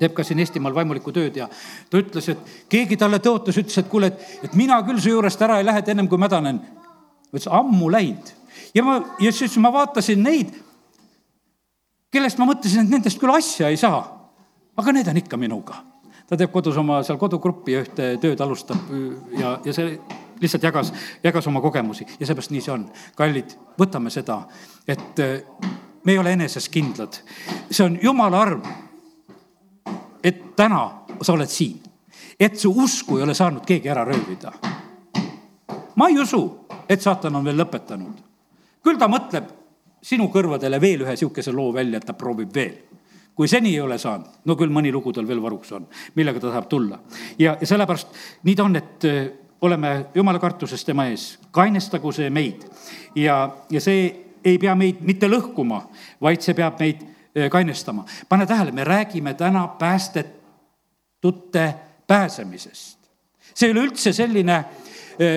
teeb 0.00 0.14
ka 0.16 0.24
siin 0.26 0.40
Eestimaal 0.42 0.74
vaimulikku 0.76 1.12
tööd 1.14 1.38
ja 1.38 1.48
ta 1.90 2.00
ütles, 2.00 2.28
et 2.32 2.56
keegi 2.72 2.98
talle 3.00 3.20
tõotas, 3.24 3.56
ütles, 3.56 3.78
et 3.80 3.88
kuule, 3.88 4.10
et, 4.12 4.26
et 4.44 4.56
mina 4.58 4.78
küll 4.86 5.00
su 5.00 5.12
juurest 5.14 5.42
ära 5.46 5.60
ei 5.60 5.66
lähe, 5.66 5.80
et 5.80 5.88
ennem 5.92 6.08
kui 6.08 6.20
mädanen. 6.20 6.60
ütles 7.30 7.48
ammu 7.50 7.90
läinud 7.92 8.34
ja 8.74 8.84
ma, 8.84 8.98
ja 9.20 9.32
siis 9.32 9.56
ma 9.62 9.72
vaatasin 9.72 10.22
neid, 10.22 10.52
kellest 12.12 12.38
ma 12.40 12.48
mõtlesin, 12.50 12.84
et 12.84 12.96
nendest 12.96 13.20
küll 13.20 13.34
asja 13.34 13.70
ei 13.70 13.80
saa. 13.80 14.04
aga 14.76 14.92
need 14.92 15.08
on 15.08 15.16
ikka 15.16 15.36
minuga. 15.36 15.82
ta 16.28 16.36
teeb 16.36 16.52
kodus 16.52 16.76
oma 16.76 17.02
seal 17.06 17.18
kodugruppi 17.18 17.72
ja 17.72 17.82
ühte 17.86 18.12
tööd 18.20 18.40
alustab 18.40 18.90
ja, 19.38 19.58
ja 19.64 19.72
see 19.72 19.98
lihtsalt 20.40 20.62
jagas, 20.62 20.92
jagas 21.24 21.46
oma 21.46 21.60
kogemusi 21.60 22.06
ja 22.20 22.26
seepärast 22.26 22.50
nii 22.50 22.64
see 22.64 22.72
on. 22.74 22.88
kallid, 23.16 23.56
võtame 23.78 24.10
seda, 24.10 24.42
et 24.88 25.22
me 26.04 26.12
ei 26.12 26.18
ole 26.18 26.32
eneses 26.36 26.68
kindlad. 26.68 27.22
see 27.70 27.84
on 27.84 27.98
jumala 28.02 28.42
arm 28.42 28.62
et 30.26 30.56
täna 30.56 30.82
sa 31.22 31.34
oled 31.36 31.50
siin, 31.50 31.78
et 32.40 32.58
su 32.58 32.72
usku 32.82 33.18
ei 33.18 33.24
ole 33.24 33.34
saanud 33.34 33.64
keegi 33.66 33.90
ära 33.92 34.04
röövida. 34.04 34.52
ma 35.96 36.08
ei 36.08 36.18
usu, 36.18 36.66
et 36.88 37.00
saatan 37.00 37.36
on 37.36 37.44
veel 37.44 37.56
lõpetanud. 37.62 38.18
küll 38.82 38.98
ta 38.98 39.08
mõtleb 39.08 39.46
sinu 40.02 40.28
kõrvadele 40.34 40.80
veel 40.80 41.06
ühe 41.06 41.16
sihukese 41.16 41.52
loo 41.52 41.72
välja, 41.74 41.98
et 41.98 42.06
ta 42.06 42.12
proovib 42.12 42.54
veel 42.54 42.76
kui 43.36 43.48
seni 43.48 43.74
ei 43.74 43.80
ole 43.80 43.98
saanud, 43.98 44.40
no 44.44 44.56
küll 44.56 44.72
mõni 44.72 44.92
lugu 44.92 45.12
tal 45.12 45.26
veel 45.28 45.42
varuks 45.42 45.72
on, 45.76 45.86
millega 46.14 46.40
ta 46.40 46.48
tahab 46.48 46.68
tulla. 46.68 46.98
ja, 47.38 47.56
ja 47.60 47.66
sellepärast 47.66 48.08
nii 48.42 48.54
ta 48.56 48.64
on, 48.64 48.76
et 48.76 49.04
äh, 49.04 49.26
oleme 49.66 50.06
jumala 50.14 50.38
kartuses 50.38 50.84
tema 50.84 51.08
ees, 51.10 51.38
kainestagu 51.50 52.12
see 52.12 52.30
meid 52.30 52.62
ja, 53.14 53.50
ja 53.70 53.80
see 53.80 54.06
ei 54.46 54.58
pea 54.62 54.74
meid 54.78 55.02
mitte 55.02 55.28
lõhkuma, 55.28 55.82
vaid 56.22 56.44
see 56.44 56.54
peab 56.54 56.80
meid 56.80 57.02
Eh, 57.36 57.50
kainestama. 57.50 58.04
pane 58.28 58.46
tähele, 58.46 58.72
me 58.72 58.84
räägime 58.84 59.34
täna 59.34 59.68
päästetute 59.68 61.74
pääsemisest. 62.06 62.98
see 63.54 63.68
ei 63.68 63.72
ole 63.72 63.80
üldse 63.80 64.12
selline 64.12 64.64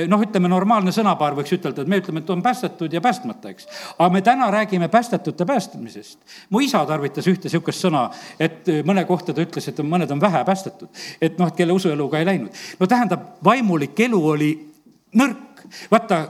noh, 0.07 0.23
ütleme 0.23 0.49
normaalne 0.51 0.91
sõnapaar 0.95 1.35
võiks 1.37 1.53
ütelda, 1.55 1.83
et 1.83 1.91
me 1.91 1.99
ütleme, 2.01 2.23
et 2.23 2.29
on 2.33 2.41
päästetud 2.43 2.93
ja 2.93 3.01
päästmata, 3.01 3.51
eks. 3.53 3.67
aga 3.97 4.09
me 4.13 4.21
täna 4.25 4.49
räägime 4.51 4.89
päästetute 4.91 5.45
päästmisest. 5.45 6.19
mu 6.49 6.59
isa 6.59 6.85
tarvitas 6.85 7.27
ühte 7.27 7.49
sihukest 7.49 7.85
sõna, 7.85 8.09
et 8.39 8.67
eh, 8.69 8.81
mõne 8.83 9.05
kohta 9.07 9.33
ta 9.33 9.43
ütles, 9.45 9.69
et 9.69 9.79
mõned 9.79 10.11
on 10.11 10.21
vähe 10.21 10.43
päästetud. 10.45 10.89
et 11.21 11.37
noh, 11.39 11.47
et 11.47 11.55
kelle 11.55 11.73
usueluga 11.73 12.19
ei 12.19 12.25
läinud. 12.25 12.51
no 12.79 12.87
tähendab, 12.87 13.25
vaimulik 13.43 13.99
elu 13.99 14.25
oli 14.27 14.51
nõrk. 15.15 15.65
vaata, 15.91 16.27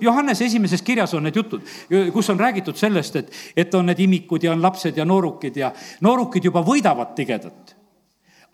Johannese 0.00 0.44
esimeses 0.44 0.82
kirjas 0.82 1.14
on 1.14 1.24
need 1.24 1.36
jutud, 1.36 1.62
kus 2.12 2.28
on 2.30 2.38
räägitud 2.38 2.76
sellest, 2.76 3.16
et, 3.16 3.30
et 3.56 3.74
on 3.74 3.86
need 3.86 3.98
imikud 3.98 4.42
ja 4.44 4.52
on 4.52 4.62
lapsed 4.62 4.96
ja 4.96 5.04
noorukid 5.04 5.56
ja 5.56 5.72
noorukid 6.00 6.44
juba 6.44 6.60
võidavad 6.62 7.14
tigedat 7.16 7.74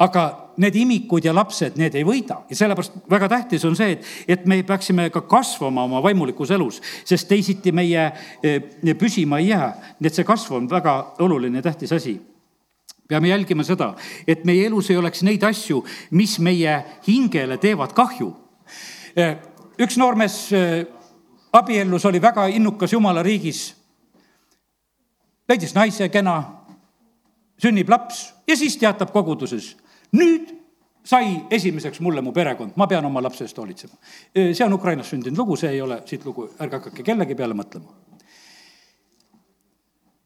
aga 0.00 0.24
need 0.60 0.76
imikud 0.76 1.24
ja 1.24 1.32
lapsed, 1.36 1.76
need 1.80 1.94
ei 1.96 2.04
võida 2.04 2.40
ja 2.48 2.56
sellepärast 2.56 2.96
väga 3.10 3.28
tähtis 3.32 3.64
on 3.68 3.76
see, 3.76 3.94
et, 3.96 4.06
et 4.36 4.46
me 4.48 4.60
peaksime 4.66 5.08
ka 5.12 5.22
kasvama 5.28 5.84
oma 5.88 6.00
vaimulikus 6.04 6.52
elus, 6.56 6.80
sest 7.04 7.28
teisiti 7.28 7.72
meie 7.72 8.06
eh, 8.42 8.94
püsima 8.98 9.40
ei 9.40 9.50
jää. 9.52 9.70
nii 10.00 10.10
et 10.10 10.16
see 10.16 10.28
kasv 10.28 10.56
on 10.56 10.68
väga 10.70 10.96
oluline 11.24 11.60
ja 11.60 11.68
tähtis 11.68 11.92
asi. 11.92 12.20
peame 13.08 13.28
jälgima 13.28 13.64
seda, 13.66 13.94
et 14.26 14.44
meie 14.44 14.66
elus 14.66 14.90
ei 14.90 14.96
oleks 14.96 15.22
neid 15.26 15.42
asju, 15.44 15.82
mis 16.10 16.38
meie 16.38 16.76
hingele 17.08 17.58
teevad 17.58 17.92
kahju. 17.92 18.30
Eh, 19.16 19.36
üks 19.80 19.98
noormees 19.98 20.36
eh, 20.52 20.86
abiellus, 21.52 22.04
oli 22.06 22.22
väga 22.22 22.46
innukas 22.46 22.92
jumala 22.92 23.22
riigis. 23.22 23.76
leidis 25.48 25.74
naise, 25.74 26.08
kena, 26.08 26.36
sünnib 27.58 27.88
laps 27.90 28.30
ja 28.46 28.56
siis 28.56 28.76
teatab 28.76 29.12
koguduses. 29.12 29.76
Nüüd 30.12 30.54
sai 31.04 31.46
esimeseks 31.50 32.00
mulle 32.00 32.20
mu 32.20 32.32
perekond, 32.32 32.72
ma 32.76 32.86
pean 32.86 33.04
oma 33.04 33.22
lapse 33.22 33.44
eest 33.44 33.58
hoolitsema. 33.58 33.94
see 34.34 34.64
on 34.64 34.72
Ukrainas 34.72 35.10
sündinud 35.10 35.38
lugu, 35.38 35.56
see 35.56 35.70
ei 35.70 35.80
ole 35.80 36.02
siit 36.06 36.24
lugu, 36.24 36.50
ärge 36.60 36.76
hakake 36.76 37.02
kellegi 37.02 37.34
peale 37.34 37.54
mõtlema. 37.54 37.94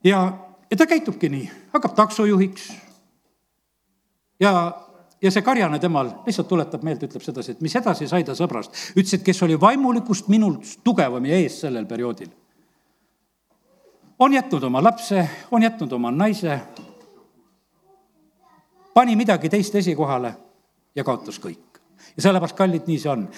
ja, 0.04 0.20
ja 0.70 0.76
ta 0.76 0.86
käitubki 0.86 1.28
nii, 1.28 1.50
hakkab 1.72 1.94
taksojuhiks 1.94 2.72
ja 4.40 4.54
ja 5.24 5.30
see 5.32 5.42
karjane 5.42 5.78
temal 5.80 6.10
lihtsalt 6.26 6.48
tuletab 6.48 6.82
meelde, 6.84 7.08
ütleb 7.08 7.22
sedasi, 7.24 7.54
et 7.54 7.60
mis 7.64 7.74
edasi 7.76 8.08
sai 8.08 8.24
ta 8.24 8.34
sõbrast. 8.36 8.74
ütles, 8.92 9.14
et 9.16 9.24
kes 9.24 9.42
oli 9.46 9.56
vaimulikust 9.60 10.28
minult 10.28 10.78
tugevam 10.84 11.24
ja 11.26 11.38
ees 11.40 11.60
sellel 11.60 11.86
perioodil. 11.86 12.28
on 14.18 14.32
jätnud 14.32 14.62
oma 14.62 14.82
lapse, 14.82 15.28
on 15.50 15.62
jätnud 15.62 15.92
oma 15.92 16.10
naise, 16.10 16.60
pani 18.94 19.16
midagi 19.16 19.48
teist 19.48 19.74
esikohale 19.74 20.34
ja 20.94 21.04
kaotas 21.04 21.40
kõik. 21.40 21.80
ja 22.16 22.22
sellepärast, 22.22 22.56
kallid, 22.56 22.86
nii 22.86 22.98
see 22.98 23.10
on 23.10 23.28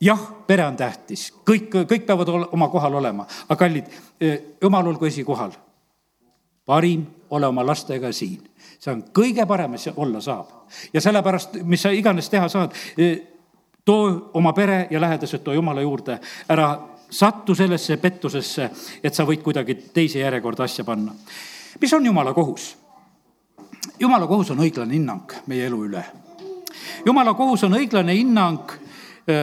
jah, 0.00 0.24
pere 0.46 0.66
on 0.66 0.76
tähtis, 0.76 1.30
kõik, 1.50 1.70
kõik 1.88 2.06
peavad 2.06 2.28
oma 2.52 2.68
kohal 2.68 2.94
olema, 2.94 3.26
aga 3.48 3.56
kallid, 3.56 3.86
eh, 4.20 4.40
jumal 4.62 4.86
olgu 4.86 5.06
esikohal. 5.06 5.52
parim, 6.66 7.06
ole 7.30 7.46
oma 7.46 7.66
lastega 7.66 8.12
siin 8.12 8.54
see 8.84 8.92
on 8.92 9.02
kõige 9.16 9.46
parem, 9.48 9.74
mis 9.74 9.88
olla 9.96 10.20
saab. 10.20 10.50
ja 10.92 11.00
sellepärast, 11.00 11.58
mis 11.64 11.82
sa 11.82 11.92
iganes 11.94 12.28
teha 12.30 12.48
saad, 12.48 12.74
e, 12.98 13.16
too 13.84 14.30
oma 14.34 14.52
pere 14.52 14.86
ja 14.90 15.00
lähedased 15.00 15.44
too 15.44 15.54
Jumala 15.54 15.80
juurde, 15.80 16.18
ära 16.48 16.68
sattu 17.10 17.54
sellesse 17.54 17.96
pettusesse, 17.96 18.70
et 19.02 19.14
sa 19.14 19.24
võid 19.24 19.42
kuidagi 19.42 19.74
teise 19.94 20.18
järjekorda 20.18 20.64
asja 20.64 20.84
panna. 20.84 21.14
mis 21.80 21.92
on 21.92 22.06
Jumala 22.06 22.34
kohus? 22.34 22.76
Jumala 24.00 24.26
kohus 24.26 24.50
on 24.50 24.62
õiglane 24.64 24.96
hinnang 24.96 25.32
meie 25.46 25.66
elu 25.68 25.84
üle. 25.86 26.04
Jumala 27.06 27.34
kohus 27.34 27.62
on 27.64 27.76
õiglane 27.78 28.16
hinnang 28.16 28.72
e, 29.26 29.36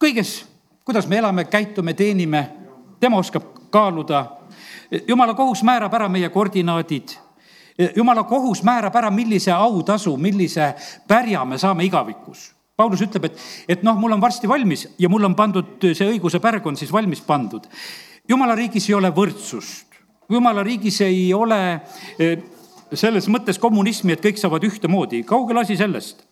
kõiges, 0.00 0.42
kuidas 0.84 1.08
me 1.08 1.16
elame, 1.22 1.46
käitume, 1.48 1.94
teenime, 1.94 2.42
tema 3.00 3.16
oskab 3.18 3.46
kaaluda. 3.72 4.24
jumala 5.08 5.34
kohus 5.34 5.62
määrab 5.62 5.94
ära 5.94 6.08
meie 6.08 6.28
koordinaadid 6.28 7.16
jumala 7.96 8.24
kohus 8.24 8.62
määrab 8.62 8.96
ära, 8.96 9.10
millise 9.10 9.52
autasu, 9.52 10.16
millise 10.16 10.74
pärja 11.08 11.44
me 11.44 11.58
saame 11.58 11.84
igavikus. 11.84 12.52
Paulus 12.76 13.02
ütleb, 13.04 13.28
et, 13.28 13.40
et 13.68 13.82
noh, 13.84 13.96
mul 14.00 14.14
on 14.14 14.20
varsti 14.20 14.48
valmis 14.48 14.86
ja 14.98 15.08
mul 15.12 15.24
on 15.28 15.34
pandud 15.36 15.84
see 15.92 16.08
õiguse 16.08 16.40
pärg 16.42 16.66
on 16.66 16.76
siis 16.76 16.92
valmis 16.92 17.20
pandud. 17.20 17.66
jumala 18.28 18.54
riigis 18.54 18.88
ei 18.88 18.94
ole 18.94 19.10
võrdsust, 19.12 19.91
jumala 20.32 20.62
riigis 20.62 21.00
ei 21.04 21.32
ole 21.34 21.60
eh, 22.18 22.38
selles 22.94 23.28
mõttes 23.32 23.58
kommunismi, 23.60 24.14
et 24.14 24.24
kõik 24.24 24.40
saavad 24.40 24.64
ühtemoodi, 24.66 25.22
kaugel 25.28 25.62
asi 25.62 25.76
sellest. 25.76 26.24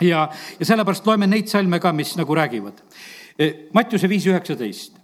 ja, 0.00 0.28
ja 0.58 0.66
sellepärast 0.66 1.06
loeme 1.06 1.26
neid 1.26 1.48
salme 1.48 1.80
ka, 1.80 1.92
mis 1.92 2.14
nagu 2.16 2.34
räägivad. 2.34 2.80
Eh, 3.38 3.54
Mattiuse 3.72 4.08
viis 4.08 4.26
üheksateist. 4.26 4.96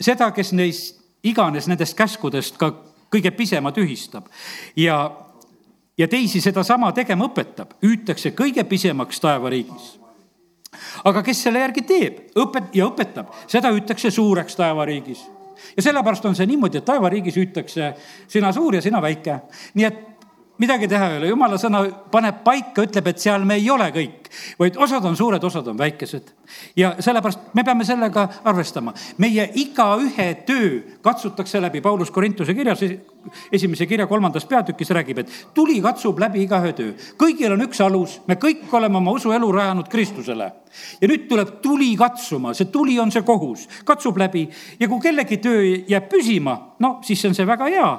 seda, 0.00 0.30
kes 0.30 0.52
neist 0.52 1.00
iganes 1.22 1.66
nendest 1.66 1.96
käskudest 1.98 2.58
ka 2.58 2.70
kõige 3.10 3.30
pisema 3.30 3.72
tühistab 3.72 4.28
ja, 4.76 5.10
ja 5.98 6.08
teisi 6.08 6.40
sedasama 6.40 6.92
tegema 6.92 7.26
õpetab, 7.26 7.74
hüütakse 7.82 8.30
kõige 8.30 8.64
pisemaks 8.64 9.20
taevariigis. 9.20 9.98
aga 11.04 11.22
kes 11.22 11.42
selle 11.42 11.58
järgi 11.58 11.82
teeb, 11.82 12.20
õpet- 12.36 12.70
ja 12.74 12.86
õpetab, 12.86 13.34
seda 13.46 13.72
hüütakse 13.72 14.10
suureks 14.10 14.56
taevariigis 14.56 15.26
ja 15.76 15.82
sellepärast 15.82 16.24
on 16.24 16.36
see 16.36 16.46
niimoodi, 16.46 16.78
et 16.78 16.84
taevariigis 16.84 17.36
hüütakse 17.36 17.92
sina 18.28 18.52
suur 18.52 18.74
ja 18.74 18.82
sina 18.82 19.02
väike. 19.02 19.40
nii 19.74 19.84
et 19.84 20.17
midagi 20.58 20.88
teha 20.90 21.10
ei 21.12 21.18
ole, 21.18 21.30
jumala 21.30 21.58
sõna 21.60 21.84
paneb 22.12 22.42
paika, 22.44 22.82
ütleb, 22.86 23.10
et 23.10 23.22
seal 23.22 23.44
me 23.46 23.58
ei 23.58 23.68
ole 23.70 23.88
kõik, 23.94 24.28
vaid 24.58 24.78
osad 24.80 25.04
on 25.06 25.16
suured, 25.16 25.42
osad 25.44 25.66
on 25.70 25.78
väikesed. 25.78 26.32
ja 26.76 26.94
sellepärast 26.98 27.54
me 27.54 27.64
peame 27.64 27.84
sellega 27.84 28.28
arvestama. 28.44 28.94
meie 29.18 29.48
igaühe 29.54 30.28
töö 30.46 30.80
katsutakse 31.02 31.60
läbi, 31.62 31.80
Paulus 31.80 32.10
Korintuse 32.10 32.54
kirjas, 32.54 32.80
esimese 33.52 33.86
kirja 33.86 34.06
kolmandas 34.06 34.46
peatükis 34.46 34.90
räägib, 34.90 35.18
et 35.18 35.30
tuli 35.54 35.80
katsub 35.80 36.18
läbi 36.18 36.42
igaühe 36.42 36.72
töö. 36.72 36.94
kõigil 37.16 37.52
on 37.52 37.62
üks 37.68 37.80
alus, 37.84 38.20
me 38.26 38.34
kõik 38.34 38.72
oleme 38.72 38.98
oma 38.98 39.14
usuelu 39.14 39.52
rajanud 39.52 39.88
Kristusele. 39.88 40.52
ja 41.00 41.08
nüüd 41.08 41.28
tuleb 41.28 41.60
tuli 41.62 41.94
katsuma, 41.96 42.54
see 42.54 42.66
tuli 42.72 42.98
on 42.98 43.10
see 43.10 43.22
kohus, 43.22 43.68
katsub 43.84 44.18
läbi 44.18 44.48
ja 44.80 44.88
kui 44.88 45.00
kellegi 45.00 45.36
töö 45.36 45.62
jääb 45.86 46.10
püsima, 46.10 46.74
no 46.78 46.98
siis 47.02 47.24
on 47.24 47.34
see 47.34 47.46
väga 47.46 47.70
hea, 47.70 47.92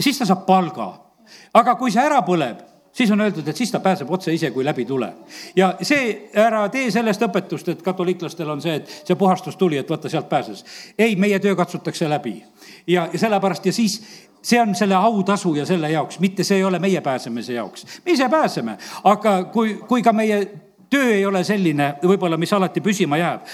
siis 0.00 0.18
ta 0.18 0.24
saab 0.24 0.46
palga 0.46 1.07
aga 1.54 1.74
kui 1.74 1.90
see 1.90 2.02
ära 2.02 2.20
põleb, 2.26 2.60
siis 2.92 3.10
on 3.10 3.20
öeldud, 3.20 3.48
et 3.48 3.56
siis 3.56 3.70
ta 3.70 3.80
pääseb 3.80 4.10
otse 4.10 4.32
ise, 4.34 4.50
kui 4.50 4.64
läbi 4.64 4.84
tule. 4.84 5.12
ja 5.56 5.74
see, 5.82 6.30
ära 6.34 6.68
tee 6.68 6.90
sellest 6.90 7.22
õpetust, 7.22 7.68
et 7.72 7.82
katoliiklastel 7.82 8.50
on 8.50 8.62
see, 8.62 8.74
et 8.80 8.94
see 9.04 9.16
puhastus 9.16 9.56
tuli, 9.56 9.78
et 9.78 9.90
vaata, 9.90 10.08
sealt 10.08 10.28
pääses. 10.28 10.64
ei, 10.98 11.16
meie 11.16 11.38
töö 11.38 11.56
katsutakse 11.56 12.08
läbi 12.08 12.42
ja, 12.86 13.08
ja 13.12 13.18
sellepärast 13.18 13.66
ja 13.66 13.72
siis 13.72 14.00
see 14.42 14.60
on 14.60 14.74
selle 14.74 14.94
autasu 14.94 15.54
ja 15.54 15.66
selle 15.66 15.90
jaoks, 15.90 16.18
mitte 16.18 16.44
see 16.44 16.56
ei 16.56 16.64
ole 16.64 16.78
meie 16.78 17.00
pääsemise 17.00 17.52
jaoks. 17.52 17.86
me 18.06 18.12
ise 18.12 18.28
pääseme, 18.28 18.78
aga 19.04 19.44
kui, 19.44 19.74
kui 19.88 20.02
ka 20.02 20.12
meie 20.12 20.46
töö 20.90 21.14
ei 21.14 21.26
ole 21.26 21.44
selline 21.44 21.94
võib-olla, 22.02 22.36
mis 22.36 22.52
alati 22.52 22.80
püsima 22.80 23.18
jääb, 23.18 23.46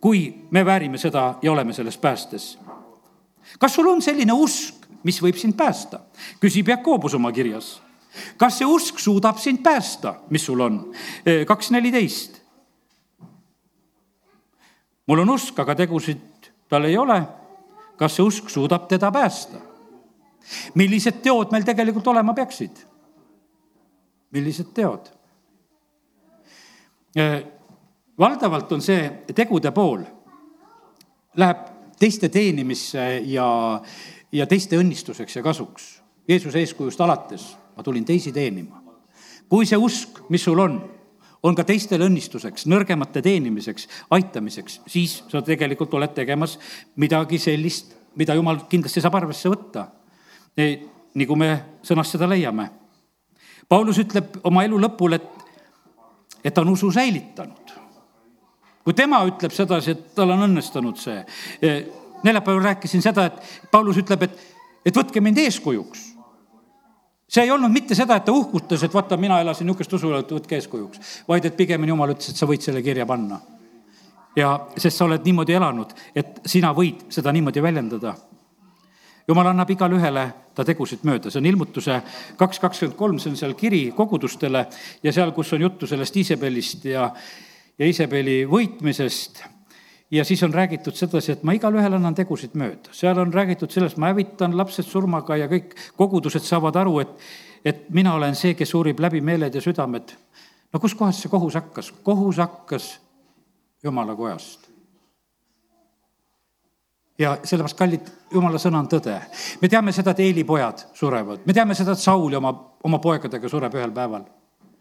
kui 0.00 0.46
me 0.50 0.64
väärime 0.64 0.98
seda 0.98 1.34
ja 1.42 1.52
oleme 1.52 1.72
selles 1.72 1.98
päästes. 1.98 2.58
kas 3.58 3.74
sul 3.74 3.88
on 3.88 4.02
selline 4.02 4.32
usk, 4.32 4.79
mis 5.04 5.20
võib 5.22 5.38
sind 5.40 5.56
päästa, 5.56 6.02
küsib 6.40 6.68
Jakobus 6.68 7.14
oma 7.14 7.32
kirjas. 7.32 7.80
kas 8.36 8.58
see 8.58 8.66
usk 8.66 8.98
suudab 8.98 9.38
sind 9.38 9.62
päästa, 9.62 10.14
mis 10.30 10.44
sul 10.44 10.60
on? 10.60 10.92
kaks 11.46 11.70
neliteist. 11.70 12.40
mul 15.06 15.18
on 15.18 15.30
usk, 15.30 15.58
aga 15.58 15.74
tegusid 15.74 16.52
tal 16.68 16.84
ei 16.84 16.98
ole. 16.98 17.22
kas 17.96 18.16
see 18.16 18.24
usk 18.24 18.50
suudab 18.50 18.88
teda 18.88 19.12
päästa? 19.12 19.60
millised 20.74 21.22
teod 21.22 21.52
meil 21.52 21.64
tegelikult 21.64 22.06
olema 22.06 22.34
peaksid? 22.34 22.86
millised 24.30 24.74
teod? 24.74 25.10
valdavalt 28.18 28.72
on 28.72 28.82
see 28.82 29.02
tegude 29.34 29.72
pool, 29.74 30.02
läheb 31.36 31.66
teiste 32.00 32.28
teenimisse 32.32 33.02
ja, 33.28 33.80
ja 34.32 34.46
teiste 34.46 34.78
õnnistuseks 34.78 35.36
ja 35.36 35.42
kasuks. 35.42 36.00
Jeesuse 36.28 36.60
eeskujust 36.62 37.00
alates 37.00 37.46
ma 37.76 37.82
tulin 37.82 38.04
teisi 38.04 38.32
teenima. 38.32 38.82
kui 39.48 39.66
see 39.66 39.78
usk, 39.78 40.20
mis 40.30 40.44
sul 40.44 40.58
on, 40.62 40.76
on 41.42 41.56
ka 41.58 41.64
teistele 41.66 42.06
õnnistuseks, 42.06 42.68
nõrgemate 42.70 43.22
teenimiseks, 43.22 43.88
aitamiseks, 44.14 44.80
siis 44.86 45.24
sa 45.28 45.42
tegelikult 45.42 45.94
oled 45.98 46.12
tegemas 46.14 46.58
midagi 46.96 47.38
sellist, 47.38 47.96
mida 48.14 48.36
jumal 48.38 48.60
kindlasti 48.70 49.02
saab 49.02 49.18
arvesse 49.18 49.50
võtta. 49.50 49.88
nii 51.14 51.26
kui 51.26 51.36
me 51.36 51.50
sõnast 51.82 52.14
seda 52.14 52.28
leiame. 52.30 52.70
Paulus 53.68 53.98
ütleb 53.98 54.38
oma 54.44 54.64
elu 54.64 54.78
lõpul, 54.78 55.14
et, 55.18 55.26
et 56.44 56.54
ta 56.54 56.60
on 56.60 56.68
usu 56.76 56.90
säilitanud 56.92 57.80
kui 58.84 58.96
tema 58.96 59.20
ütleb 59.28 59.52
sedasi, 59.54 59.94
et 59.94 60.14
tal 60.16 60.32
on 60.34 60.46
õnnestunud 60.48 60.98
see, 60.98 61.20
eh, 61.62 61.84
neljapäeval 62.24 62.62
rääkisin 62.62 63.02
seda, 63.02 63.26
et 63.26 63.68
Paulus 63.70 64.00
ütleb, 64.00 64.22
et, 64.26 64.40
et 64.86 64.96
võtke 64.96 65.20
mind 65.20 65.38
eeskujuks. 65.38 66.06
see 67.30 67.44
ei 67.46 67.50
olnud 67.50 67.70
mitte 67.70 67.94
seda, 67.94 68.16
et 68.16 68.24
ta 68.24 68.32
uhkustas, 68.32 68.82
et 68.82 68.94
vaata, 68.94 69.16
mina 69.16 69.40
elasin 69.40 69.66
niisugust 69.66 69.92
usu, 69.92 70.12
et 70.18 70.32
võtke 70.32 70.58
eeskujuks, 70.58 71.24
vaid 71.28 71.44
et 71.44 71.56
pigemini 71.56 71.92
jumal 71.94 72.14
ütles, 72.14 72.30
et 72.30 72.36
sa 72.36 72.46
võid 72.46 72.60
selle 72.60 72.82
kirja 72.82 73.06
panna. 73.06 73.40
ja 74.36 74.66
sest 74.76 74.96
sa 74.96 75.04
oled 75.04 75.24
niimoodi 75.24 75.52
elanud, 75.52 75.94
et 76.14 76.40
sina 76.46 76.74
võid 76.74 77.08
seda 77.10 77.32
niimoodi 77.32 77.62
väljendada 77.62 78.14
jumal 79.30 79.50
annab 79.50 79.70
igale 79.70 79.98
ühele 79.98 80.24
ta 80.56 80.64
tegusid 80.66 81.04
mööda, 81.06 81.30
see 81.30 81.40
on 81.40 81.48
ilmutuse 81.50 82.00
kaks 82.40 82.60
kakskümmend 82.62 82.98
kolm, 82.98 83.20
see 83.22 83.30
on 83.32 83.38
seal 83.38 83.54
kiri 83.58 83.84
kogudustele 83.96 84.64
ja 85.04 85.14
seal, 85.14 85.32
kus 85.36 85.52
on 85.54 85.64
juttu 85.66 85.88
sellest 85.90 86.16
Iisabelist 86.22 86.86
ja, 86.90 87.06
ja 87.78 87.88
Iisabeli 87.88 88.42
võitmisest. 88.50 89.44
Ja 90.10 90.24
siis 90.24 90.42
on 90.42 90.54
räägitud 90.54 90.94
sedasi, 90.94 91.32
et 91.32 91.42
ma 91.42 91.54
igalühel 91.56 91.98
annan 91.98 92.14
tegusid 92.14 92.56
mööda, 92.58 92.92
seal 92.96 93.18
on 93.18 93.32
räägitud 93.34 93.70
sellest, 93.70 93.98
ma 94.00 94.10
hävitan 94.10 94.56
lapsed 94.58 94.88
surmaga 94.88 95.36
ja 95.38 95.48
kõik 95.50 95.76
kogudused 95.96 96.44
saavad 96.46 96.76
aru, 96.76 96.98
et, 97.04 97.12
et 97.64 97.84
mina 97.94 98.14
olen 98.14 98.34
see, 98.38 98.56
kes 98.58 98.74
uurib 98.74 99.00
läbi 99.00 99.20
meeled 99.20 99.54
ja 99.54 99.62
südamed. 99.62 100.16
no 100.72 100.80
kuskohast 100.80 101.22
see 101.22 101.30
kohus 101.30 101.54
hakkas? 101.54 101.92
kohus 102.02 102.42
hakkas 102.42 102.90
jumala 103.82 104.16
kojast 104.16 104.70
ja 107.20 107.36
sellepärast, 107.44 107.78
kallid, 107.78 108.10
jumala 108.32 108.58
sõna 108.58 108.80
on 108.80 108.88
tõde. 108.88 109.14
me 109.60 109.68
teame 109.68 109.92
seda, 109.92 110.14
et 110.14 110.20
Eeli 110.24 110.44
pojad 110.44 110.86
surevad, 110.94 111.44
me 111.46 111.52
teame 111.52 111.74
seda, 111.74 111.92
et 111.92 112.02
Saul 112.02 112.34
oma, 112.34 112.52
oma 112.84 112.98
poegadega 112.98 113.48
sureb 113.48 113.74
ühel 113.74 113.92
päeval. 113.92 114.24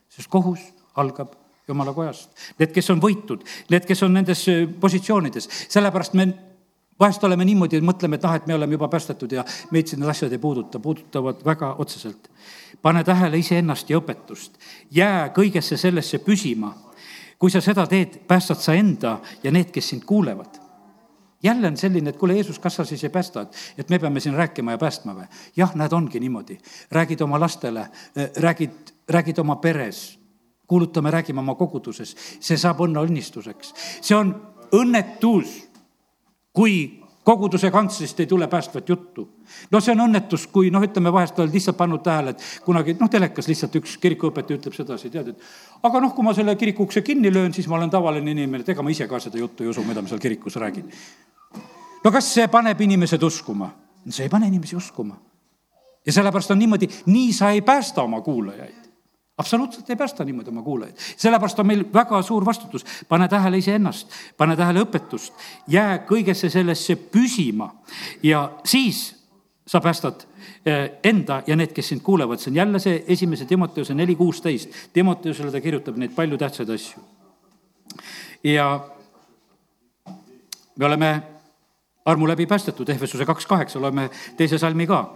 sest 0.09 0.29
kohus 0.31 0.59
algab 0.95 1.35
jumala 1.69 1.93
kojast. 1.93 2.29
Need, 2.59 2.73
kes 2.75 2.89
on 2.93 3.01
võitud, 3.03 3.45
need, 3.69 3.87
kes 3.87 4.03
on 4.07 4.13
nendes 4.17 4.45
äh, 4.51 4.65
positsioonides, 4.81 5.49
sellepärast 5.69 6.17
me 6.19 6.27
vahest 6.99 7.23
oleme 7.23 7.45
niimoodi, 7.47 7.79
mõtleme, 7.85 8.19
et 8.19 8.27
noh, 8.27 8.35
et 8.35 8.47
me 8.47 8.55
oleme 8.57 8.75
juba 8.75 8.89
päästetud 8.91 9.31
ja 9.31 9.45
meid 9.71 9.87
siin 9.87 10.01
need 10.01 10.11
asjad 10.11 10.33
ei 10.35 10.41
puuduta, 10.41 10.79
puudutavad 10.83 11.43
väga 11.45 11.75
otseselt. 11.79 12.29
pane 12.81 13.03
tähele 13.03 13.37
iseennast 13.37 13.89
ja 13.89 13.97
õpetust, 13.99 14.59
jää 14.91 15.29
kõigesse 15.35 15.77
sellesse 15.77 16.19
püsima. 16.19 16.73
kui 17.39 17.51
sa 17.51 17.61
seda 17.61 17.87
teed, 17.87 18.19
päästad 18.27 18.59
sa 18.59 18.73
enda 18.73 19.19
ja 19.43 19.51
need, 19.51 19.71
kes 19.71 19.89
sind 19.89 20.03
kuulevad 20.03 20.59
jälle 21.43 21.67
on 21.67 21.77
selline, 21.77 22.09
et 22.09 22.17
kuule, 22.17 22.33
Jeesus, 22.33 22.59
kas 22.59 22.75
sa 22.75 22.85
siis 22.85 23.03
ei 23.03 23.09
päästa, 23.09 23.41
et, 23.41 23.55
et 23.77 23.89
me 23.89 23.99
peame 23.99 24.19
siin 24.19 24.35
rääkima 24.35 24.71
ja 24.71 24.77
päästma 24.77 25.13
või? 25.15 25.27
jah, 25.55 25.75
näed, 25.75 25.91
ongi 25.91 26.19
niimoodi. 26.19 26.57
räägid 26.91 27.21
oma 27.21 27.39
lastele, 27.39 27.79
äh, 27.79 28.31
räägid, 28.35 28.91
räägid 29.09 29.39
oma 29.39 29.55
peres, 29.55 30.18
kuulutame, 30.69 31.11
räägime 31.11 31.41
oma 31.41 31.55
koguduses, 31.57 32.15
see 32.39 32.57
saab 32.57 32.83
õnne 32.85 33.01
õnnistuseks. 33.07 33.73
see 34.01 34.15
on 34.15 34.35
õnnetus, 34.75 35.55
kui 36.53 36.99
koguduse 37.23 37.71
kantslist 37.71 38.19
ei 38.19 38.27
tule 38.27 38.47
päästvat 38.47 38.89
juttu. 38.89 39.29
no 39.71 39.81
see 39.81 39.93
on 39.93 40.05
õnnetus, 40.05 40.47
kui 40.53 40.69
noh, 40.73 40.83
ütleme 40.85 41.13
vahest 41.13 41.39
oled 41.39 41.53
lihtsalt 41.53 41.77
pannud 41.77 42.03
tähele, 42.05 42.35
et 42.35 42.45
kunagi 42.65 42.95
noh, 42.99 43.09
telekas 43.09 43.49
lihtsalt 43.49 43.75
üks 43.81 43.97
kirikuõpetaja 44.01 44.59
ütleb 44.59 44.77
sedasi, 44.77 45.11
tead, 45.13 45.33
et 45.33 45.85
aga 45.89 46.01
noh, 46.05 46.13
kui 46.15 46.25
ma 46.25 46.33
selle 46.37 46.55
kiriku 46.59 46.85
ukse 46.87 47.03
kinni 47.05 47.33
löön, 47.33 47.53
siis 47.53 47.67
ma 47.69 47.77
olen 47.79 47.89
tavaline 47.93 48.33
inimene, 48.33 48.63
et 48.65 48.73
ega 48.73 48.85
ma 48.85 48.93
ise 48.93 49.07
ka 49.09 49.21
seda 49.21 49.41
juttu 49.41 49.65
ei 49.65 49.71
usu, 49.73 49.85
mida 49.87 50.01
ma 50.05 50.11
seal 50.11 50.21
kirikus 50.21 50.57
räägin. 50.61 50.89
no 52.03 52.11
kas 52.11 52.33
see 52.33 52.47
paneb 52.47 52.81
inimesed 52.81 53.23
uskuma? 53.23 53.71
see 54.09 54.25
ei 54.25 54.29
pane 54.29 54.47
inimesi 54.47 54.77
uskuma. 54.77 55.17
ja 56.05 56.13
sellepärast 56.13 56.53
on 56.53 56.61
niimoodi, 56.61 56.89
nii 57.05 57.33
sa 57.33 57.51
ei 57.57 57.61
päästa 57.61 58.05
oma 58.05 58.21
kuulajaid 58.21 58.88
absoluutselt 59.39 59.89
ei 59.89 59.95
päästa 59.95 60.25
niimoodi 60.25 60.49
oma 60.49 60.61
kuulajaid. 60.61 60.95
sellepärast 61.17 61.59
on 61.59 61.67
meil 61.67 61.85
väga 61.93 62.21
suur 62.21 62.45
vastutus, 62.45 62.85
pane 63.09 63.27
tähele 63.27 63.57
iseennast, 63.57 64.11
pane 64.37 64.55
tähele 64.55 64.83
õpetust, 64.83 65.33
jää 65.67 65.97
kõigesse 66.09 66.49
sellesse 66.49 66.95
püsima 66.95 67.71
ja 68.23 68.51
siis 68.63 69.15
sa 69.67 69.81
päästad 69.81 70.25
eh, 70.65 70.91
enda 71.03 71.43
ja 71.47 71.55
need, 71.55 71.71
kes 71.73 71.91
sind 71.93 72.01
kuulevad, 72.01 72.41
see 72.41 72.51
on 72.51 72.55
jälle 72.57 72.79
see 72.83 73.03
esimese 73.07 73.45
Timoteuse 73.45 73.93
neli 73.93 74.15
kuusteist. 74.15 74.69
Timoteusele 74.93 75.51
ta 75.51 75.61
kirjutab 75.61 75.97
neid 76.01 76.15
palju 76.15 76.37
tähtsaid 76.37 76.69
asju. 76.73 77.03
ja 78.43 78.89
me 80.75 80.85
oleme 80.85 81.21
armu 82.05 82.27
läbi 82.27 82.45
päästetud, 82.45 82.89
Ehvesuse 82.89 83.25
kaks 83.25 83.45
kaheksa, 83.45 83.81
loeme 83.81 84.09
teise 84.37 84.57
salmi 84.57 84.87
ka. 84.87 85.15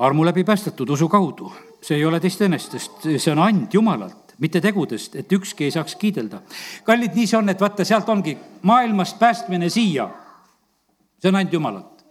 Armu 0.00 0.24
läbi 0.24 0.44
päästetud 0.44 0.88
usu 0.96 1.08
kaudu 1.08 1.52
see 1.82 1.96
ei 1.96 2.04
ole 2.04 2.20
teist 2.20 2.40
enestest, 2.44 3.06
see 3.16 3.32
on 3.32 3.42
and 3.42 3.74
Jumalalt, 3.74 4.34
mitte 4.40 4.60
tegudest, 4.60 5.16
et 5.16 5.32
ükski 5.32 5.66
ei 5.68 5.74
saaks 5.74 5.96
kiidelda. 6.00 6.42
kallid, 6.84 7.16
nii 7.16 7.28
see 7.28 7.38
on, 7.38 7.48
et 7.48 7.60
vaata, 7.60 7.84
sealt 7.84 8.08
ongi 8.08 8.36
maailmast 8.62 9.18
päästmine 9.18 9.68
siia. 9.68 10.10
see 11.18 11.28
on 11.28 11.40
and 11.40 11.52
Jumalalt. 11.52 12.04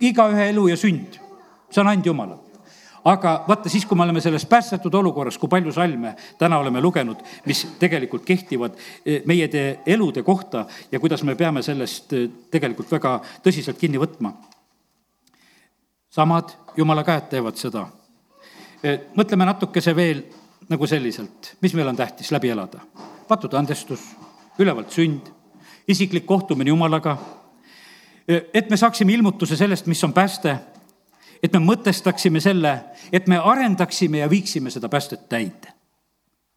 igaühe 0.00 0.50
elu 0.50 0.68
ja 0.68 0.76
sünd, 0.76 1.18
see 1.70 1.82
on 1.82 1.88
and 1.88 2.06
Jumalalt 2.06 2.46
aga 3.04 3.44
vaata 3.48 3.70
siis, 3.72 3.86
kui 3.88 3.96
me 3.96 4.04
oleme 4.04 4.20
selles 4.20 4.44
päästetud 4.46 4.94
olukorras, 4.94 5.38
kui 5.40 5.48
palju 5.48 5.72
salme 5.72 6.14
täna 6.38 6.58
oleme 6.60 6.82
lugenud, 6.84 7.22
mis 7.46 7.62
tegelikult 7.80 8.26
kehtivad 8.28 8.76
eh, 9.06 9.22
meie 9.26 9.48
elude 9.86 10.22
kohta 10.22 10.66
ja 10.92 11.00
kuidas 11.00 11.24
me 11.24 11.34
peame 11.34 11.62
sellest 11.64 12.12
eh, 12.12 12.28
tegelikult 12.50 12.92
väga 12.92 13.14
tõsiselt 13.42 13.80
kinni 13.80 13.98
võtma. 13.98 14.34
Samad 16.10 16.50
jumala 16.76 17.04
käed 17.04 17.30
teevad 17.30 17.56
seda 17.56 17.86
Eh, 18.80 19.00
mõtleme 19.12 19.44
natukese 19.44 19.92
veel 19.92 20.22
nagu 20.70 20.86
selliselt, 20.88 21.54
mis 21.60 21.74
meil 21.76 21.90
on 21.90 21.98
tähtis 21.98 22.30
läbi 22.32 22.48
elada. 22.48 22.80
patud 23.28 23.52
andestus, 23.54 24.00
ülevalt 24.58 24.90
sünd, 24.90 25.28
isiklik 25.88 26.24
kohtumine 26.26 26.68
Jumalaga, 26.68 27.16
eh, 28.28 28.42
et 28.54 28.70
me 28.70 28.76
saaksime 28.76 29.12
ilmutuse 29.12 29.56
sellest, 29.56 29.86
mis 29.86 30.04
on 30.04 30.12
pääste, 30.12 30.56
et 31.42 31.52
me 31.52 31.58
mõtestaksime 31.58 32.40
selle, 32.40 32.84
et 33.12 33.28
me 33.28 33.36
arendaksime 33.36 34.18
ja 34.18 34.30
viiksime 34.30 34.70
seda 34.70 34.88
päästet 34.88 35.28
täide 35.28 35.74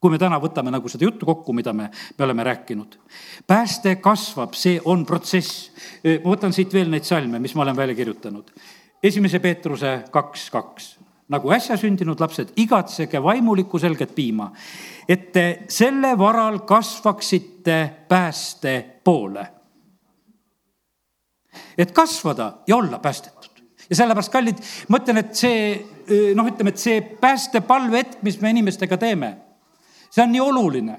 kui 0.00 0.10
me 0.10 0.18
täna 0.18 0.36
võtame 0.36 0.70
nagu 0.70 0.88
seda 0.88 1.04
juttu 1.04 1.26
kokku, 1.26 1.52
mida 1.52 1.72
me, 1.72 1.90
me 2.18 2.24
oleme 2.24 2.44
rääkinud. 2.44 2.98
pääste 3.46 3.96
kasvab, 3.96 4.52
see 4.54 4.80
on 4.84 5.06
protsess. 5.06 5.70
Eh, 6.04 6.20
ma 6.24 6.30
võtan 6.30 6.52
siit 6.52 6.72
veel 6.72 6.90
neid 6.90 7.04
salme, 7.04 7.38
mis 7.38 7.54
ma 7.54 7.62
olen 7.62 7.76
välja 7.76 7.94
kirjutanud. 7.94 8.50
Esimese 9.04 9.38
Peetruse 9.38 9.98
kaks, 10.10 10.50
kaks 10.50 10.94
nagu 11.32 11.52
äsja 11.52 11.76
sündinud 11.80 12.20
lapsed, 12.20 12.52
igatsege 12.60 13.22
vaimulikku 13.22 13.78
selget 13.80 14.12
piima, 14.14 14.50
et 15.08 15.30
te 15.32 15.44
selle 15.72 16.12
varal 16.18 16.60
kasvaksite 16.68 17.78
pääste 18.08 18.74
poole. 19.04 19.50
et 21.78 21.92
kasvada 21.92 22.52
ja 22.66 22.76
olla 22.76 22.98
päästetud. 22.98 23.62
ja 23.90 23.96
sellepärast, 23.96 24.32
kallid, 24.32 24.58
ma 24.88 24.98
ütlen, 24.98 25.18
et 25.18 25.34
see 25.34 25.86
noh, 26.34 26.46
ütleme, 26.46 26.74
et 26.74 26.78
see 26.78 27.00
päästepalvehetk, 27.00 28.22
mis 28.22 28.40
me 28.40 28.50
inimestega 28.50 28.96
teeme, 28.96 29.36
see 30.10 30.22
on 30.22 30.32
nii 30.32 30.40
oluline 30.40 30.96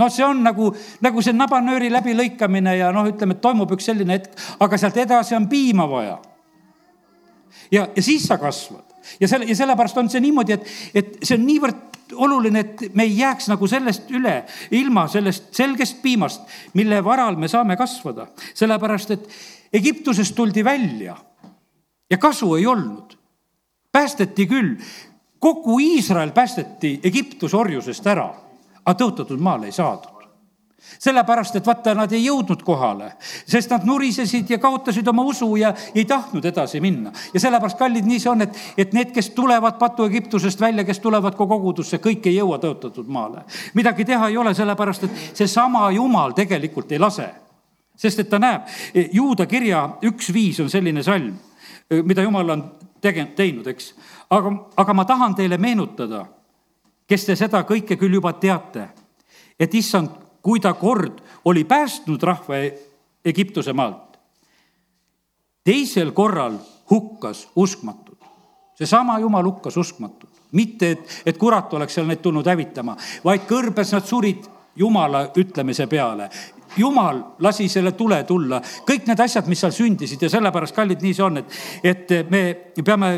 noh, 0.00 0.08
see 0.08 0.24
on 0.24 0.42
nagu, 0.44 0.70
nagu 1.04 1.22
see 1.22 1.36
nabanööri 1.36 1.90
läbilõikamine 1.92 2.76
ja 2.78 2.92
noh, 2.94 3.08
ütleme, 3.10 3.36
et 3.36 3.44
toimub 3.44 3.72
üks 3.76 3.90
selline 3.90 4.16
hetk, 4.16 4.36
aga 4.60 4.78
sealt 4.80 4.96
edasi 4.96 5.36
on 5.36 5.48
piima 5.48 5.88
vaja. 5.90 6.16
Ja, 7.70 7.88
ja 7.96 8.02
siis 8.02 8.26
sa 8.26 8.38
kasvad 8.38 8.90
ja 9.20 9.28
selle, 9.28 9.44
ja 9.48 9.56
sellepärast 9.56 9.98
on 9.98 10.10
see 10.10 10.20
niimoodi, 10.20 10.56
et, 10.56 10.66
et 10.94 11.16
see 11.22 11.38
on 11.38 11.46
niivõrd 11.46 12.14
oluline, 12.20 12.60
et 12.64 12.94
me 12.94 13.06
ei 13.06 13.16
jääks 13.18 13.48
nagu 13.50 13.66
sellest 13.70 14.10
üle, 14.14 14.42
ilma 14.76 15.06
sellest 15.08 15.52
selgest 15.56 16.00
piimast, 16.02 16.42
mille 16.74 16.98
varal 17.04 17.38
me 17.38 17.48
saame 17.48 17.76
kasvada. 17.80 18.26
sellepärast, 18.54 19.10
et 19.10 19.28
Egiptusest 19.72 20.34
tuldi 20.34 20.64
välja 20.64 21.16
ja 22.10 22.18
kasu 22.18 22.54
ei 22.56 22.66
olnud. 22.66 23.16
päästeti 23.92 24.46
küll, 24.46 24.76
kogu 25.38 25.78
Iisrael 25.78 26.30
päästeti 26.30 27.00
Egiptuse 27.02 27.56
orjusest 27.56 28.06
ära, 28.06 28.28
aga 28.84 28.98
tõotatud 28.98 29.38
maale 29.38 29.66
ei 29.66 29.72
saadud 29.72 30.19
sellepärast, 30.98 31.56
et 31.56 31.66
vaata, 31.66 31.94
nad 31.94 32.12
ei 32.12 32.24
jõudnud 32.24 32.62
kohale, 32.64 33.12
sest 33.48 33.70
nad 33.72 33.84
nurisesid 33.86 34.50
ja 34.50 34.58
kaotasid 34.58 35.08
oma 35.08 35.24
usu 35.28 35.48
ja 35.56 35.72
ei 35.94 36.04
tahtnud 36.04 36.44
edasi 36.44 36.80
minna. 36.80 37.12
ja 37.34 37.40
sellepärast, 37.40 37.78
kallid, 37.78 38.06
nii 38.06 38.20
see 38.20 38.30
on, 38.30 38.42
et, 38.42 38.56
et 38.78 38.92
need, 38.96 39.12
kes 39.14 39.30
tulevad 39.36 39.78
patu 39.78 40.04
Egiptusest 40.08 40.60
välja, 40.60 40.84
kes 40.84 41.00
tulevad 41.00 41.36
ka 41.36 41.46
kogudusse, 41.46 42.00
kõik 42.02 42.26
ei 42.26 42.36
jõua 42.36 42.58
tõotatud 42.58 43.08
maale. 43.08 43.44
midagi 43.74 44.04
teha 44.04 44.28
ei 44.28 44.36
ole, 44.36 44.54
sellepärast 44.54 45.04
et 45.04 45.22
seesama 45.34 45.90
Jumal 45.90 46.32
tegelikult 46.36 46.92
ei 46.92 46.98
lase. 46.98 47.28
sest 47.96 48.18
et 48.18 48.30
ta 48.30 48.38
näeb, 48.38 48.62
juuda 49.12 49.46
kirja 49.46 49.88
üks 50.02 50.32
viis 50.32 50.60
on 50.60 50.70
selline 50.70 51.02
salm, 51.02 51.34
mida 52.04 52.22
Jumal 52.22 52.50
on 52.50 52.64
tege-, 53.00 53.26
teinud, 53.36 53.66
eks. 53.66 53.94
aga, 54.30 54.52
aga 54.76 54.94
ma 54.94 55.04
tahan 55.04 55.34
teile 55.34 55.58
meenutada, 55.58 56.24
kes 57.06 57.24
te 57.26 57.36
seda 57.36 57.62
kõike 57.68 57.96
küll 57.98 58.14
juba 58.14 58.32
teate, 58.32 58.88
et 59.60 59.74
issand 59.74 60.29
kui 60.42 60.60
ta 60.60 60.74
kord 60.74 61.20
oli 61.44 61.64
päästnud 61.64 62.22
rahva 62.22 62.54
Egiptuse 63.24 63.72
maalt. 63.72 64.18
teisel 65.64 66.12
korral 66.12 66.54
hukkas 66.90 67.48
uskmatud. 67.56 68.16
seesama 68.74 69.18
jumal 69.18 69.44
hukkas 69.44 69.76
uskmatud, 69.76 70.28
mitte 70.52 70.90
et, 70.90 71.22
et 71.26 71.38
kurat 71.38 71.74
oleks 71.74 71.94
seal 71.94 72.06
neid 72.06 72.22
tulnud 72.22 72.46
hävitama, 72.46 72.96
vaid 73.24 73.44
kõrbes 73.48 73.92
nad 73.92 74.06
surid 74.06 74.48
jumala 74.76 75.28
ütlemise 75.36 75.86
peale 75.86 76.30
jumal 76.76 77.22
lasi 77.38 77.68
selle 77.68 77.92
tule 77.92 78.22
tulla, 78.24 78.60
kõik 78.86 79.06
need 79.06 79.20
asjad, 79.20 79.48
mis 79.50 79.60
seal 79.60 79.72
sündisid 79.74 80.22
ja 80.22 80.30
sellepärast, 80.30 80.74
kallid, 80.74 81.02
nii 81.02 81.14
see 81.14 81.24
on, 81.24 81.40
et, 81.42 81.56
et 81.82 82.30
me 82.30 82.42
peame 82.84 83.10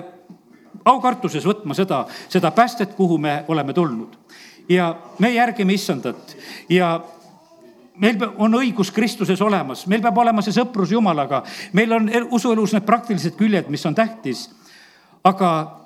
aukartuses 0.84 1.44
võtma 1.46 1.76
seda, 1.76 2.06
seda 2.32 2.50
päästet, 2.50 2.94
kuhu 2.96 3.18
me 3.18 3.42
oleme 3.48 3.72
tulnud 3.76 4.21
ja 4.68 4.94
me 5.18 5.32
järgime 5.34 5.72
issandat 5.72 6.36
ja 6.68 7.00
meil 7.96 8.16
on 8.36 8.54
õigus 8.54 8.90
Kristuses 8.92 9.40
olemas, 9.42 9.86
meil 9.86 10.02
peab 10.02 10.18
olema 10.18 10.42
see 10.42 10.54
sõprus 10.56 10.92
Jumalaga, 10.92 11.42
meil 11.76 11.92
on 11.92 12.08
usuelus 12.30 12.74
need 12.76 12.86
praktilised 12.86 13.36
küljed, 13.38 13.68
mis 13.68 13.86
on 13.86 13.94
tähtis. 13.94 14.48
aga 15.24 15.78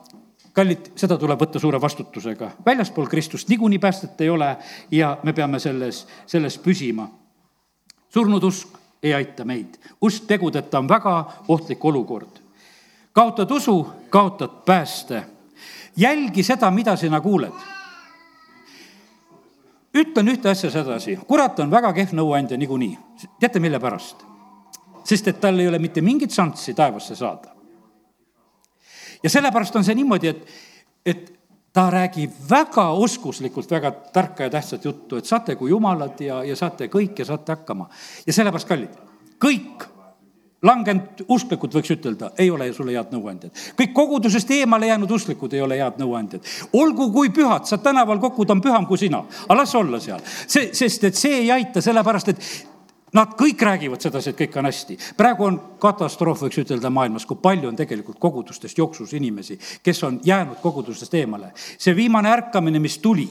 kallid, 0.57 0.93
seda 0.97 1.18
tuleb 1.20 1.41
võtta 1.41 1.61
suure 1.61 1.81
vastutusega. 1.81 2.51
väljaspool 2.66 3.07
Kristust 3.07 3.49
niikuinii 3.49 3.79
päästet 3.79 4.20
ei 4.20 4.31
ole 4.31 4.57
ja 4.91 5.18
me 5.22 5.33
peame 5.33 5.59
selles, 5.59 6.07
selles 6.27 6.59
püsima. 6.59 7.09
surnud 8.09 8.43
usk 8.43 8.79
ei 9.03 9.14
aita 9.14 9.45
meid, 9.45 9.79
usk 10.01 10.27
tegudeta 10.27 10.79
on 10.79 10.89
väga 10.89 11.33
ohtlik 11.49 11.85
olukord. 11.85 12.41
kaotad 13.12 13.51
usu, 13.51 13.93
kaotad 14.11 14.64
pääste. 14.66 15.24
jälgi 15.97 16.43
seda, 16.43 16.70
mida 16.70 16.97
sina 16.97 17.20
kuuled 17.20 17.76
ütlen 19.97 20.29
ühte 20.33 20.51
asja 20.51 20.71
sedasi, 20.71 21.17
kurat 21.29 21.61
on 21.61 21.71
väga 21.71 21.93
kehv 21.97 22.15
nõuandja 22.17 22.59
niikuinii. 22.59 22.99
teate, 23.41 23.61
mille 23.61 23.81
pärast? 23.81 24.25
sest 25.07 25.29
et 25.29 25.41
tal 25.41 25.59
ei 25.63 25.69
ole 25.69 25.79
mitte 25.79 26.03
mingit 26.03 26.35
šanssi 26.35 26.75
taevasse 26.75 27.17
saada. 27.17 27.55
ja 29.23 29.31
sellepärast 29.31 29.77
on 29.77 29.85
see 29.85 29.95
niimoodi, 29.95 30.29
et, 30.29 30.47
et 31.07 31.33
ta 31.73 31.91
räägib 31.91 32.33
väga 32.51 32.89
oskuslikult 32.91 33.71
väga 33.71 33.91
tarka 34.13 34.47
ja 34.47 34.51
tähtsat 34.51 34.85
juttu, 34.85 35.17
et 35.17 35.25
saate 35.29 35.57
kui 35.57 35.71
jumalad 35.71 36.21
ja, 36.21 36.43
ja 36.45 36.57
saate 36.57 36.89
kõik 36.93 37.19
ja 37.19 37.25
saate 37.25 37.53
hakkama. 37.53 37.89
ja 38.27 38.33
sellepärast, 38.33 38.69
kallid, 38.69 38.97
kõik 39.43 39.89
langenud 40.63 41.25
usklikud, 41.29 41.75
võiks 41.77 41.91
ütelda, 41.93 42.31
ei 42.39 42.51
ole 42.51 42.71
sulle 42.73 42.95
head 42.97 43.13
nõuandjad. 43.13 43.51
kõik 43.77 43.93
kogudusest 43.95 44.51
eemale 44.51 44.87
jäänud 44.87 45.11
usklikud 45.11 45.53
ei 45.53 45.61
ole 45.61 45.77
head 45.81 45.99
nõuandjad. 46.01 46.41
olgu 46.73 47.11
kui 47.13 47.31
pühad, 47.31 47.67
sa 47.67 47.79
tänaval 47.79 48.19
kokku, 48.19 48.45
ta 48.45 48.53
on 48.53 48.63
püham 48.63 48.87
kui 48.87 48.99
sina, 48.99 49.25
aga 49.49 49.61
las 49.61 49.75
olla 49.75 50.01
seal. 50.01 50.21
see, 50.47 50.71
sest 50.73 51.05
et 51.05 51.15
see 51.15 51.43
ei 51.43 51.51
aita, 51.51 51.81
sellepärast 51.81 52.29
et 52.29 52.43
Nad 53.17 53.37
kõik 53.39 53.63
räägivad 53.63 54.03
sedasi, 54.03 54.33
et 54.33 54.37
kõik 54.41 54.57
on 54.59 54.67
hästi. 54.67 54.97
praegu 55.17 55.45
on 55.47 55.61
katastroof, 55.81 56.43
võiks 56.43 56.59
ütelda 56.59 56.91
maailmas, 56.91 57.25
kui 57.27 57.39
palju 57.41 57.69
on 57.69 57.77
tegelikult 57.77 58.19
kogudustest 58.19 58.79
jooksus 58.79 59.13
inimesi, 59.15 59.59
kes 59.83 60.03
on 60.05 60.21
jäänud 60.25 60.59
kogudustest 60.61 61.15
eemale. 61.15 61.53
see 61.79 61.97
viimane 61.97 62.29
ärkamine, 62.29 62.79
mis 62.79 62.99
tuli, 62.99 63.29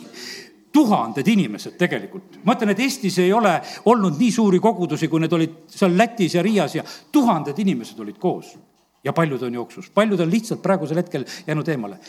tuhanded 0.76 1.28
inimesed 1.32 1.78
tegelikult. 1.80 2.40
ma 2.44 2.56
ütlen, 2.56 2.74
et 2.76 2.84
Eestis 2.84 3.20
ei 3.24 3.34
ole 3.34 3.56
olnud 3.92 4.20
nii 4.20 4.32
suuri 4.32 4.60
kogudusi, 4.60 5.08
kui 5.08 5.24
need 5.24 5.34
olid 5.34 5.58
seal 5.72 5.96
Lätis 5.98 6.36
ja 6.36 6.44
Riias 6.44 6.76
ja 6.76 6.84
tuhanded 7.12 7.60
inimesed 7.64 8.00
olid 8.00 8.20
koos. 8.20 8.58
ja 9.04 9.14
paljud 9.14 9.44
on 9.44 9.54
jooksus, 9.54 9.90
paljud 9.90 10.20
on 10.20 10.32
lihtsalt 10.32 10.62
praegusel 10.62 10.98
hetkel 10.98 11.26
jäänud 11.48 11.68
eemale 11.70 12.00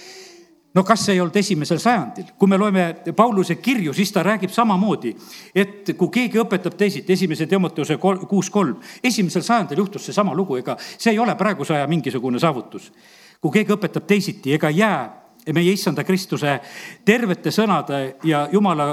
no 0.77 0.85
kas 0.85 1.07
see 1.07 1.15
ei 1.17 1.21
olnud 1.21 1.37
esimesel 1.37 1.79
sajandil, 1.81 2.33
kui 2.39 2.49
me 2.49 2.59
loeme 2.61 2.85
Pauluse 3.17 3.57
kirju, 3.65 3.95
siis 3.97 4.13
ta 4.13 4.23
räägib 4.27 4.53
samamoodi, 4.53 5.15
et 5.55 5.93
kui 5.97 6.11
keegi 6.13 6.41
õpetab 6.43 6.77
teisiti, 6.77 7.13
esimese 7.13 7.47
Timoteuse 7.49 7.97
kuus 8.01 8.51
kolm, 8.53 8.77
esimesel 9.05 9.45
sajandil 9.47 9.81
juhtus 9.85 10.11
seesama 10.11 10.35
lugu, 10.37 10.59
ega 10.61 10.77
see 10.81 11.15
ei 11.15 11.23
ole 11.23 11.37
praeguse 11.37 11.79
aja 11.79 11.87
mingisugune 11.89 12.41
saavutus. 12.43 12.93
kui 13.41 13.53
keegi 13.53 13.73
õpetab 13.73 14.05
teisiti 14.09 14.53
ega 14.53 14.71
jää 14.71 15.26
meie 15.55 15.73
issanda 15.73 16.05
Kristuse 16.05 16.59
tervete 17.05 17.51
sõnade 17.55 18.17
ja 18.25 18.47
jumala, 18.53 18.89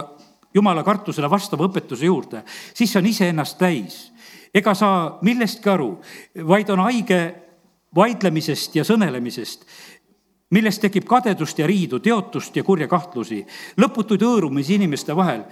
jumala 0.54 0.84
kartusele 0.84 1.30
vastava 1.30 1.68
õpetuse 1.70 2.06
juurde, 2.06 2.44
siis 2.74 2.92
see 2.92 3.02
on 3.02 3.10
iseennast 3.10 3.58
täis. 3.58 4.12
ega 4.54 4.74
saa 4.74 5.18
millestki 5.22 5.70
aru, 5.70 5.98
vaid 6.46 6.70
on 6.70 6.80
haige 6.80 7.22
vaidlemisest 7.96 8.76
ja 8.76 8.84
sõnelemisest 8.84 9.66
millest 10.54 10.84
tekib 10.84 11.08
kadedust 11.10 11.60
ja 11.60 11.68
riidu, 11.68 12.00
teotust 12.00 12.56
ja 12.56 12.64
kurja 12.64 12.88
kahtlusi, 12.88 13.42
lõputuid 13.82 14.22
hõõrumisi 14.22 14.78
inimeste 14.78 15.16
vahel, 15.18 15.46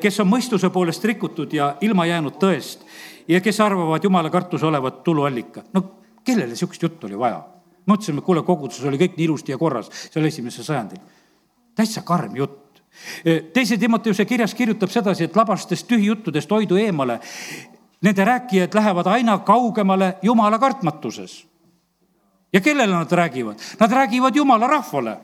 kes 0.00 0.20
on 0.20 0.28
mõistuse 0.28 0.70
poolest 0.72 1.04
rikutud 1.04 1.52
ja 1.56 1.74
ilma 1.80 2.06
jäänud 2.08 2.36
tõest 2.40 2.84
ja 3.28 3.40
kes 3.40 3.60
arvavad 3.60 4.04
jumala 4.04 4.30
kartus 4.30 4.62
olevat 4.62 5.02
tuluallika. 5.04 5.64
no 5.72 5.82
kellele 6.24 6.52
niisugust 6.52 6.82
juttu 6.82 7.06
oli 7.06 7.18
vaja? 7.18 7.44
Mõtlesime, 7.86 8.22
kuule, 8.24 8.42
koguduses 8.46 8.84
oli 8.88 9.00
kõik 9.00 9.16
nii 9.16 9.28
ilusti 9.28 9.54
ja 9.54 9.58
korras 9.58 9.90
seal 10.10 10.24
esimesel 10.24 10.64
sajandil. 10.64 10.98
täitsa 11.74 12.02
karm 12.02 12.36
jutt. 12.36 12.82
teise 13.52 13.76
Timoteuse 13.78 14.24
kirjas 14.24 14.54
kirjutab 14.54 14.90
sedasi, 14.90 15.24
et 15.24 15.36
labastest 15.36 15.86
tühijuttudest 15.86 16.50
hoidu 16.50 16.76
eemale. 16.76 17.20
Nende 18.02 18.24
rääkijad 18.24 18.74
lähevad 18.74 19.06
aina 19.06 19.38
kaugemale 19.38 20.16
jumala 20.22 20.58
kartmatuses. 20.58 21.46
ja 22.52 22.60
kellele 22.60 22.92
nad 22.92 23.12
räägivad? 23.12 23.56
Nad 23.80 23.92
räägivad 23.92 24.36
jumala 24.36 24.66
rahvale 24.66 25.18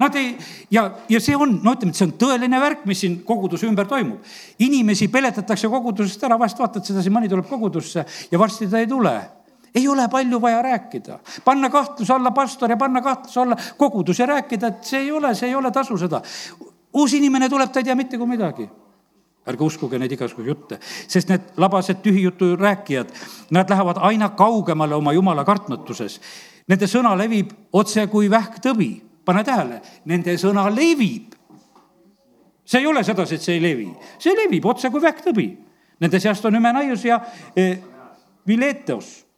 Nad 0.00 0.14
ei, 0.16 0.30
ja, 0.72 0.86
ja 1.12 1.18
see 1.20 1.36
on, 1.36 1.58
no 1.60 1.74
ütleme, 1.76 1.92
et 1.92 1.98
see 1.98 2.06
on 2.08 2.14
tõeline 2.16 2.60
värk, 2.62 2.86
mis 2.88 3.02
siin 3.04 3.18
koguduse 3.24 3.66
ümber 3.68 3.84
toimub. 3.88 4.24
inimesi 4.58 5.10
peletatakse 5.12 5.68
kogudusest 5.68 6.24
ära, 6.24 6.38
vahest 6.40 6.58
vaatad 6.58 6.86
sedasi, 6.88 7.12
mõni 7.12 7.28
tuleb 7.28 7.44
kogudusse 7.48 8.06
ja 8.30 8.40
varsti 8.40 8.68
ta 8.70 8.80
ei 8.80 8.88
tule 8.88 9.12
ei 9.74 9.88
ole 9.88 10.08
palju 10.08 10.40
vaja 10.40 10.62
rääkida, 10.62 11.18
panna 11.44 11.70
kahtluse 11.70 12.12
alla 12.12 12.30
pastor 12.30 12.70
ja 12.70 12.76
panna 12.76 13.02
kahtluse 13.02 13.40
alla 13.40 13.56
kogudus 13.76 14.18
ja 14.18 14.26
rääkida, 14.26 14.66
et 14.66 14.84
see 14.84 15.00
ei 15.00 15.12
ole, 15.12 15.34
see 15.34 15.48
ei 15.48 15.54
ole 15.54 15.70
tasu 15.70 15.98
seda. 15.98 16.22
uus 16.92 17.12
inimene 17.14 17.48
tuleb, 17.48 17.70
ta 17.70 17.80
ei 17.80 17.84
tea 17.84 17.94
mitte 17.94 18.18
kui 18.18 18.26
midagi 18.26 18.68
ärge 19.46 19.64
uskuge 19.64 19.98
neid 19.98 20.12
igasugu 20.12 20.44
jutte, 20.44 20.78
sest 21.08 21.30
need 21.30 21.56
labased 21.60 22.02
tühijutu 22.04 22.54
rääkijad, 22.60 23.12
nad 23.50 23.70
lähevad 23.70 24.00
aina 24.06 24.28
kaugemale 24.36 24.94
oma 24.94 25.14
jumala 25.16 25.44
kartmatuses. 25.44 26.20
Nende 26.68 26.86
sõna 26.90 27.14
levib 27.18 27.52
otse 27.72 28.06
kui 28.12 28.28
vähktõbi, 28.30 28.90
pane 29.24 29.44
tähele, 29.44 29.80
nende 30.04 30.36
sõna 30.38 30.68
levib. 30.74 31.34
see 32.64 32.80
ei 32.80 32.86
ole 32.86 33.02
sedasi, 33.02 33.34
et 33.34 33.42
see 33.42 33.54
ei 33.54 33.62
levi, 33.62 33.88
see 34.18 34.34
levib 34.36 34.66
otse 34.66 34.90
kui 34.90 35.02
vähktõbi. 35.02 35.48
Nende 36.00 36.20
seast 36.20 36.44
on 36.44 36.54
Hümenaius 36.54 37.04
ja 37.04 37.18
eh, 37.56 37.78
Vileteos 38.46 39.29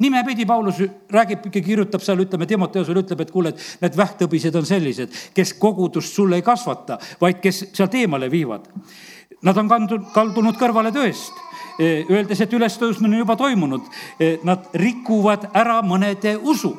nimepidi 0.00 0.46
Paulus 0.46 0.80
räägib, 1.12 1.46
kirjutab 1.52 2.02
seal, 2.04 2.24
ütleme, 2.24 2.48
Timoteusele 2.48 3.04
ütleb, 3.04 3.20
et 3.24 3.30
kuule, 3.30 3.52
et 3.52 3.84
need 3.84 3.96
vähktõbised 4.00 4.56
on 4.58 4.66
sellised, 4.68 5.14
kes 5.36 5.54
kogudust 5.60 6.16
sulle 6.16 6.40
ei 6.40 6.44
kasvata, 6.46 6.98
vaid 7.20 7.40
kes 7.44 7.66
sealt 7.76 7.94
eemale 8.00 8.30
viivad. 8.32 8.68
Nad 9.46 9.56
on 9.60 9.70
kandunud, 9.70 10.10
kaldunud 10.14 10.58
kõrvale 10.60 10.92
tõest, 10.92 11.36
e, 11.78 12.04
öeldes, 12.10 12.40
et 12.40 12.52
ülestõusmine 12.56 13.14
on 13.14 13.22
juba 13.22 13.36
toimunud. 13.40 13.88
E, 14.20 14.34
nad 14.44 14.68
rikuvad 14.76 15.50
ära 15.54 15.80
mõnede 15.86 16.36
usu 16.40 16.74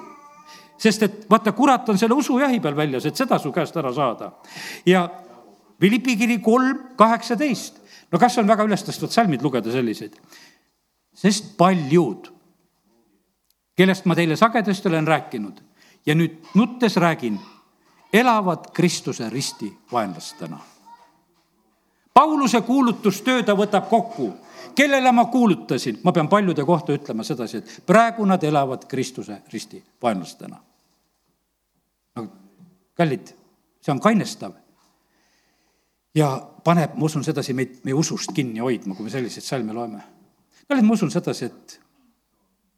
sest 0.82 1.04
et 1.06 1.18
vaata, 1.30 1.54
kurat 1.54 1.90
on 1.94 2.00
selle 2.02 2.18
usujahi 2.18 2.58
peal 2.62 2.74
väljas, 2.74 3.06
et 3.06 3.20
seda 3.20 3.38
su 3.40 3.52
käest 3.54 3.76
ära 3.78 3.94
saada. 3.94 4.32
ja 4.86 5.08
Philippi 5.80 6.16
kiri 6.18 6.40
kolm, 6.42 6.78
kaheksateist. 6.98 7.82
no 8.12 8.20
kas 8.20 8.38
on 8.38 8.48
väga 8.48 8.66
ülestõstvad 8.66 9.14
salmid 9.14 9.42
lugeda 9.46 9.72
selliseid? 9.72 10.18
sest 11.14 11.54
paljud 11.58 12.32
kellest 13.82 14.06
ma 14.06 14.16
teile 14.16 14.36
sagedasti 14.38 14.90
olen 14.92 15.08
rääkinud 15.08 15.64
ja 16.06 16.14
nüüd 16.16 16.54
nuttes 16.54 16.98
räägin, 17.02 17.40
elavad 18.14 18.70
Kristuse 18.74 19.30
risti 19.30 19.72
vaenlastena. 19.92 20.60
Pauluse 22.14 22.62
kuulutustöö 22.62 23.44
ta 23.44 23.56
võtab 23.58 23.90
kokku 23.90 24.34
kellele 24.76 25.12
ma 25.12 25.26
kuulutasin, 25.26 26.00
ma 26.04 26.12
pean 26.12 26.30
paljude 26.30 26.66
kohta 26.66 26.94
ütlema 26.94 27.24
sedasi, 27.24 27.58
et 27.58 27.84
praegu 27.86 28.26
nad 28.26 28.44
elavad 28.44 28.86
Kristuse 28.88 29.42
risti 29.54 29.84
vaenlastena. 30.04 30.62
no 32.16 32.28
kallid, 32.94 33.34
see 33.82 33.92
on 33.92 34.00
kainestav. 34.00 34.54
ja 36.16 36.48
paneb, 36.64 36.96
ma 36.96 37.06
usun 37.06 37.24
sedasi, 37.24 37.54
meid 37.54 37.80
meie 37.84 37.96
usust 37.98 38.32
kinni 38.36 38.60
hoidma, 38.60 38.96
kui 38.96 39.04
me 39.04 39.10
selliseid 39.10 39.46
salme 39.46 39.74
loeme. 39.74 40.04
kallid, 40.68 40.86
ma 40.86 40.94
usun 40.94 41.12
sedasi, 41.12 41.46
et 41.46 41.81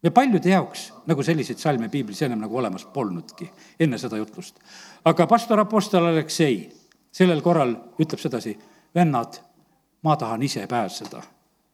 ja 0.04 0.12
paljude 0.12 0.50
jaoks 0.50 0.94
nagu 1.08 1.24
selliseid 1.24 1.58
salme 1.58 1.90
piiblis 1.90 2.22
ennem 2.22 2.40
nagu 2.44 2.58
olemas 2.58 2.86
polnudki 2.86 3.52
enne 3.80 3.98
seda 3.98 4.18
jutlust. 4.18 4.60
aga 5.06 5.28
pastor 5.28 5.60
Apostel 5.60 6.06
Aleksei 6.06 6.72
sellel 7.12 7.42
korral 7.42 7.76
ütleb 8.02 8.20
sedasi, 8.20 8.58
vennad, 8.96 9.38
ma 10.04 10.16
tahan 10.18 10.44
ise 10.44 10.68
pääseda 10.68 11.22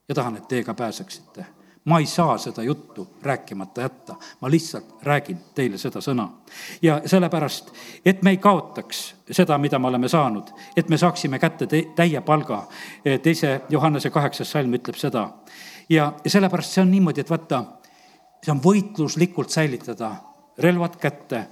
ja 0.10 0.16
tahan, 0.16 0.38
et 0.38 0.48
teie 0.48 0.64
ka 0.64 0.74
pääseksite. 0.74 1.46
ma 1.86 2.00
ei 2.00 2.06
saa 2.06 2.38
seda 2.38 2.64
juttu 2.64 3.08
rääkimata 3.22 3.82
jätta, 3.82 4.16
ma 4.42 4.52
lihtsalt 4.52 5.04
räägin 5.04 5.38
teile 5.56 5.78
seda 5.78 6.00
sõna. 6.00 6.30
ja 6.82 7.02
sellepärast, 7.06 7.72
et 8.06 8.22
me 8.24 8.30
ei 8.30 8.38
kaotaks 8.38 9.16
seda, 9.32 9.58
mida 9.58 9.80
me 9.80 9.88
oleme 9.88 10.08
saanud, 10.08 10.50
et 10.78 10.90
me 10.90 10.98
saaksime 10.98 11.40
kätte 11.40 11.68
täie 11.96 12.22
palga. 12.22 12.68
teise 13.24 13.62
Johannese 13.70 14.10
kaheksas 14.10 14.52
salm 14.52 14.74
ütleb 14.74 14.96
seda. 14.96 15.30
ja, 15.90 16.14
ja 16.24 16.30
sellepärast 16.30 16.72
see 16.72 16.82
on 16.82 16.92
niimoodi, 16.92 17.22
et 17.22 17.30
vaata 17.30 17.66
see 18.44 18.52
on 18.52 18.62
võitluslikult 18.64 19.50
säilitada. 19.50 20.12
Relvad 20.60 20.98
kätte, 21.00 21.46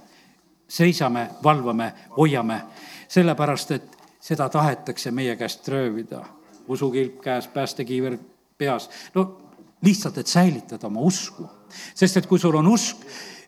seisame, 0.68 1.28
valvame, 1.44 1.92
hoiame, 2.16 2.60
sellepärast 3.08 3.70
et 3.76 3.96
seda 4.20 4.48
tahetakse 4.52 5.10
meie 5.10 5.36
käest 5.36 5.68
röövida. 5.68 6.24
usukilp 6.68 7.20
käes, 7.24 7.46
päästekiiver 7.48 8.18
peas, 8.58 8.90
no 9.14 9.38
lihtsalt, 9.82 10.18
et 10.18 10.26
säilitada 10.26 10.86
oma 10.86 11.00
usku. 11.00 11.48
sest 11.94 12.16
et 12.16 12.26
kui 12.26 12.38
sul 12.38 12.54
on 12.54 12.66
usk, 12.66 12.96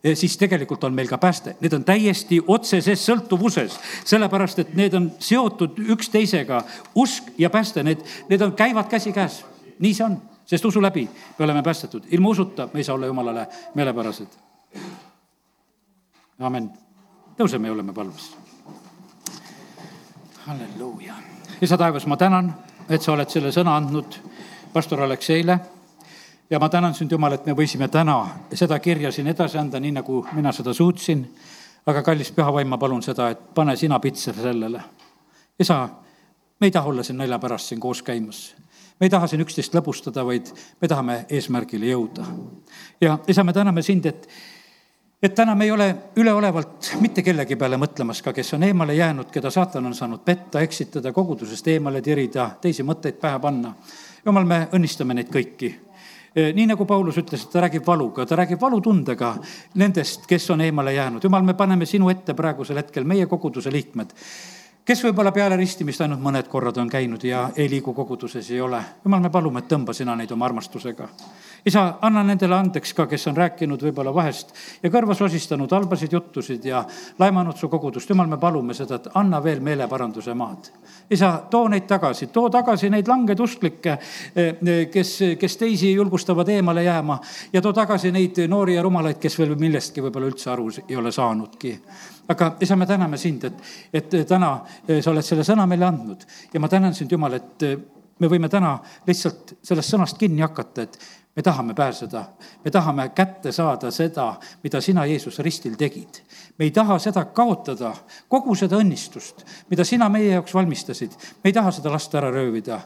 eh, 0.04 0.16
siis 0.16 0.36
tegelikult 0.36 0.84
on 0.84 0.94
meil 0.94 1.08
ka 1.08 1.18
pääste, 1.18 1.56
need 1.60 1.72
on 1.72 1.84
täiesti 1.84 2.40
otseses 2.46 3.06
sõltuvuses, 3.08 3.76
sellepärast 4.04 4.58
et 4.58 4.74
need 4.74 4.94
on 4.94 5.12
seotud 5.18 5.78
üksteisega. 5.78 6.64
usk 6.94 7.24
ja 7.38 7.50
pääste, 7.50 7.82
need, 7.82 7.98
need 8.28 8.40
on, 8.40 8.52
käivad 8.52 8.88
käsikäes, 8.88 9.44
nii 9.78 9.94
see 9.94 10.04
on 10.04 10.22
sest 10.50 10.64
usu 10.64 10.82
läbi 10.82 11.08
me 11.38 11.44
oleme 11.44 11.62
päästetud, 11.62 12.04
ilma 12.10 12.28
usuta 12.28 12.68
me 12.72 12.80
ei 12.80 12.84
saa 12.84 12.94
olla 12.94 13.06
jumalale 13.06 13.48
meelepärased. 13.74 14.26
amin, 16.38 16.70
tõuseme 17.38 17.66
ja 17.66 17.72
oleme 17.72 17.92
palves. 17.92 18.36
halleluuja. 20.46 21.14
isa 21.62 21.78
taevas, 21.78 22.06
ma 22.06 22.16
tänan, 22.16 22.54
et 22.88 23.02
sa 23.02 23.12
oled 23.12 23.30
selle 23.30 23.52
sõna 23.54 23.76
andnud 23.76 24.18
pastor 24.72 25.02
Alekseile 25.02 25.58
ja 26.50 26.58
ma 26.58 26.68
tänan 26.68 26.94
sind, 26.94 27.12
Jumal, 27.12 27.32
et 27.32 27.46
me 27.46 27.54
võisime 27.54 27.88
täna 27.88 28.26
seda 28.54 28.78
kirja 28.78 29.12
siin 29.12 29.30
edasi 29.30 29.58
anda, 29.58 29.80
nii 29.80 29.92
nagu 29.92 30.24
mina 30.32 30.52
seda 30.52 30.74
suutsin. 30.74 31.28
aga 31.86 32.02
kallis 32.02 32.32
püha 32.32 32.52
vaim, 32.52 32.68
ma 32.68 32.78
palun 32.78 33.02
seda, 33.02 33.30
et 33.30 33.54
pane 33.54 33.76
sina 33.76 33.98
pitser 34.00 34.34
sellele. 34.34 34.82
isa, 35.58 35.88
me 36.60 36.66
ei 36.66 36.70
taha 36.70 36.88
olla 36.88 37.02
siin 37.02 37.18
nalja 37.18 37.38
pärast 37.38 37.68
siin 37.68 37.80
koos 37.80 38.02
käimas 38.02 38.56
me 39.00 39.08
ei 39.08 39.10
taha 39.10 39.26
siin 39.26 39.40
üksteist 39.40 39.74
lõbustada, 39.74 40.24
vaid 40.26 40.50
me 40.80 40.88
tahame 40.88 41.18
eesmärgile 41.32 41.88
jõuda. 41.88 42.26
ja 43.00 43.18
isa, 43.28 43.44
me 43.44 43.52
täname 43.56 43.82
sind, 43.82 44.06
et, 44.06 44.28
et 45.22 45.34
täna 45.34 45.54
me 45.54 45.64
ei 45.64 45.70
ole 45.72 45.88
üleolevalt 46.16 46.92
mitte 47.00 47.22
kellegi 47.22 47.56
peale 47.56 47.80
mõtlemas 47.80 48.20
ka, 48.22 48.32
kes 48.36 48.54
on 48.54 48.68
eemale 48.68 48.94
jäänud, 48.94 49.30
keda 49.32 49.50
saatan 49.50 49.86
on 49.86 49.94
saanud 49.94 50.24
petta, 50.24 50.60
eksitada, 50.60 51.12
kogudusest 51.12 51.68
eemale 51.68 52.02
tirida, 52.02 52.50
teisi 52.60 52.84
mõtteid 52.84 53.20
pähe 53.20 53.40
panna. 53.40 53.74
jumal, 54.24 54.44
me 54.44 54.66
õnnistame 54.72 55.16
neid 55.16 55.32
kõiki 55.32 55.74
nii 56.30 56.66
nagu 56.70 56.84
Paulus 56.86 57.16
ütles, 57.18 57.42
et 57.42 57.50
ta 57.50 57.64
räägib 57.64 57.86
valuga, 57.86 58.22
ta 58.26 58.36
räägib 58.38 58.60
valutundega 58.60 59.32
nendest, 59.82 60.28
kes 60.30 60.50
on 60.50 60.60
eemale 60.60 60.92
jäänud. 60.94 61.24
jumal, 61.24 61.42
me 61.42 61.54
paneme 61.54 61.86
sinu 61.86 62.08
ette 62.08 62.34
praegusel 62.34 62.76
hetkel 62.76 63.04
meie 63.04 63.26
koguduse 63.26 63.72
liikmed 63.72 64.12
kes 64.90 65.04
võib-olla 65.04 65.30
peale 65.30 65.54
ristimist 65.54 66.02
ainult 66.02 66.18
mõned 66.18 66.48
korrad 66.50 66.78
on 66.82 66.88
käinud 66.90 67.22
ja 67.22 67.44
ei 67.54 67.68
liigu 67.70 67.92
koguduses, 67.94 68.48
ei 68.50 68.58
ole. 68.60 68.80
jumal, 69.04 69.20
me 69.22 69.30
palume, 69.30 69.62
et 69.62 69.68
tõmba 69.70 69.94
sina 69.94 70.16
neid 70.18 70.32
oma 70.34 70.48
armastusega. 70.48 71.06
isa, 71.66 71.84
anna 72.02 72.24
nendele 72.26 72.56
andeks 72.56 72.94
ka, 72.98 73.06
kes 73.06 73.28
on 73.30 73.36
rääkinud 73.36 73.84
võib-olla 73.86 74.14
vahest 74.14 74.50
ja 74.82 74.90
kõrvas 74.90 75.22
osistanud 75.22 75.70
halbasid 75.70 76.12
juttusid 76.12 76.64
ja 76.64 76.82
laimanud 77.18 77.56
su 77.56 77.68
kogudust. 77.68 78.10
jumal, 78.10 78.26
me 78.26 78.38
palume 78.38 78.74
seda, 78.74 78.96
et 78.96 79.08
anna 79.14 79.42
veel 79.44 79.60
meeleparanduse 79.60 80.34
maad. 80.34 80.72
isa, 81.10 81.36
too 81.50 81.68
neid 81.68 81.86
tagasi, 81.86 82.26
too 82.26 82.50
tagasi 82.50 82.90
neid 82.90 83.08
langeid 83.08 83.40
usklikke, 83.40 83.98
eh, 84.34 84.54
eh, 84.66 84.86
kes, 84.90 85.18
kes 85.38 85.56
teisi 85.56 85.92
julgustavad 85.92 86.48
eemale 86.48 86.84
jääma 86.84 87.20
ja 87.52 87.62
too 87.62 87.72
tagasi 87.72 88.10
neid 88.10 88.42
noori 88.48 88.74
ja 88.74 88.82
rumalaid, 88.82 89.22
kes 89.22 89.38
veel 89.38 89.54
millestki 89.54 90.02
võib-olla 90.02 90.26
üldse 90.26 90.50
aru 90.50 90.70
ei 90.88 90.96
ole 90.96 91.12
saanudki 91.12 91.78
aga 92.30 92.56
isa, 92.60 92.76
me 92.76 92.86
täname 92.86 93.18
sind, 93.18 93.44
et, 93.44 93.62
et 93.92 94.18
täna 94.28 94.52
eh, 94.86 95.00
sa 95.02 95.10
oled 95.10 95.26
selle 95.26 95.46
sõna 95.46 95.66
meile 95.70 95.88
andnud 95.88 96.26
ja 96.52 96.60
ma 96.62 96.68
tänan 96.70 96.94
sind, 96.94 97.10
Jumal, 97.12 97.38
et 97.40 97.64
eh, 97.66 97.78
me 98.20 98.28
võime 98.30 98.50
täna 98.52 98.76
lihtsalt 99.06 99.56
sellest 99.66 99.94
sõnast 99.94 100.18
kinni 100.20 100.44
hakata, 100.44 100.84
et 100.84 100.98
me 101.36 101.42
tahame 101.46 101.74
pääseda, 101.74 102.24
me 102.64 102.70
tahame 102.74 103.08
kätte 103.16 103.52
saada 103.54 103.90
seda, 103.94 104.32
mida 104.62 104.80
sina, 104.82 105.06
Jeesus, 105.06 105.38
ristil 105.38 105.76
tegid. 105.78 106.22
me 106.58 106.66
ei 106.68 106.70
taha 106.70 106.98
seda 106.98 107.24
kaotada, 107.24 107.94
kogu 108.28 108.54
seda 108.54 108.76
õnnistust, 108.76 109.46
mida 109.70 109.84
sina 109.84 110.08
meie 110.08 110.34
jaoks 110.34 110.54
valmistasid, 110.54 111.14
me 111.42 111.50
ei 111.50 111.56
taha 111.56 111.72
seda 111.72 111.90
lasta 111.90 112.18
ära 112.18 112.30
röövida. 112.34 112.80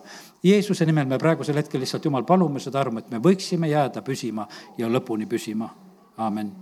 Jeesuse 0.44 0.86
nimel 0.86 1.08
me 1.08 1.18
praegusel 1.18 1.56
hetkel 1.56 1.80
lihtsalt, 1.80 2.04
Jumal, 2.04 2.24
palume 2.28 2.60
seda 2.60 2.80
armu, 2.80 3.00
et 3.00 3.10
me 3.10 3.18
võiksime 3.18 3.68
jääda 3.72 4.04
püsima 4.04 4.48
ja 4.78 4.88
lõpuni 4.88 5.26
püsima. 5.26 5.72
amin 6.16 6.52